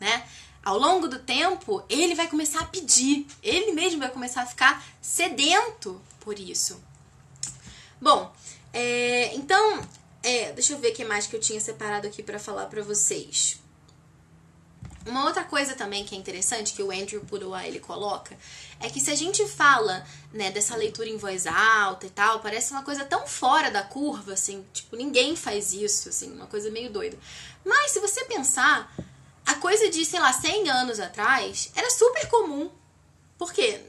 né? 0.00 0.26
Ao 0.62 0.78
longo 0.78 1.08
do 1.08 1.18
tempo, 1.18 1.82
ele 1.88 2.14
vai 2.14 2.28
começar 2.28 2.60
a 2.60 2.66
pedir, 2.66 3.26
ele 3.42 3.72
mesmo 3.72 3.98
vai 3.98 4.10
começar 4.10 4.42
a 4.42 4.46
ficar 4.46 4.84
sedento 5.00 6.00
por 6.20 6.38
isso. 6.38 6.82
Bom, 8.00 8.32
é, 8.72 9.34
então, 9.34 9.80
é, 10.22 10.52
deixa 10.52 10.74
eu 10.74 10.78
ver 10.78 10.92
o 10.92 10.94
que 10.94 11.04
mais 11.04 11.26
que 11.26 11.34
eu 11.34 11.40
tinha 11.40 11.60
separado 11.60 12.06
aqui 12.06 12.22
para 12.22 12.38
falar 12.38 12.66
para 12.66 12.82
vocês. 12.82 13.58
Uma 15.06 15.24
outra 15.24 15.44
coisa 15.44 15.74
também 15.74 16.04
que 16.04 16.14
é 16.14 16.18
interessante 16.18 16.74
que 16.74 16.82
o 16.82 16.90
Andrew 16.90 17.22
Pudoa 17.22 17.66
ele 17.66 17.80
coloca 17.80 18.36
é 18.78 18.90
que 18.90 19.00
se 19.00 19.10
a 19.10 19.14
gente 19.14 19.46
fala, 19.48 20.06
né, 20.30 20.50
dessa 20.50 20.76
leitura 20.76 21.08
em 21.08 21.16
voz 21.16 21.46
alta 21.46 22.06
e 22.06 22.10
tal, 22.10 22.40
parece 22.40 22.72
uma 22.72 22.82
coisa 22.82 23.04
tão 23.04 23.26
fora 23.26 23.70
da 23.70 23.82
curva, 23.82 24.34
assim, 24.34 24.64
tipo, 24.74 24.96
ninguém 24.96 25.34
faz 25.34 25.72
isso, 25.72 26.10
assim, 26.10 26.30
uma 26.32 26.46
coisa 26.46 26.70
meio 26.70 26.90
doida. 26.90 27.18
Mas 27.64 27.92
se 27.92 28.00
você 28.00 28.24
pensar, 28.26 28.94
a 29.50 29.54
coisa 29.56 29.88
de, 29.90 30.04
sei 30.04 30.20
lá, 30.20 30.32
100 30.32 30.70
anos 30.70 31.00
atrás 31.00 31.70
era 31.74 31.90
super 31.90 32.28
comum. 32.28 32.70
Porque 33.38 33.80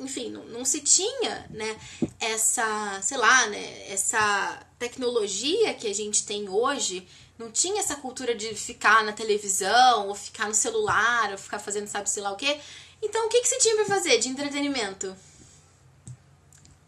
enfim, 0.00 0.30
não, 0.30 0.44
não, 0.46 0.64
se 0.64 0.80
tinha, 0.80 1.46
né, 1.50 1.78
essa, 2.18 3.00
sei 3.02 3.18
lá, 3.18 3.46
né, 3.48 3.92
essa 3.92 4.58
tecnologia 4.78 5.74
que 5.74 5.86
a 5.86 5.94
gente 5.94 6.24
tem 6.24 6.48
hoje, 6.48 7.06
não 7.38 7.50
tinha 7.50 7.80
essa 7.80 7.96
cultura 7.96 8.34
de 8.34 8.54
ficar 8.54 9.04
na 9.04 9.12
televisão, 9.12 10.08
ou 10.08 10.14
ficar 10.14 10.48
no 10.48 10.54
celular, 10.54 11.30
ou 11.32 11.38
ficar 11.38 11.58
fazendo 11.58 11.86
sabe 11.86 12.08
sei 12.08 12.22
lá 12.22 12.32
o 12.32 12.36
quê. 12.36 12.58
Então, 13.02 13.26
o 13.26 13.28
que, 13.28 13.40
que 13.40 13.48
se 13.48 13.58
tinha 13.58 13.76
para 13.76 13.86
fazer 13.86 14.18
de 14.18 14.28
entretenimento? 14.28 15.14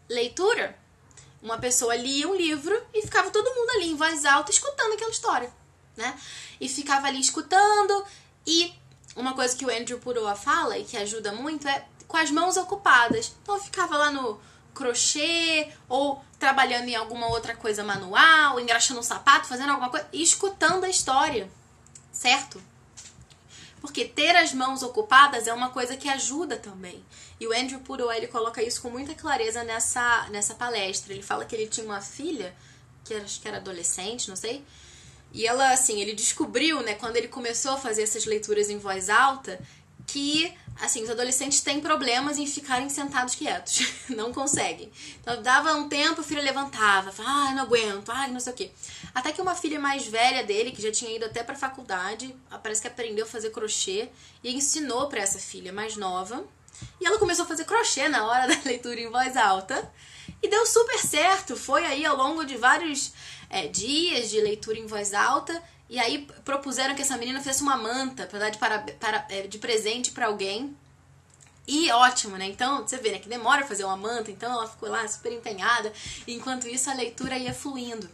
Leitura. 0.09 0.77
Uma 1.41 1.57
pessoa 1.57 1.95
lia 1.95 2.27
um 2.27 2.35
livro 2.35 2.81
e 2.93 3.01
ficava 3.01 3.29
todo 3.29 3.53
mundo 3.53 3.69
ali 3.71 3.89
em 3.89 3.95
voz 3.95 4.25
alta 4.25 4.51
escutando 4.51 4.93
aquela 4.93 5.11
história, 5.11 5.51
né? 5.97 6.17
E 6.61 6.69
ficava 6.69 7.07
ali 7.07 7.19
escutando 7.19 8.05
e 8.45 8.73
uma 9.15 9.33
coisa 9.33 9.55
que 9.55 9.65
o 9.65 9.69
Andrew 9.69 9.99
Puroa 9.99 10.35
fala 10.35 10.77
e 10.77 10.83
que 10.83 10.97
ajuda 10.97 11.31
muito 11.31 11.67
é 11.67 11.85
com 12.07 12.17
as 12.17 12.31
mãos 12.31 12.57
ocupadas. 12.57 13.33
Então 13.41 13.55
eu 13.55 13.61
ficava 13.61 13.97
lá 13.97 14.11
no 14.11 14.39
crochê 14.73 15.71
ou 15.87 16.23
trabalhando 16.39 16.89
em 16.89 16.95
alguma 16.95 17.27
outra 17.27 17.55
coisa 17.55 17.83
manual, 17.83 18.59
engraxando 18.59 18.99
um 18.99 19.03
sapato, 19.03 19.47
fazendo 19.47 19.69
alguma 19.69 19.89
coisa 19.89 20.07
e 20.11 20.21
escutando 20.21 20.83
a 20.83 20.89
história, 20.89 21.49
certo? 22.11 22.61
Porque 23.79 24.05
ter 24.05 24.35
as 24.35 24.53
mãos 24.53 24.81
ocupadas 24.81 25.47
é 25.47 25.53
uma 25.53 25.69
coisa 25.69 25.97
que 25.97 26.07
ajuda 26.07 26.57
também. 26.57 27.03
E 27.39 27.45
o 27.45 27.51
Andrew 27.51 27.79
Puro 27.81 28.11
ele 28.11 28.27
coloca 28.27 28.63
isso 28.63 28.81
com 28.81 28.89
muita 28.89 29.13
clareza 29.13 29.63
nessa, 29.63 30.27
nessa 30.29 30.55
palestra. 30.55 31.13
Ele 31.13 31.21
fala 31.21 31.45
que 31.45 31.53
ele 31.53 31.67
tinha 31.67 31.85
uma 31.85 31.99
filha, 31.99 32.55
que 33.03 33.13
acho 33.13 33.41
que 33.41 33.47
era 33.47 33.57
adolescente, 33.57 34.29
não 34.29 34.35
sei. 34.35 34.63
E 35.33 35.47
ela, 35.47 35.71
assim, 35.71 35.99
ele 35.99 36.13
descobriu, 36.13 36.81
né, 36.81 36.93
quando 36.93 37.17
ele 37.17 37.27
começou 37.27 37.71
a 37.71 37.77
fazer 37.77 38.03
essas 38.03 38.25
leituras 38.25 38.69
em 38.69 38.77
voz 38.77 39.09
alta, 39.09 39.59
que 40.05 40.53
assim, 40.81 41.03
os 41.03 41.09
adolescentes 41.09 41.61
têm 41.61 41.79
problemas 41.79 42.37
em 42.37 42.47
ficarem 42.47 42.89
sentados 42.89 43.35
quietos. 43.35 43.81
Não 44.09 44.33
conseguem. 44.33 44.91
Então, 45.21 45.41
dava 45.41 45.73
um 45.75 45.87
tempo, 45.87 46.21
o 46.21 46.23
filho 46.23 46.41
levantava, 46.41 47.11
falava, 47.11 47.49
ah, 47.49 47.51
não 47.51 47.63
aguento, 47.63 48.09
ah, 48.09 48.27
não 48.27 48.39
sei 48.39 48.53
o 48.53 48.55
quê. 48.55 48.71
Até 49.13 49.31
que 49.31 49.41
uma 49.41 49.55
filha 49.55 49.79
mais 49.79 50.05
velha 50.05 50.43
dele, 50.43 50.71
que 50.71 50.81
já 50.81 50.91
tinha 50.91 51.15
ido 51.15 51.25
até 51.25 51.43
pra 51.43 51.55
faculdade, 51.55 52.35
parece 52.61 52.81
que 52.81 52.87
aprendeu 52.87 53.25
a 53.25 53.27
fazer 53.27 53.51
crochê 53.51 54.09
e 54.43 54.53
ensinou 54.53 55.07
para 55.07 55.21
essa 55.21 55.39
filha 55.39 55.71
mais 55.71 55.95
nova. 55.95 56.43
E 56.99 57.05
ela 57.05 57.19
começou 57.19 57.45
a 57.45 57.47
fazer 57.47 57.65
crochê 57.65 58.09
na 58.09 58.25
hora 58.25 58.47
da 58.53 58.61
leitura 58.65 58.99
em 58.99 59.09
voz 59.09 59.37
alta. 59.37 59.91
E 60.41 60.47
deu 60.49 60.65
super 60.65 60.99
certo. 60.99 61.55
Foi 61.55 61.85
aí 61.85 62.05
ao 62.05 62.17
longo 62.17 62.43
de 62.43 62.57
vários 62.57 63.13
é, 63.53 63.67
dias 63.67 64.31
de 64.31 64.41
leitura 64.41 64.79
em 64.79 64.87
voz 64.87 65.13
alta 65.13 65.61
e 65.87 65.99
aí 65.99 66.27
propuseram 66.43 66.95
que 66.95 67.03
essa 67.03 67.15
menina 67.17 67.37
fizesse 67.37 67.61
uma 67.61 67.77
manta 67.77 68.25
para 68.25 68.39
dar 68.39 68.49
de, 68.49 68.57
para, 68.57 68.79
para, 68.79 69.27
é, 69.29 69.43
de 69.43 69.59
presente 69.59 70.11
para 70.11 70.25
alguém. 70.25 70.75
E 71.67 71.89
ótimo, 71.91 72.35
né? 72.35 72.45
Então, 72.45 72.81
você 72.81 72.97
vê, 72.97 73.11
né? 73.11 73.19
Que 73.19 73.29
demora 73.29 73.65
fazer 73.65 73.85
uma 73.85 73.95
manta, 73.95 74.31
então 74.31 74.51
ela 74.51 74.67
ficou 74.67 74.89
lá 74.89 75.07
super 75.07 75.31
empenhada. 75.31 75.93
enquanto 76.27 76.67
isso, 76.67 76.89
a 76.89 76.93
leitura 76.93 77.37
ia 77.37 77.53
fluindo. 77.53 78.09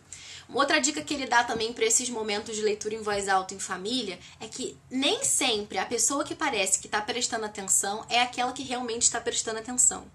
Outra 0.53 0.79
dica 0.79 1.01
que 1.01 1.13
ele 1.13 1.25
dá 1.25 1.43
também 1.43 1.71
para 1.71 1.85
esses 1.85 2.09
momentos 2.09 2.55
de 2.55 2.61
leitura 2.61 2.95
em 2.95 3.01
voz 3.01 3.29
alta 3.29 3.53
em 3.53 3.59
família 3.59 4.19
é 4.39 4.47
que 4.47 4.77
nem 4.89 5.23
sempre 5.23 5.77
a 5.77 5.85
pessoa 5.85 6.23
que 6.23 6.35
parece 6.35 6.79
que 6.79 6.87
está 6.87 7.01
prestando 7.01 7.45
atenção 7.45 8.05
é 8.09 8.21
aquela 8.21 8.51
que 8.51 8.63
realmente 8.63 9.03
está 9.03 9.21
prestando 9.21 9.59
atenção. 9.59 10.05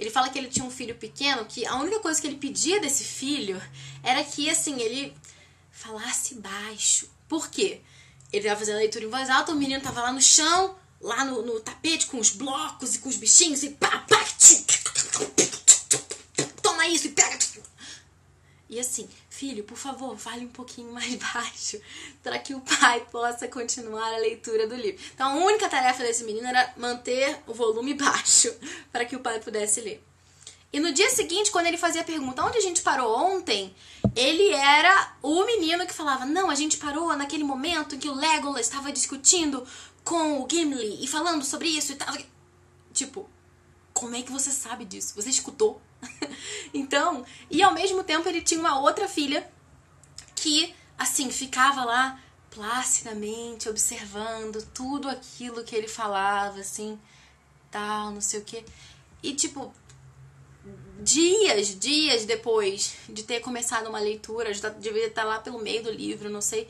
Ele 0.00 0.08
fala 0.08 0.30
que 0.30 0.38
ele 0.38 0.48
tinha 0.48 0.64
um 0.64 0.70
filho 0.70 0.94
pequeno 0.94 1.44
que 1.44 1.66
a 1.66 1.76
única 1.76 2.00
coisa 2.00 2.18
que 2.18 2.26
ele 2.26 2.38
pedia 2.38 2.80
desse 2.80 3.04
filho 3.04 3.60
era 4.02 4.24
que, 4.24 4.48
assim, 4.48 4.80
ele 4.80 5.14
falasse 5.70 6.36
baixo. 6.36 7.06
Por 7.28 7.50
quê? 7.50 7.82
Ele 8.32 8.48
tava 8.48 8.60
fazendo 8.60 8.76
a 8.76 8.78
leitura 8.78 9.04
em 9.04 9.10
voz 9.10 9.28
alta, 9.28 9.52
o 9.52 9.54
menino 9.54 9.82
tava 9.82 10.00
lá 10.00 10.10
no 10.10 10.22
chão, 10.22 10.74
lá 11.02 11.22
no, 11.26 11.42
no 11.42 11.60
tapete, 11.60 12.06
com 12.06 12.18
os 12.18 12.30
blocos 12.30 12.94
e 12.94 13.00
com 13.00 13.10
os 13.10 13.16
bichinhos, 13.16 13.62
e 13.62 13.70
pá, 13.70 13.98
pá, 14.08 14.26
toma 16.62 16.86
isso 16.86 17.08
e 17.08 17.10
pega. 17.10 17.38
E 18.70 18.80
assim, 18.80 19.06
filho, 19.40 19.64
por 19.64 19.78
favor, 19.78 20.18
fale 20.18 20.44
um 20.44 20.50
pouquinho 20.50 20.92
mais 20.92 21.14
baixo 21.32 21.80
para 22.22 22.38
que 22.38 22.54
o 22.54 22.60
pai 22.60 23.00
possa 23.10 23.48
continuar 23.48 24.12
a 24.12 24.18
leitura 24.18 24.66
do 24.66 24.74
livro. 24.74 25.02
Então, 25.14 25.30
a 25.30 25.44
única 25.46 25.66
tarefa 25.66 26.02
desse 26.02 26.24
menino 26.24 26.46
era 26.46 26.74
manter 26.76 27.40
o 27.46 27.54
volume 27.54 27.94
baixo 28.04 28.54
para 28.92 29.06
que 29.06 29.16
o 29.16 29.20
pai 29.20 29.40
pudesse 29.40 29.80
ler. 29.80 30.04
E 30.70 30.78
no 30.78 30.92
dia 30.92 31.08
seguinte, 31.08 31.50
quando 31.50 31.66
ele 31.66 31.78
fazia 31.78 32.02
a 32.02 32.04
pergunta 32.04 32.44
onde 32.44 32.58
a 32.58 32.60
gente 32.60 32.82
parou 32.82 33.16
ontem, 33.16 33.74
ele 34.14 34.50
era 34.52 35.16
o 35.22 35.44
menino 35.46 35.86
que 35.86 35.92
falava: 35.92 36.26
Não, 36.26 36.48
a 36.48 36.54
gente 36.54 36.76
parou 36.76 37.16
naquele 37.16 37.42
momento 37.42 37.94
em 37.94 37.98
que 37.98 38.08
o 38.08 38.14
Legolas 38.14 38.66
estava 38.66 38.92
discutindo 38.92 39.66
com 40.04 40.42
o 40.42 40.48
Gimli 40.48 41.02
e 41.02 41.08
falando 41.08 41.44
sobre 41.44 41.68
isso 41.68 41.92
e 41.92 41.96
tal. 41.96 42.14
Tipo, 42.92 43.28
como 44.00 44.16
é 44.16 44.22
que 44.22 44.32
você 44.32 44.50
sabe 44.50 44.86
disso? 44.86 45.14
Você 45.14 45.28
escutou? 45.28 45.78
então, 46.72 47.22
e 47.50 47.62
ao 47.62 47.74
mesmo 47.74 48.02
tempo 48.02 48.26
ele 48.26 48.40
tinha 48.40 48.58
uma 48.58 48.80
outra 48.80 49.06
filha 49.06 49.46
que, 50.34 50.74
assim, 50.96 51.30
ficava 51.30 51.84
lá 51.84 52.18
placidamente 52.50 53.68
observando 53.68 54.66
tudo 54.72 55.06
aquilo 55.06 55.62
que 55.64 55.76
ele 55.76 55.86
falava, 55.86 56.60
assim, 56.60 56.98
tal, 57.70 58.10
não 58.10 58.22
sei 58.22 58.40
o 58.40 58.44
que. 58.44 58.64
E, 59.22 59.34
tipo, 59.34 59.70
dias, 61.02 61.78
dias 61.78 62.24
depois 62.24 62.94
de 63.06 63.22
ter 63.22 63.40
começado 63.40 63.88
uma 63.88 64.00
leitura, 64.00 64.54
já 64.54 64.70
devia 64.70 65.08
estar 65.08 65.24
lá 65.24 65.40
pelo 65.40 65.58
meio 65.58 65.84
do 65.84 65.90
livro, 65.90 66.30
não 66.30 66.40
sei. 66.40 66.66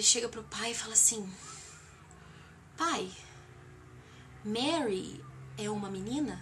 Chega 0.00 0.30
pro 0.30 0.42
pai 0.44 0.70
e 0.70 0.74
fala 0.74 0.94
assim: 0.94 1.30
Pai, 2.76 3.08
Mary 4.42 5.27
é 5.58 5.68
uma 5.68 5.90
menina? 5.90 6.40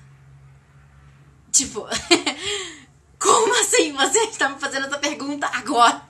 Tipo, 1.50 1.86
como 3.18 3.60
assim 3.60 3.92
você 3.92 4.18
está 4.24 4.48
me 4.48 4.60
fazendo 4.60 4.86
essa 4.86 4.98
pergunta 4.98 5.46
agora? 5.46 6.06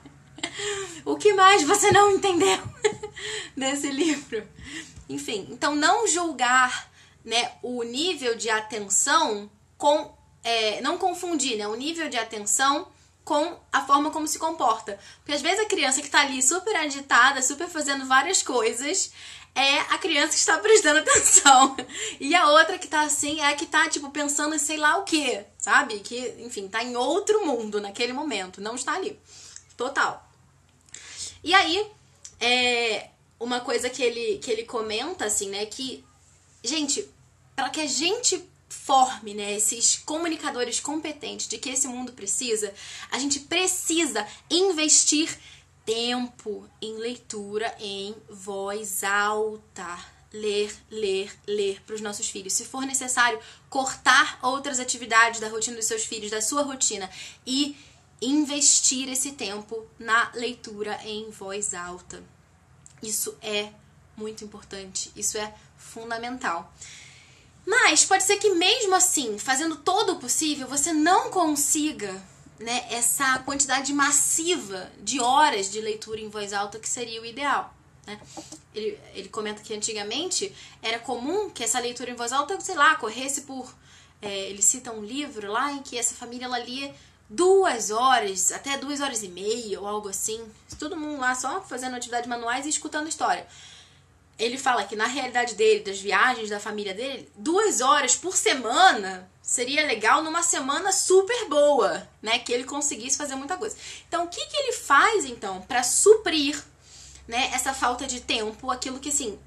O 1.05 1.15
que 1.15 1.33
mais 1.33 1.63
você 1.63 1.89
não 1.91 2.11
entendeu 2.11 2.61
nesse 3.55 3.89
livro? 3.89 4.45
Enfim, 5.07 5.47
então 5.49 5.73
não 5.73 6.05
julgar 6.05 6.91
né, 7.23 7.53
o 7.63 7.81
nível 7.83 8.35
de 8.35 8.49
atenção 8.49 9.49
com 9.77 10.15
é, 10.43 10.81
não 10.81 10.97
confundir 10.97 11.57
né, 11.57 11.67
o 11.67 11.75
nível 11.75 12.09
de 12.09 12.17
atenção 12.17 12.87
com 13.23 13.59
a 13.71 13.81
forma 13.85 14.09
como 14.11 14.27
se 14.27 14.39
comporta. 14.39 14.97
Porque 15.19 15.33
às 15.33 15.41
vezes 15.41 15.59
a 15.59 15.67
criança 15.67 15.99
que 15.99 16.07
está 16.07 16.21
ali 16.21 16.41
super 16.41 16.75
agitada, 16.75 17.41
super 17.41 17.67
fazendo 17.67 18.05
várias 18.05 18.41
coisas, 18.41 19.11
é 19.57 19.79
a 19.79 19.97
criança 19.97 20.33
que 20.33 20.39
está 20.39 20.59
prestando 20.59 20.99
atenção. 20.99 21.75
E 22.19 22.35
a 22.35 22.49
outra 22.49 22.77
que 22.77 22.85
está 22.85 23.01
assim 23.01 23.39
é 23.39 23.47
a 23.47 23.55
que 23.55 23.63
está 23.63 23.89
tipo 23.89 24.09
pensando 24.11 24.53
em 24.55 24.59
sei 24.59 24.77
lá 24.77 24.97
o 24.97 25.03
que, 25.03 25.43
sabe? 25.57 25.99
Que, 25.99 26.35
enfim, 26.39 26.65
está 26.65 26.83
em 26.83 26.95
outro 26.95 27.45
mundo 27.45 27.81
naquele 27.81 28.13
momento, 28.13 28.61
não 28.61 28.75
está 28.75 28.93
ali. 28.93 29.19
Total. 29.75 30.27
E 31.43 31.53
aí, 31.53 31.89
é 32.39 33.09
uma 33.39 33.59
coisa 33.59 33.89
que 33.89 34.03
ele 34.03 34.37
que 34.39 34.51
ele 34.51 34.63
comenta 34.63 35.25
assim, 35.25 35.49
né, 35.49 35.65
que 35.65 36.03
gente, 36.63 37.07
para 37.55 37.69
que 37.69 37.81
a 37.81 37.87
gente 37.87 38.43
forme 38.69 39.33
né, 39.33 39.53
esses 39.55 39.97
comunicadores 39.97 40.79
competentes 40.79 41.47
de 41.47 41.57
que 41.57 41.69
esse 41.69 41.87
mundo 41.87 42.13
precisa, 42.13 42.73
a 43.11 43.17
gente 43.17 43.39
precisa 43.41 44.27
investir 44.49 45.29
tempo 45.87 46.69
em 46.81 46.97
leitura 46.97 47.73
em 47.79 48.13
voz 48.29 49.05
alta. 49.05 49.97
Ler, 50.33 50.75
ler, 50.91 51.33
ler 51.47 51.81
para 51.83 51.95
os 51.95 52.01
nossos 52.01 52.29
filhos. 52.29 52.51
Se 52.51 52.65
for 52.65 52.85
necessário, 52.85 53.39
cortar 53.69 54.37
outras 54.43 54.77
atividades 54.77 55.39
da 55.39 55.47
rotina 55.47 55.77
dos 55.77 55.85
seus 55.85 56.03
filhos, 56.03 56.29
da 56.29 56.41
sua 56.41 56.63
rotina, 56.63 57.09
e 57.45 57.77
investir 58.21 59.07
esse 59.07 59.31
tempo 59.31 59.87
na 59.97 60.29
leitura 60.35 60.99
em 61.05 61.29
voz 61.29 61.73
alta. 61.73 62.21
Isso 63.01 63.37
é 63.41 63.71
muito 64.17 64.43
importante, 64.43 65.09
isso 65.15 65.37
é 65.37 65.55
fundamental. 65.77 66.73
Mas 67.65 68.03
pode 68.03 68.23
ser 68.23 68.35
que 68.37 68.49
mesmo 68.53 68.93
assim, 68.95 69.39
fazendo 69.39 69.77
todo 69.77 70.13
o 70.13 70.19
possível, 70.19 70.67
você 70.67 70.91
não 70.91 71.31
consiga 71.31 72.21
né, 72.59 72.85
essa 72.89 73.39
quantidade 73.39 73.93
massiva 73.93 74.91
de 74.99 75.19
horas 75.19 75.71
de 75.71 75.79
leitura 75.79 76.19
em 76.19 76.29
voz 76.29 76.53
alta 76.53 76.79
que 76.79 76.89
seria 76.89 77.21
o 77.21 77.25
ideal. 77.25 77.73
Né? 78.05 78.19
Ele, 78.73 78.99
ele 79.13 79.29
comenta 79.29 79.61
que 79.61 79.73
antigamente 79.73 80.53
era 80.81 80.99
comum 80.99 81.49
que 81.49 81.63
essa 81.63 81.79
leitura 81.79 82.11
em 82.11 82.15
voz 82.15 82.31
alta, 82.31 82.59
sei 82.59 82.75
lá, 82.75 82.95
corresse 82.95 83.41
por. 83.41 83.73
É, 84.21 84.49
ele 84.49 84.63
cita 84.63 84.91
um 84.91 85.03
livro 85.03 85.51
lá 85.51 85.71
em 85.71 85.83
que 85.83 85.97
essa 85.97 86.15
família 86.15 86.45
ela 86.45 86.57
lia 86.57 86.93
duas 87.29 87.91
horas, 87.91 88.51
até 88.51 88.77
duas 88.77 88.99
horas 88.99 89.21
e 89.21 89.27
meia 89.27 89.79
ou 89.79 89.87
algo 89.87 90.09
assim. 90.09 90.43
Todo 90.79 90.97
mundo 90.97 91.19
lá 91.19 91.35
só 91.35 91.61
fazendo 91.61 91.95
atividades 91.95 92.27
manuais 92.27 92.65
e 92.65 92.69
escutando 92.69 93.07
história 93.07 93.45
ele 94.37 94.57
fala 94.57 94.83
que 94.83 94.95
na 94.95 95.07
realidade 95.07 95.55
dele, 95.55 95.83
das 95.83 95.99
viagens 95.99 96.49
da 96.49 96.59
família 96.59 96.93
dele, 96.93 97.29
duas 97.35 97.81
horas 97.81 98.15
por 98.15 98.35
semana 98.35 99.29
seria 99.41 99.85
legal 99.85 100.23
numa 100.23 100.43
semana 100.43 100.91
super 100.91 101.47
boa, 101.47 102.07
né? 102.21 102.37
Que 102.39 102.53
ele 102.53 102.63
conseguisse 102.63 103.17
fazer 103.17 103.35
muita 103.35 103.57
coisa. 103.57 103.75
Então, 104.07 104.25
o 104.25 104.27
que, 104.27 104.45
que 104.45 104.57
ele 104.57 104.73
faz 104.73 105.25
então 105.25 105.61
para 105.61 105.81
suprir, 105.83 106.61
né? 107.27 107.49
Essa 107.53 107.73
falta 107.73 108.05
de 108.05 108.19
tempo, 108.21 108.69
aquilo 108.69 108.99
que 108.99 109.09
assim 109.09 109.39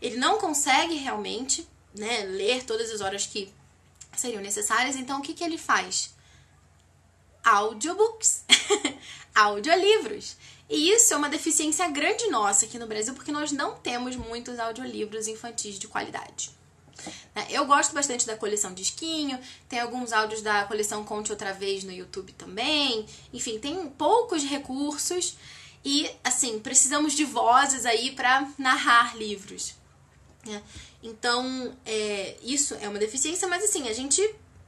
ele 0.00 0.16
não 0.16 0.38
consegue 0.38 0.96
realmente, 0.96 1.66
né? 1.94 2.24
Ler 2.24 2.62
todas 2.64 2.90
as 2.90 3.00
horas 3.00 3.26
que 3.26 3.52
seriam 4.16 4.42
necessárias. 4.42 4.96
Então, 4.96 5.18
o 5.18 5.22
que, 5.22 5.34
que 5.34 5.42
ele 5.42 5.58
faz? 5.58 6.14
Audiobooks, 7.42 8.44
audiolivros. 9.34 10.36
E 10.74 10.90
isso 10.90 11.14
é 11.14 11.16
uma 11.16 11.28
deficiência 11.28 11.88
grande 11.88 12.26
nossa 12.26 12.66
aqui 12.66 12.80
no 12.80 12.86
Brasil, 12.88 13.14
porque 13.14 13.30
nós 13.30 13.52
não 13.52 13.76
temos 13.76 14.16
muitos 14.16 14.58
audiolivros 14.58 15.28
infantis 15.28 15.78
de 15.78 15.86
qualidade. 15.86 16.50
Né? 17.32 17.46
Eu 17.48 17.64
gosto 17.64 17.94
bastante 17.94 18.26
da 18.26 18.36
coleção 18.36 18.74
Disquinho, 18.74 19.38
tem 19.68 19.78
alguns 19.78 20.12
áudios 20.12 20.42
da 20.42 20.64
coleção 20.64 21.04
Conte 21.04 21.30
Outra 21.30 21.52
Vez 21.52 21.84
no 21.84 21.92
YouTube 21.92 22.32
também. 22.32 23.06
Enfim, 23.32 23.60
tem 23.60 23.88
poucos 23.88 24.42
recursos 24.42 25.36
e, 25.84 26.10
assim, 26.24 26.58
precisamos 26.58 27.12
de 27.12 27.24
vozes 27.24 27.86
aí 27.86 28.10
para 28.10 28.48
narrar 28.58 29.16
livros. 29.16 29.76
Né? 30.44 30.60
Então, 31.04 31.72
é, 31.86 32.36
isso 32.42 32.74
é 32.80 32.88
uma 32.88 32.98
deficiência, 32.98 33.46
mas 33.46 33.62
assim, 33.62 33.88
a 33.88 33.92
gente 33.92 34.20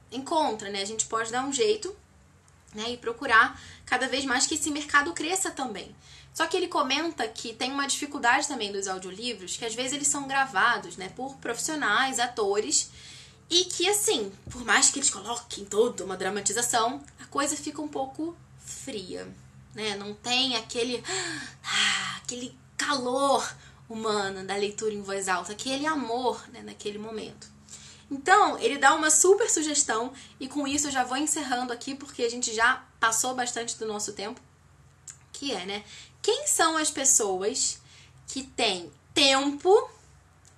encontra, 0.09 0.69
né? 0.69 0.81
A 0.81 0.85
gente 0.85 1.05
pode 1.05 1.33
dar 1.33 1.45
um 1.45 1.51
jeito 1.51 1.93
né? 2.73 2.91
E 2.91 2.97
procurar 2.97 3.59
cada 3.85 4.07
vez 4.07 4.25
mais 4.25 4.45
que 4.45 4.55
esse 4.55 4.69
mercado 4.71 5.13
cresça 5.13 5.51
também. 5.51 5.95
Só 6.33 6.45
que 6.45 6.55
ele 6.55 6.67
comenta 6.67 7.27
que 7.27 7.51
tem 7.53 7.71
uma 7.71 7.87
dificuldade 7.87 8.47
também 8.47 8.71
dos 8.71 8.87
audiolivros, 8.87 9.57
que 9.57 9.65
às 9.65 9.73
vezes 9.73 9.93
eles 9.93 10.07
são 10.07 10.27
gravados, 10.27 10.95
né, 10.95 11.09
por 11.15 11.35
profissionais, 11.37 12.19
atores, 12.19 12.91
e 13.49 13.65
que 13.65 13.89
assim, 13.89 14.31
por 14.51 14.63
mais 14.63 14.91
que 14.91 14.99
eles 14.99 15.09
coloquem 15.09 15.65
toda 15.65 16.05
uma 16.05 16.15
dramatização, 16.15 17.01
a 17.19 17.25
coisa 17.25 17.55
fica 17.55 17.81
um 17.81 17.87
pouco 17.87 18.37
fria, 18.59 19.27
né? 19.73 19.95
Não 19.95 20.13
tem 20.13 20.55
aquele 20.55 21.03
ah, 21.63 22.17
aquele 22.17 22.55
calor 22.77 23.55
humana 23.89 24.43
da 24.43 24.55
leitura 24.55 24.93
em 24.93 25.01
voz 25.01 25.27
alta, 25.27 25.53
aquele 25.53 25.87
amor 25.87 26.47
né, 26.49 26.61
naquele 26.61 26.99
momento. 26.99 27.47
Então, 28.09 28.57
ele 28.59 28.77
dá 28.77 28.93
uma 28.93 29.09
super 29.09 29.49
sugestão, 29.49 30.13
e 30.39 30.47
com 30.47 30.67
isso 30.67 30.87
eu 30.87 30.91
já 30.91 31.03
vou 31.03 31.17
encerrando 31.17 31.73
aqui, 31.73 31.93
porque 31.93 32.23
a 32.23 32.29
gente 32.29 32.53
já 32.53 32.85
passou 32.99 33.35
bastante 33.35 33.77
do 33.77 33.85
nosso 33.85 34.13
tempo, 34.13 34.39
que 35.33 35.51
é, 35.51 35.65
né? 35.65 35.83
Quem 36.21 36.47
são 36.47 36.77
as 36.77 36.89
pessoas 36.89 37.81
que 38.27 38.43
têm 38.43 38.91
tempo 39.13 39.89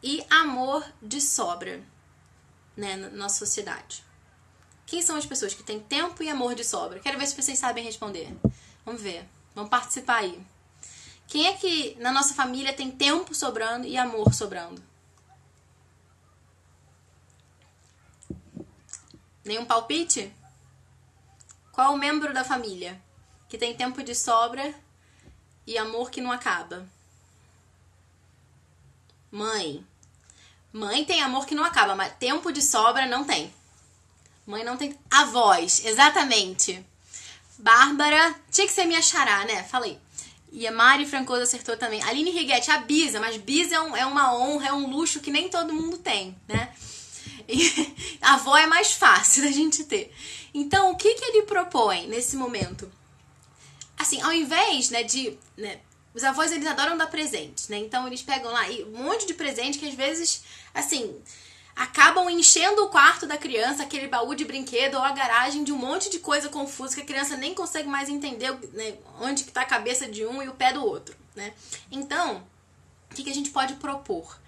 e 0.02 0.24
amor 0.30 0.86
de 1.02 1.20
sobra, 1.20 1.82
né, 2.78 2.96
na 2.96 3.10
nossa 3.10 3.40
sociedade? 3.40 4.04
Quem 4.86 5.02
são 5.02 5.16
as 5.16 5.26
pessoas 5.26 5.54
que 5.54 5.64
têm 5.64 5.80
tempo 5.80 6.24
e 6.24 6.30
amor 6.30 6.56
de 6.56 6.64
sobra? 6.64 7.00
Quero 7.00 7.20
ver 7.20 7.28
se 7.28 7.40
vocês 7.40 7.60
sabem 7.60 7.84
responder. 7.84 8.36
Vamos 8.84 9.02
ver. 9.02 9.28
Vamos 9.54 9.70
participar 9.70 10.18
aí. 10.18 10.44
Quem 11.28 11.46
é 11.46 11.54
que 11.54 11.96
na 12.00 12.12
nossa 12.12 12.34
família 12.34 12.74
tem 12.74 12.90
tempo 12.90 13.36
sobrando 13.36 13.86
e 13.86 13.96
amor 13.98 14.34
sobrando? 14.34 14.82
Nenhum 19.50 19.66
palpite? 19.66 20.32
Qual 21.72 21.96
o 21.96 21.98
membro 21.98 22.32
da 22.32 22.44
família 22.44 23.02
que 23.50 23.58
tem 23.58 23.74
tempo 23.74 24.04
de 24.04 24.14
sobra 24.14 24.76
e 25.66 25.76
amor 25.76 26.12
que 26.12 26.22
não 26.22 26.32
acaba? 26.32 26.88
Mãe. 29.32 29.84
Mãe 30.72 31.04
tem 31.04 31.24
amor 31.24 31.48
que 31.48 31.56
não 31.56 31.64
acaba, 31.64 31.96
mas 31.96 32.14
tempo 32.20 32.52
de 32.52 32.62
sobra 32.62 33.08
não 33.08 33.26
tem. 33.26 33.52
Mãe 34.46 34.64
não 34.64 34.78
tem. 34.78 34.96
Avós, 35.10 35.84
exatamente. 35.84 36.86
Bárbara, 37.58 38.36
tinha 38.52 38.68
que 38.68 38.74
ser 38.74 38.86
minha 38.86 39.02
xará, 39.02 39.46
né? 39.46 39.64
Falei. 39.64 40.00
E 40.52 40.68
a 40.68 40.72
Mari 40.72 41.08
Francoso 41.08 41.42
acertou 41.42 41.76
também. 41.76 42.04
Aline 42.04 42.30
Riguete, 42.30 42.70
a 42.70 42.78
Bisa, 42.78 43.20
mas 43.20 43.36
Bisa 43.38 43.78
é, 43.78 43.82
um, 43.82 43.98
é 43.98 44.06
uma 44.06 44.32
honra, 44.38 44.68
é 44.68 44.74
um 44.74 44.88
luxo 44.92 45.20
que 45.20 45.32
nem 45.32 45.50
todo 45.50 45.74
mundo 45.74 45.98
tem, 45.98 46.38
né? 46.48 46.72
E 47.50 47.94
a 48.22 48.36
avó 48.36 48.56
é 48.56 48.68
mais 48.68 48.94
fácil 48.94 49.44
da 49.44 49.52
gente 49.52 49.84
ter. 49.84 50.14
Então, 50.54 50.92
o 50.92 50.96
que, 50.96 51.16
que 51.16 51.26
ele 51.26 51.42
propõe 51.44 52.08
nesse 52.08 52.38
momento? 52.38 52.90
Assim, 53.98 54.22
ao 54.22 54.32
invés 54.32 54.92
né, 54.92 55.04
de. 55.04 55.38
Né, 55.58 55.80
os 56.14 56.24
avós 56.24 56.52
eles 56.52 56.66
adoram 56.66 56.98
dar 56.98 57.08
presentes, 57.08 57.68
né? 57.68 57.78
Então 57.78 58.08
eles 58.08 58.22
pegam 58.22 58.52
lá 58.52 58.66
um 58.88 59.04
monte 59.04 59.28
de 59.28 59.34
presente 59.34 59.78
que 59.78 59.88
às 59.88 59.94
vezes, 59.94 60.44
assim, 60.74 61.16
acabam 61.76 62.30
enchendo 62.30 62.84
o 62.84 62.90
quarto 62.90 63.28
da 63.28 63.38
criança, 63.38 63.84
aquele 63.84 64.08
baú 64.08 64.34
de 64.34 64.44
brinquedo 64.44 64.96
ou 64.96 65.04
a 65.04 65.12
garagem 65.12 65.64
de 65.64 65.72
um 65.72 65.78
monte 65.78 66.10
de 66.10 66.20
coisa 66.20 66.50
confusa 66.50 66.96
que 66.96 67.02
a 67.02 67.06
criança 67.06 67.38
nem 67.38 67.54
consegue 67.54 67.88
mais 67.88 68.10
entender 68.10 68.52
né, 68.74 68.98
onde 69.22 69.44
que 69.44 69.52
tá 69.52 69.62
a 69.62 69.66
cabeça 69.66 70.08
de 70.08 70.26
um 70.26 70.42
e 70.42 70.50
o 70.50 70.54
pé 70.54 70.74
do 70.74 70.84
outro, 70.84 71.16
né? 71.36 71.54
Então, 71.92 72.44
o 73.12 73.16
que, 73.16 73.24
que 73.24 73.30
a 73.30 73.34
gente 73.34 73.52
pode 73.52 73.76
propor? 73.76 74.40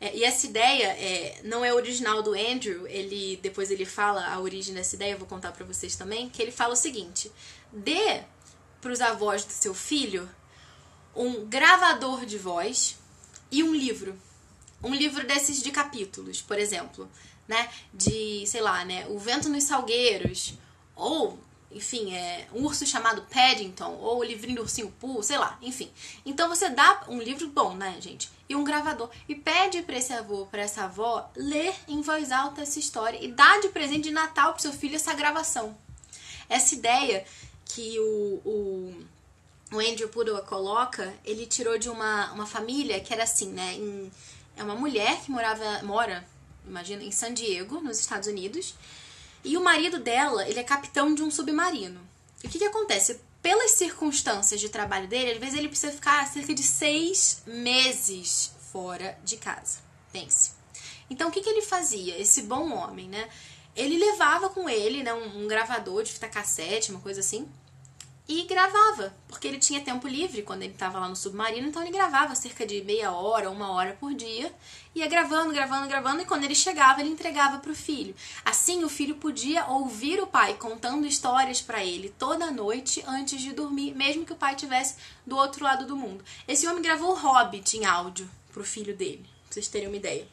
É, 0.00 0.16
e 0.16 0.24
essa 0.24 0.46
ideia 0.46 0.86
é, 0.86 1.40
não 1.44 1.62
é 1.62 1.74
original 1.74 2.22
do 2.22 2.32
Andrew, 2.32 2.86
ele 2.86 3.38
depois 3.42 3.70
ele 3.70 3.84
fala 3.84 4.26
a 4.26 4.40
origem 4.40 4.74
dessa 4.74 4.94
ideia, 4.94 5.12
eu 5.12 5.18
vou 5.18 5.28
contar 5.28 5.52
para 5.52 5.66
vocês 5.66 5.94
também, 5.94 6.30
que 6.30 6.40
ele 6.40 6.50
fala 6.50 6.72
o 6.72 6.76
seguinte: 6.76 7.30
dê 7.70 8.22
para 8.80 8.92
os 8.92 9.00
avós 9.00 9.44
do 9.44 9.52
seu 9.52 9.74
filho 9.74 10.28
um 11.14 11.44
gravador 11.46 12.24
de 12.24 12.38
voz 12.38 12.96
e 13.50 13.62
um 13.62 13.74
livro. 13.74 14.18
Um 14.82 14.94
livro 14.94 15.26
desses 15.26 15.62
de 15.62 15.70
capítulos, 15.70 16.40
por 16.40 16.58
exemplo, 16.58 17.10
né? 17.46 17.68
De, 17.92 18.46
sei 18.46 18.62
lá, 18.62 18.82
né? 18.86 19.06
O 19.08 19.18
Vento 19.18 19.50
nos 19.50 19.64
Salgueiros, 19.64 20.54
ou 20.96 21.38
enfim, 21.70 22.14
é 22.14 22.48
um 22.52 22.64
urso 22.64 22.84
chamado 22.84 23.22
Paddington, 23.22 23.96
ou 24.00 24.18
o 24.18 24.24
livrinho 24.24 24.56
do 24.56 24.62
Ursinho 24.62 24.92
Pooh, 24.98 25.22
sei 25.22 25.38
lá, 25.38 25.56
enfim. 25.62 25.90
Então 26.26 26.48
você 26.48 26.68
dá 26.68 27.04
um 27.06 27.20
livro 27.20 27.46
bom, 27.48 27.74
né, 27.74 27.96
gente? 28.00 28.28
E 28.48 28.56
um 28.56 28.64
gravador. 28.64 29.08
E 29.28 29.36
pede 29.36 29.82
para 29.82 29.96
esse 29.96 30.12
avô, 30.12 30.46
para 30.46 30.62
essa 30.62 30.84
avó, 30.84 31.30
ler 31.36 31.72
em 31.86 32.02
voz 32.02 32.32
alta 32.32 32.62
essa 32.62 32.80
história. 32.80 33.22
E 33.22 33.30
dá 33.30 33.60
de 33.60 33.68
presente 33.68 34.04
de 34.04 34.10
Natal 34.10 34.52
pro 34.52 34.62
seu 34.62 34.72
filho 34.72 34.96
essa 34.96 35.14
gravação. 35.14 35.76
Essa 36.48 36.74
ideia 36.74 37.24
que 37.64 38.00
o, 38.00 38.40
o, 38.44 39.04
o 39.72 39.78
Andrew 39.78 40.08
Pudua 40.08 40.42
coloca, 40.42 41.14
ele 41.24 41.46
tirou 41.46 41.78
de 41.78 41.88
uma, 41.88 42.32
uma 42.32 42.46
família 42.46 42.98
que 42.98 43.14
era 43.14 43.22
assim, 43.22 43.50
né? 43.52 43.74
Em, 43.74 44.10
é 44.56 44.64
uma 44.64 44.74
mulher 44.74 45.20
que 45.20 45.30
morava, 45.30 45.84
mora, 45.84 46.26
imagina, 46.66 47.04
em 47.04 47.12
San 47.12 47.32
Diego, 47.32 47.80
nos 47.80 48.00
Estados 48.00 48.26
Unidos 48.26 48.74
e 49.44 49.56
o 49.56 49.64
marido 49.64 49.98
dela, 49.98 50.48
ele 50.48 50.60
é 50.60 50.64
capitão 50.64 51.14
de 51.14 51.22
um 51.22 51.30
submarino. 51.30 52.00
E 52.42 52.46
o 52.46 52.50
que, 52.50 52.58
que 52.58 52.64
acontece? 52.64 53.20
Pelas 53.42 53.72
circunstâncias 53.72 54.60
de 54.60 54.68
trabalho 54.68 55.08
dele, 55.08 55.32
às 55.32 55.38
vezes 55.38 55.58
ele 55.58 55.68
precisa 55.68 55.92
ficar 55.92 56.26
cerca 56.26 56.54
de 56.54 56.62
seis 56.62 57.42
meses 57.46 58.52
fora 58.72 59.18
de 59.24 59.36
casa. 59.36 59.78
Pense. 60.12 60.52
Então, 61.08 61.28
o 61.28 61.32
que, 61.32 61.40
que 61.40 61.48
ele 61.48 61.62
fazia? 61.62 62.18
Esse 62.18 62.42
bom 62.42 62.72
homem, 62.72 63.08
né? 63.08 63.28
Ele 63.74 63.98
levava 63.98 64.50
com 64.50 64.68
ele 64.68 65.02
né, 65.02 65.12
um, 65.14 65.44
um 65.44 65.48
gravador 65.48 66.02
de 66.02 66.12
fita 66.12 66.28
cassete, 66.28 66.90
uma 66.90 67.00
coisa 67.00 67.20
assim, 67.20 67.48
e 68.30 68.44
gravava, 68.44 69.12
porque 69.26 69.48
ele 69.48 69.58
tinha 69.58 69.80
tempo 69.80 70.06
livre 70.06 70.42
quando 70.42 70.62
ele 70.62 70.72
estava 70.72 71.00
lá 71.00 71.08
no 71.08 71.16
submarino, 71.16 71.66
então 71.66 71.82
ele 71.82 71.90
gravava 71.90 72.36
cerca 72.36 72.64
de 72.64 72.80
meia 72.82 73.10
hora, 73.10 73.50
uma 73.50 73.72
hora 73.72 73.96
por 73.98 74.14
dia, 74.14 74.54
ia 74.94 75.08
gravando, 75.08 75.52
gravando, 75.52 75.88
gravando, 75.88 76.22
e 76.22 76.24
quando 76.24 76.44
ele 76.44 76.54
chegava, 76.54 77.00
ele 77.00 77.10
entregava 77.10 77.58
para 77.58 77.72
o 77.72 77.74
filho. 77.74 78.14
Assim, 78.44 78.84
o 78.84 78.88
filho 78.88 79.16
podia 79.16 79.66
ouvir 79.66 80.20
o 80.22 80.28
pai 80.28 80.54
contando 80.54 81.08
histórias 81.08 81.60
para 81.60 81.84
ele 81.84 82.14
toda 82.20 82.52
noite 82.52 83.02
antes 83.04 83.40
de 83.40 83.52
dormir, 83.52 83.96
mesmo 83.96 84.24
que 84.24 84.32
o 84.32 84.36
pai 84.36 84.54
estivesse 84.54 84.94
do 85.26 85.36
outro 85.36 85.64
lado 85.64 85.84
do 85.84 85.96
mundo. 85.96 86.24
Esse 86.46 86.68
homem 86.68 86.82
gravou 86.82 87.10
o 87.10 87.18
Hobbit 87.18 87.78
em 87.78 87.84
áudio 87.84 88.30
para 88.52 88.62
o 88.62 88.64
filho 88.64 88.96
dele, 88.96 89.28
pra 89.44 89.54
vocês 89.54 89.66
terem 89.66 89.88
uma 89.88 89.96
ideia. 89.96 90.28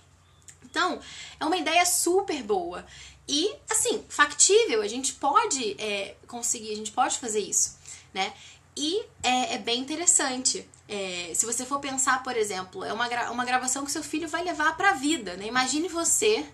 Então, 0.69 0.99
é 1.39 1.45
uma 1.45 1.57
ideia 1.57 1.83
super 1.83 2.43
boa. 2.43 2.85
E, 3.28 3.53
assim, 3.69 4.05
factível, 4.07 4.82
a 4.82 4.88
gente 4.88 5.13
pode 5.13 5.75
é, 5.80 6.15
conseguir, 6.28 6.71
a 6.71 6.75
gente 6.75 6.91
pode 6.91 7.17
fazer 7.19 7.39
isso 7.39 7.78
né? 8.17 8.34
E 8.75 9.03
é, 9.23 9.55
é 9.55 9.57
bem 9.57 9.80
interessante. 9.80 10.67
É, 10.88 11.32
se 11.34 11.45
você 11.45 11.65
for 11.65 11.80
pensar, 11.80 12.23
por 12.23 12.36
exemplo, 12.36 12.84
é 12.84 12.93
uma, 12.93 13.07
gra 13.07 13.32
uma 13.32 13.45
gravação 13.45 13.86
que 13.86 13.91
seu 13.91 14.03
filho 14.03 14.28
vai 14.28 14.43
levar 14.43 14.75
para 14.78 14.91
a 14.91 14.93
vida, 14.93 15.36
né? 15.36 15.47
Imagine 15.47 15.88
você 15.88 16.45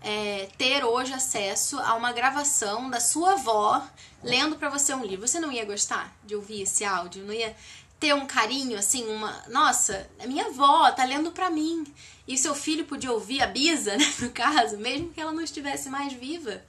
é, 0.00 0.48
ter 0.58 0.84
hoje 0.84 1.12
acesso 1.12 1.78
a 1.80 1.94
uma 1.94 2.12
gravação 2.12 2.90
da 2.90 3.00
sua 3.00 3.32
avó 3.32 3.82
lendo 4.22 4.56
para 4.56 4.68
você 4.68 4.92
um 4.94 5.04
livro. 5.04 5.26
Você 5.26 5.38
não 5.40 5.52
ia 5.52 5.64
gostar 5.64 6.16
de 6.24 6.34
ouvir 6.34 6.62
esse 6.62 6.84
áudio? 6.84 7.24
Não 7.24 7.32
ia 7.32 7.54
ter 7.98 8.14
um 8.14 8.26
carinho, 8.26 8.78
assim, 8.78 9.06
uma. 9.06 9.44
Nossa, 9.48 10.08
a 10.18 10.26
minha 10.26 10.46
avó 10.46 10.90
tá 10.92 11.04
lendo 11.04 11.32
para 11.32 11.50
mim. 11.50 11.84
E 12.26 12.36
seu 12.36 12.54
filho 12.54 12.84
podia 12.84 13.10
ouvir 13.10 13.42
a 13.42 13.46
Bisa, 13.46 13.96
né, 13.98 14.14
no 14.20 14.30
caso, 14.30 14.76
mesmo 14.76 15.10
que 15.10 15.20
ela 15.20 15.32
não 15.32 15.42
estivesse 15.42 15.88
mais 15.88 16.12
viva 16.12 16.62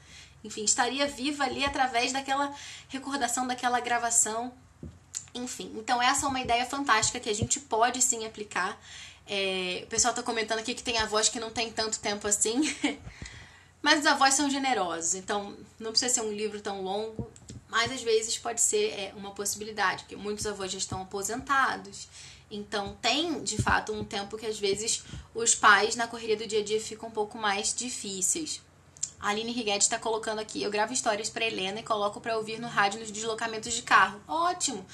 enfim, 0.44 0.64
estaria 0.64 1.08
viva 1.08 1.44
ali 1.44 1.66
através 1.66 2.12
daquela 2.12 2.54
recordação, 2.88 3.46
daquela 3.46 3.80
gravação. 3.80 4.54
Enfim, 5.34 5.74
então 5.78 6.02
essa 6.02 6.26
é 6.26 6.30
uma 6.30 6.40
ideia 6.40 6.66
fantástica 6.66 7.20
que 7.20 7.30
a 7.30 7.36
gente 7.36 7.60
pode 7.60 8.02
sim 8.02 8.26
aplicar. 8.26 8.80
É, 9.28 9.82
o 9.84 9.88
pessoal 9.88 10.12
está 10.12 10.24
comentando 10.24 10.60
aqui 10.60 10.74
que 10.74 10.82
tem 10.82 10.98
avós 10.98 11.30
que 11.30 11.40
não 11.40 11.52
tem 11.52 11.72
tanto 11.72 12.00
tempo 12.00 12.28
assim, 12.28 12.62
mas 13.82 14.00
os 14.00 14.06
avós 14.08 14.34
são 14.34 14.50
generosos, 14.50 15.14
então 15.14 15.56
não 15.80 15.92
precisa 15.92 16.16
ser 16.16 16.22
um 16.22 16.32
livro 16.32 16.60
tão 16.62 16.82
longo, 16.82 17.30
mas 17.70 17.92
às 17.92 18.02
vezes 18.02 18.38
pode 18.38 18.60
ser 18.62 18.90
é, 18.90 19.14
uma 19.16 19.32
possibilidade, 19.32 20.04
porque 20.04 20.16
muitos 20.16 20.46
avós 20.46 20.72
já 20.72 20.78
estão 20.78 21.02
aposentados, 21.02 22.10
então 22.50 22.98
tem 23.02 23.44
de 23.44 23.62
fato 23.62 23.94
um 23.94 24.04
tempo 24.04 24.38
que 24.38 24.46
às 24.46 24.60
vezes 24.60 25.04
os 25.36 25.54
pais 25.54 25.96
na 25.96 26.08
correria 26.08 26.36
do 26.36 26.48
dia 26.48 26.60
a 26.60 26.64
dia 26.64 26.82
ficam 26.82 27.10
um 27.10 27.12
pouco 27.12 27.38
mais 27.38 27.74
difíceis. 27.74 28.62
A 29.20 29.30
Aline 29.30 29.52
Riguetti 29.52 29.84
está 29.84 30.00
colocando 30.00 30.40
aqui. 30.40 30.64
Eu 30.64 30.72
gravo 30.72 30.94
histórias 30.94 31.30
para 31.30 31.46
Helena 31.46 31.82
e 31.82 31.84
coloco 31.84 32.22
para 32.22 32.38
ouvir 32.38 32.58
no 32.58 32.70
rádio 32.70 33.02
nos 33.02 33.12
deslocamentos 33.12 33.74
de 33.74 33.82
carro. 33.82 34.20
Ótimo! 34.26 34.86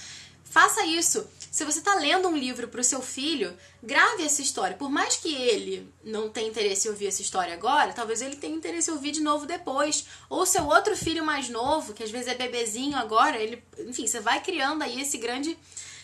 Faça 0.46 0.86
isso. 0.86 1.28
Se 1.52 1.64
você 1.64 1.80
está 1.80 1.96
lendo 1.96 2.28
um 2.28 2.38
livro 2.38 2.68
para 2.68 2.82
o 2.82 2.84
seu 2.84 3.02
filho, 3.02 3.56
grave 3.82 4.24
essa 4.24 4.42
história. 4.42 4.76
Por 4.76 4.90
mais 4.90 5.18
que 5.18 5.34
ele 5.34 5.92
não 6.04 6.30
tenha 6.30 6.48
interesse 6.48 6.88
em 6.88 6.92
ouvir 6.92 7.08
essa 7.08 7.22
história 7.22 7.54
agora, 7.54 7.94
talvez 7.94 8.22
ele 8.22 8.36
tenha 8.36 8.56
interesse 8.56 8.90
em 8.90 8.94
ouvir 8.94 9.12
de 9.12 9.22
novo 9.22 9.46
depois. 9.46 10.06
Ou 10.30 10.46
seu 10.46 10.66
outro 10.66 10.96
filho 10.96 11.26
mais 11.26 11.50
novo, 11.50 11.94
que 11.94 12.04
às 12.04 12.12
vezes 12.12 12.28
é 12.28 12.36
bebezinho 12.36 12.98
agora, 12.98 13.38
ele, 13.38 13.64
enfim, 13.80 14.06
você 14.08 14.20
vai 14.20 14.42
criando 14.42 14.84
aí 14.84 15.02
esse 15.02 15.18
grande 15.18 15.58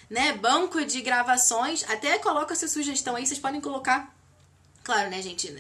né, 0.10 0.34
banco 0.34 0.84
de 0.86 1.02
gravações. 1.02 1.84
Até 1.90 2.18
coloca 2.20 2.54
essa 2.54 2.68
sugestão 2.68 3.16
aí, 3.16 3.26
vocês 3.26 3.40
podem 3.40 3.62
colocar. 3.62 4.16
Claro, 4.84 5.10
né, 5.10 5.22
gente? 5.22 5.54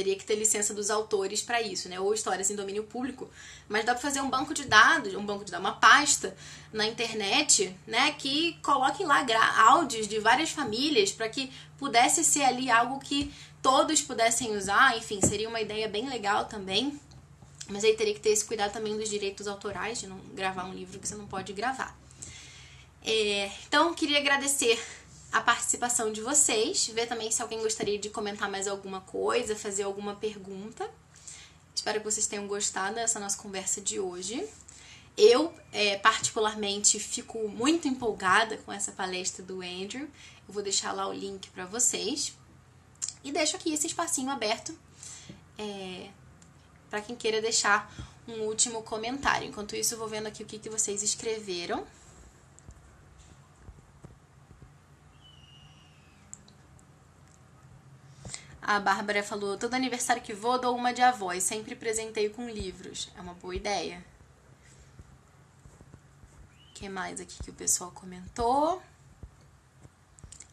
Teria 0.00 0.16
que 0.16 0.24
ter 0.24 0.34
licença 0.34 0.72
dos 0.72 0.88
autores 0.88 1.42
para 1.42 1.60
isso, 1.60 1.86
né? 1.86 2.00
Ou 2.00 2.14
histórias 2.14 2.50
em 2.50 2.56
domínio 2.56 2.84
público. 2.84 3.28
Mas 3.68 3.84
dá 3.84 3.92
para 3.92 4.00
fazer 4.00 4.22
um 4.22 4.30
banco 4.30 4.54
de 4.54 4.64
dados, 4.64 5.14
um 5.14 5.24
banco 5.24 5.44
de 5.44 5.50
dados, 5.50 5.68
uma 5.68 5.76
pasta 5.76 6.34
na 6.72 6.86
internet, 6.86 7.76
né? 7.86 8.12
Que 8.12 8.56
coloquem 8.62 9.04
lá 9.04 9.26
áudios 9.68 10.08
de 10.08 10.18
várias 10.18 10.50
famílias 10.50 11.12
para 11.12 11.28
que 11.28 11.52
pudesse 11.78 12.24
ser 12.24 12.44
ali 12.44 12.70
algo 12.70 12.98
que 12.98 13.30
todos 13.60 14.00
pudessem 14.00 14.56
usar. 14.56 14.96
Enfim, 14.96 15.20
seria 15.20 15.50
uma 15.50 15.60
ideia 15.60 15.86
bem 15.86 16.08
legal 16.08 16.46
também. 16.46 16.98
Mas 17.68 17.84
aí 17.84 17.94
teria 17.94 18.14
que 18.14 18.20
ter 18.20 18.30
esse 18.30 18.46
cuidado 18.46 18.72
também 18.72 18.96
dos 18.96 19.10
direitos 19.10 19.46
autorais, 19.46 20.00
de 20.00 20.06
não 20.06 20.18
gravar 20.34 20.64
um 20.64 20.72
livro 20.72 20.98
que 20.98 21.06
você 21.06 21.14
não 21.14 21.26
pode 21.26 21.52
gravar. 21.52 21.94
É, 23.04 23.50
então, 23.68 23.92
queria 23.92 24.18
agradecer 24.18 24.82
a 25.32 25.40
participação 25.40 26.12
de 26.12 26.20
vocês, 26.20 26.88
ver 26.88 27.06
também 27.06 27.30
se 27.30 27.40
alguém 27.40 27.60
gostaria 27.60 27.98
de 27.98 28.10
comentar 28.10 28.50
mais 28.50 28.66
alguma 28.66 29.00
coisa, 29.00 29.54
fazer 29.54 29.84
alguma 29.84 30.16
pergunta. 30.16 30.90
Espero 31.74 32.00
que 32.00 32.04
vocês 32.04 32.26
tenham 32.26 32.46
gostado 32.46 32.96
dessa 32.96 33.20
nossa 33.20 33.38
conversa 33.38 33.80
de 33.80 34.00
hoje. 34.00 34.46
Eu, 35.16 35.52
é, 35.72 35.96
particularmente, 35.98 36.98
fico 36.98 37.48
muito 37.48 37.86
empolgada 37.86 38.56
com 38.58 38.72
essa 38.72 38.92
palestra 38.92 39.44
do 39.44 39.62
Andrew. 39.62 40.02
Eu 40.48 40.54
vou 40.54 40.62
deixar 40.62 40.92
lá 40.92 41.08
o 41.08 41.12
link 41.12 41.48
para 41.50 41.64
vocês. 41.64 42.36
E 43.22 43.30
deixo 43.30 43.56
aqui 43.56 43.72
esse 43.72 43.86
espacinho 43.86 44.30
aberto 44.30 44.76
é, 45.58 46.08
para 46.88 47.00
quem 47.00 47.14
queira 47.14 47.40
deixar 47.40 47.92
um 48.26 48.42
último 48.42 48.82
comentário. 48.82 49.48
Enquanto 49.48 49.76
isso, 49.76 49.94
eu 49.94 49.98
vou 49.98 50.08
vendo 50.08 50.26
aqui 50.26 50.42
o 50.42 50.46
que, 50.46 50.58
que 50.58 50.70
vocês 50.70 51.02
escreveram. 51.02 51.86
A 58.62 58.78
Bárbara 58.78 59.22
falou: 59.22 59.56
todo 59.56 59.74
aniversário 59.74 60.22
que 60.22 60.34
vou, 60.34 60.58
dou 60.58 60.76
uma 60.76 60.92
de 60.92 61.02
avós. 61.02 61.42
Sempre 61.42 61.74
presenteio 61.74 62.30
com 62.30 62.48
livros. 62.48 63.10
É 63.16 63.20
uma 63.20 63.34
boa 63.34 63.54
ideia. 63.54 64.04
O 66.70 66.74
que 66.74 66.88
mais 66.88 67.20
aqui 67.20 67.42
que 67.42 67.50
o 67.50 67.54
pessoal 67.54 67.90
comentou? 67.90 68.82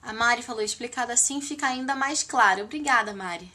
A 0.01 0.13
Mari 0.13 0.41
falou: 0.41 0.61
explicado 0.61 1.11
assim 1.11 1.41
fica 1.41 1.67
ainda 1.67 1.95
mais 1.95 2.23
claro. 2.23 2.63
Obrigada, 2.63 3.13
Mari. 3.13 3.51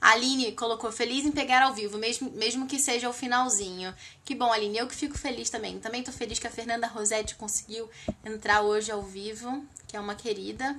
A 0.00 0.10
Aline 0.10 0.52
colocou 0.52 0.92
feliz 0.92 1.24
em 1.24 1.32
pegar 1.32 1.60
ao 1.62 1.74
vivo, 1.74 1.98
mesmo, 1.98 2.30
mesmo 2.30 2.68
que 2.68 2.78
seja 2.78 3.08
o 3.08 3.12
finalzinho. 3.12 3.92
Que 4.24 4.32
bom, 4.32 4.52
Aline, 4.52 4.78
eu 4.78 4.86
que 4.86 4.94
fico 4.94 5.18
feliz 5.18 5.50
também. 5.50 5.80
Também 5.80 6.04
tô 6.04 6.12
feliz 6.12 6.38
que 6.38 6.46
a 6.46 6.50
Fernanda 6.50 6.86
Rosetti 6.86 7.34
conseguiu 7.34 7.90
entrar 8.24 8.60
hoje 8.60 8.92
ao 8.92 9.02
vivo, 9.02 9.66
que 9.88 9.96
é 9.96 10.00
uma 10.00 10.14
querida 10.14 10.76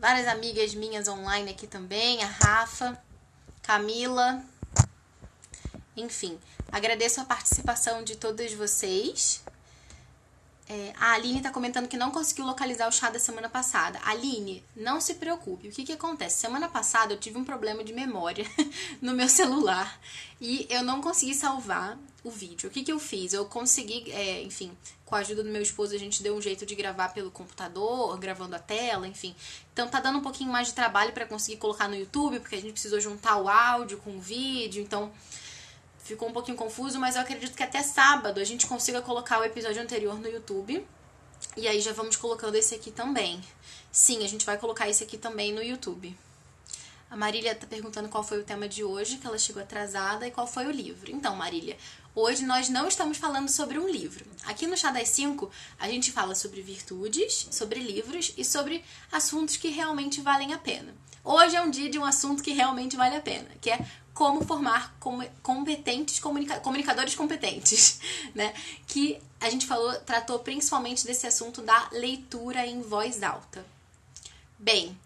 várias 0.00 0.26
amigas 0.26 0.74
minhas 0.74 1.06
online 1.06 1.50
aqui 1.50 1.66
também, 1.66 2.22
a 2.22 2.26
Rafa, 2.26 2.98
Camila. 3.62 4.42
Enfim, 5.94 6.38
agradeço 6.72 7.20
a 7.20 7.24
participação 7.24 8.02
de 8.02 8.16
todos 8.16 8.52
vocês. 8.54 9.42
É, 10.72 10.92
a 11.00 11.14
Aline 11.14 11.38
está 11.38 11.50
comentando 11.50 11.88
que 11.88 11.96
não 11.96 12.12
conseguiu 12.12 12.46
localizar 12.46 12.86
o 12.86 12.92
chá 12.92 13.10
da 13.10 13.18
semana 13.18 13.48
passada. 13.48 13.98
Aline, 14.04 14.62
não 14.76 15.00
se 15.00 15.14
preocupe. 15.14 15.66
O 15.66 15.72
que, 15.72 15.82
que 15.82 15.92
acontece? 15.92 16.38
Semana 16.38 16.68
passada 16.68 17.12
eu 17.12 17.18
tive 17.18 17.36
um 17.36 17.44
problema 17.44 17.82
de 17.82 17.92
memória 17.92 18.46
no 19.02 19.12
meu 19.12 19.28
celular 19.28 20.00
e 20.40 20.68
eu 20.70 20.84
não 20.84 21.00
consegui 21.00 21.34
salvar 21.34 21.98
o 22.22 22.30
vídeo. 22.30 22.68
O 22.68 22.72
que, 22.72 22.84
que 22.84 22.92
eu 22.92 23.00
fiz? 23.00 23.32
Eu 23.32 23.46
consegui, 23.46 24.12
é, 24.12 24.42
enfim, 24.42 24.70
com 25.04 25.16
a 25.16 25.18
ajuda 25.18 25.42
do 25.42 25.50
meu 25.50 25.60
esposo, 25.60 25.92
a 25.92 25.98
gente 25.98 26.22
deu 26.22 26.36
um 26.36 26.40
jeito 26.40 26.64
de 26.64 26.76
gravar 26.76 27.08
pelo 27.08 27.32
computador, 27.32 28.16
gravando 28.16 28.54
a 28.54 28.60
tela, 28.60 29.08
enfim. 29.08 29.34
Então 29.72 29.88
tá 29.88 29.98
dando 29.98 30.20
um 30.20 30.22
pouquinho 30.22 30.52
mais 30.52 30.68
de 30.68 30.74
trabalho 30.74 31.10
para 31.10 31.26
conseguir 31.26 31.56
colocar 31.56 31.88
no 31.88 31.96
YouTube, 31.96 32.38
porque 32.38 32.54
a 32.54 32.60
gente 32.60 32.74
precisou 32.74 33.00
juntar 33.00 33.38
o 33.38 33.48
áudio 33.48 33.98
com 33.98 34.16
o 34.16 34.20
vídeo, 34.20 34.80
então 34.80 35.10
ficou 36.04 36.28
um 36.28 36.32
pouquinho 36.32 36.56
confuso, 36.56 36.98
mas 36.98 37.16
eu 37.16 37.22
acredito 37.22 37.56
que 37.56 37.62
até 37.62 37.82
sábado 37.82 38.40
a 38.40 38.44
gente 38.44 38.66
consiga 38.66 39.00
colocar 39.00 39.40
o 39.40 39.44
episódio 39.44 39.82
anterior 39.82 40.18
no 40.18 40.28
YouTube. 40.28 40.86
E 41.56 41.66
aí 41.66 41.80
já 41.80 41.92
vamos 41.92 42.16
colocando 42.16 42.54
esse 42.54 42.74
aqui 42.74 42.90
também. 42.90 43.40
Sim, 43.90 44.24
a 44.24 44.28
gente 44.28 44.44
vai 44.44 44.58
colocar 44.58 44.88
esse 44.88 45.02
aqui 45.02 45.16
também 45.16 45.52
no 45.52 45.62
YouTube. 45.62 46.16
A 47.10 47.16
Marília 47.16 47.56
tá 47.56 47.66
perguntando 47.66 48.08
qual 48.08 48.22
foi 48.22 48.38
o 48.38 48.44
tema 48.44 48.68
de 48.68 48.84
hoje, 48.84 49.18
que 49.18 49.26
ela 49.26 49.36
chegou 49.36 49.60
atrasada, 49.60 50.28
e 50.28 50.30
qual 50.30 50.46
foi 50.46 50.66
o 50.66 50.70
livro. 50.70 51.10
Então, 51.10 51.34
Marília, 51.34 51.76
hoje 52.14 52.44
nós 52.44 52.68
não 52.68 52.88
estamos 52.88 53.18
falando 53.18 53.48
sobre 53.48 53.78
um 53.78 53.88
livro. 53.88 54.24
Aqui 54.44 54.66
no 54.66 54.76
Chá 54.76 54.90
das 54.90 55.08
5, 55.10 55.50
a 55.78 55.88
gente 55.88 56.12
fala 56.12 56.34
sobre 56.34 56.62
virtudes, 56.62 57.48
sobre 57.50 57.80
livros 57.80 58.32
e 58.36 58.44
sobre 58.44 58.84
assuntos 59.10 59.56
que 59.56 59.68
realmente 59.68 60.20
valem 60.20 60.52
a 60.52 60.58
pena. 60.58 60.94
Hoje 61.24 61.56
é 61.56 61.62
um 61.62 61.70
dia 61.70 61.90
de 61.90 61.98
um 61.98 62.04
assunto 62.04 62.42
que 62.42 62.52
realmente 62.52 62.96
vale 62.96 63.16
a 63.16 63.20
pena, 63.20 63.48
que 63.60 63.70
é 63.70 63.86
como 64.14 64.44
formar 64.44 64.94
competentes 65.42 66.18
comunica 66.18 66.60
comunicadores 66.60 67.14
competentes, 67.14 68.00
né? 68.34 68.52
Que 68.86 69.20
a 69.40 69.48
gente 69.48 69.66
falou, 69.66 69.94
tratou 70.00 70.38
principalmente 70.40 71.04
desse 71.04 71.26
assunto 71.26 71.62
da 71.62 71.88
leitura 71.92 72.66
em 72.66 72.82
voz 72.82 73.22
alta. 73.22 73.64
Bem, 74.58 74.96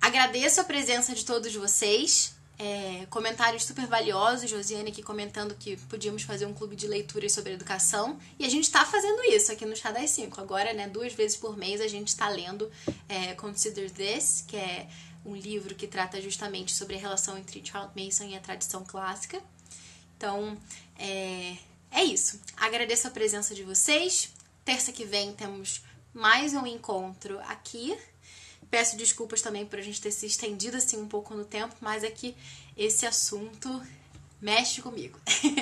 Agradeço 0.00 0.62
a 0.62 0.64
presença 0.64 1.14
de 1.14 1.24
todos 1.24 1.54
vocês. 1.54 2.34
É, 2.62 3.06
comentários 3.06 3.64
super 3.64 3.86
valiosos, 3.86 4.50
Josiane 4.50 4.90
aqui 4.90 5.02
comentando 5.02 5.54
que 5.54 5.78
podíamos 5.88 6.24
fazer 6.24 6.44
um 6.44 6.52
clube 6.52 6.76
de 6.76 6.86
leituras 6.86 7.32
sobre 7.32 7.54
educação. 7.54 8.18
E 8.38 8.44
a 8.44 8.50
gente 8.50 8.64
está 8.64 8.84
fazendo 8.84 9.22
isso 9.24 9.50
aqui 9.50 9.64
no 9.64 9.74
Chá 9.74 9.90
das 9.90 10.10
5. 10.10 10.38
Agora, 10.38 10.74
né, 10.74 10.86
duas 10.86 11.14
vezes 11.14 11.38
por 11.38 11.56
mês 11.56 11.80
a 11.80 11.88
gente 11.88 12.08
está 12.08 12.28
lendo 12.28 12.70
é, 13.08 13.32
Consider 13.32 13.90
This, 13.90 14.44
que 14.46 14.58
é 14.58 14.86
um 15.24 15.34
livro 15.34 15.74
que 15.74 15.86
trata 15.86 16.20
justamente 16.20 16.74
sobre 16.74 16.96
a 16.96 16.98
relação 16.98 17.38
entre 17.38 17.64
Charles 17.64 17.92
Mason 17.96 18.24
e 18.24 18.36
a 18.36 18.40
tradição 18.40 18.84
clássica. 18.84 19.42
Então, 20.18 20.54
é, 20.98 21.56
é 21.90 22.04
isso. 22.04 22.38
Agradeço 22.58 23.08
a 23.08 23.10
presença 23.10 23.54
de 23.54 23.62
vocês. 23.62 24.34
Terça 24.66 24.92
que 24.92 25.06
vem 25.06 25.32
temos 25.32 25.82
mais 26.12 26.52
um 26.52 26.66
encontro 26.66 27.40
aqui 27.40 27.96
Peço 28.70 28.96
desculpas 28.96 29.42
também 29.42 29.66
por 29.66 29.78
a 29.78 29.82
gente 29.82 30.00
ter 30.00 30.12
se 30.12 30.26
estendido 30.26 30.76
assim 30.76 31.00
um 31.00 31.08
pouco 31.08 31.34
no 31.34 31.44
tempo, 31.44 31.74
mas 31.80 32.04
é 32.04 32.10
que 32.10 32.36
esse 32.76 33.04
assunto 33.04 33.82
mexe 34.40 34.80
comigo. 34.80 35.18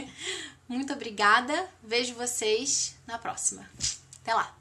Muito 0.68 0.92
obrigada. 0.92 1.68
Vejo 1.82 2.14
vocês 2.14 2.94
na 3.06 3.18
próxima. 3.18 3.68
Até 4.22 4.34
lá. 4.34 4.57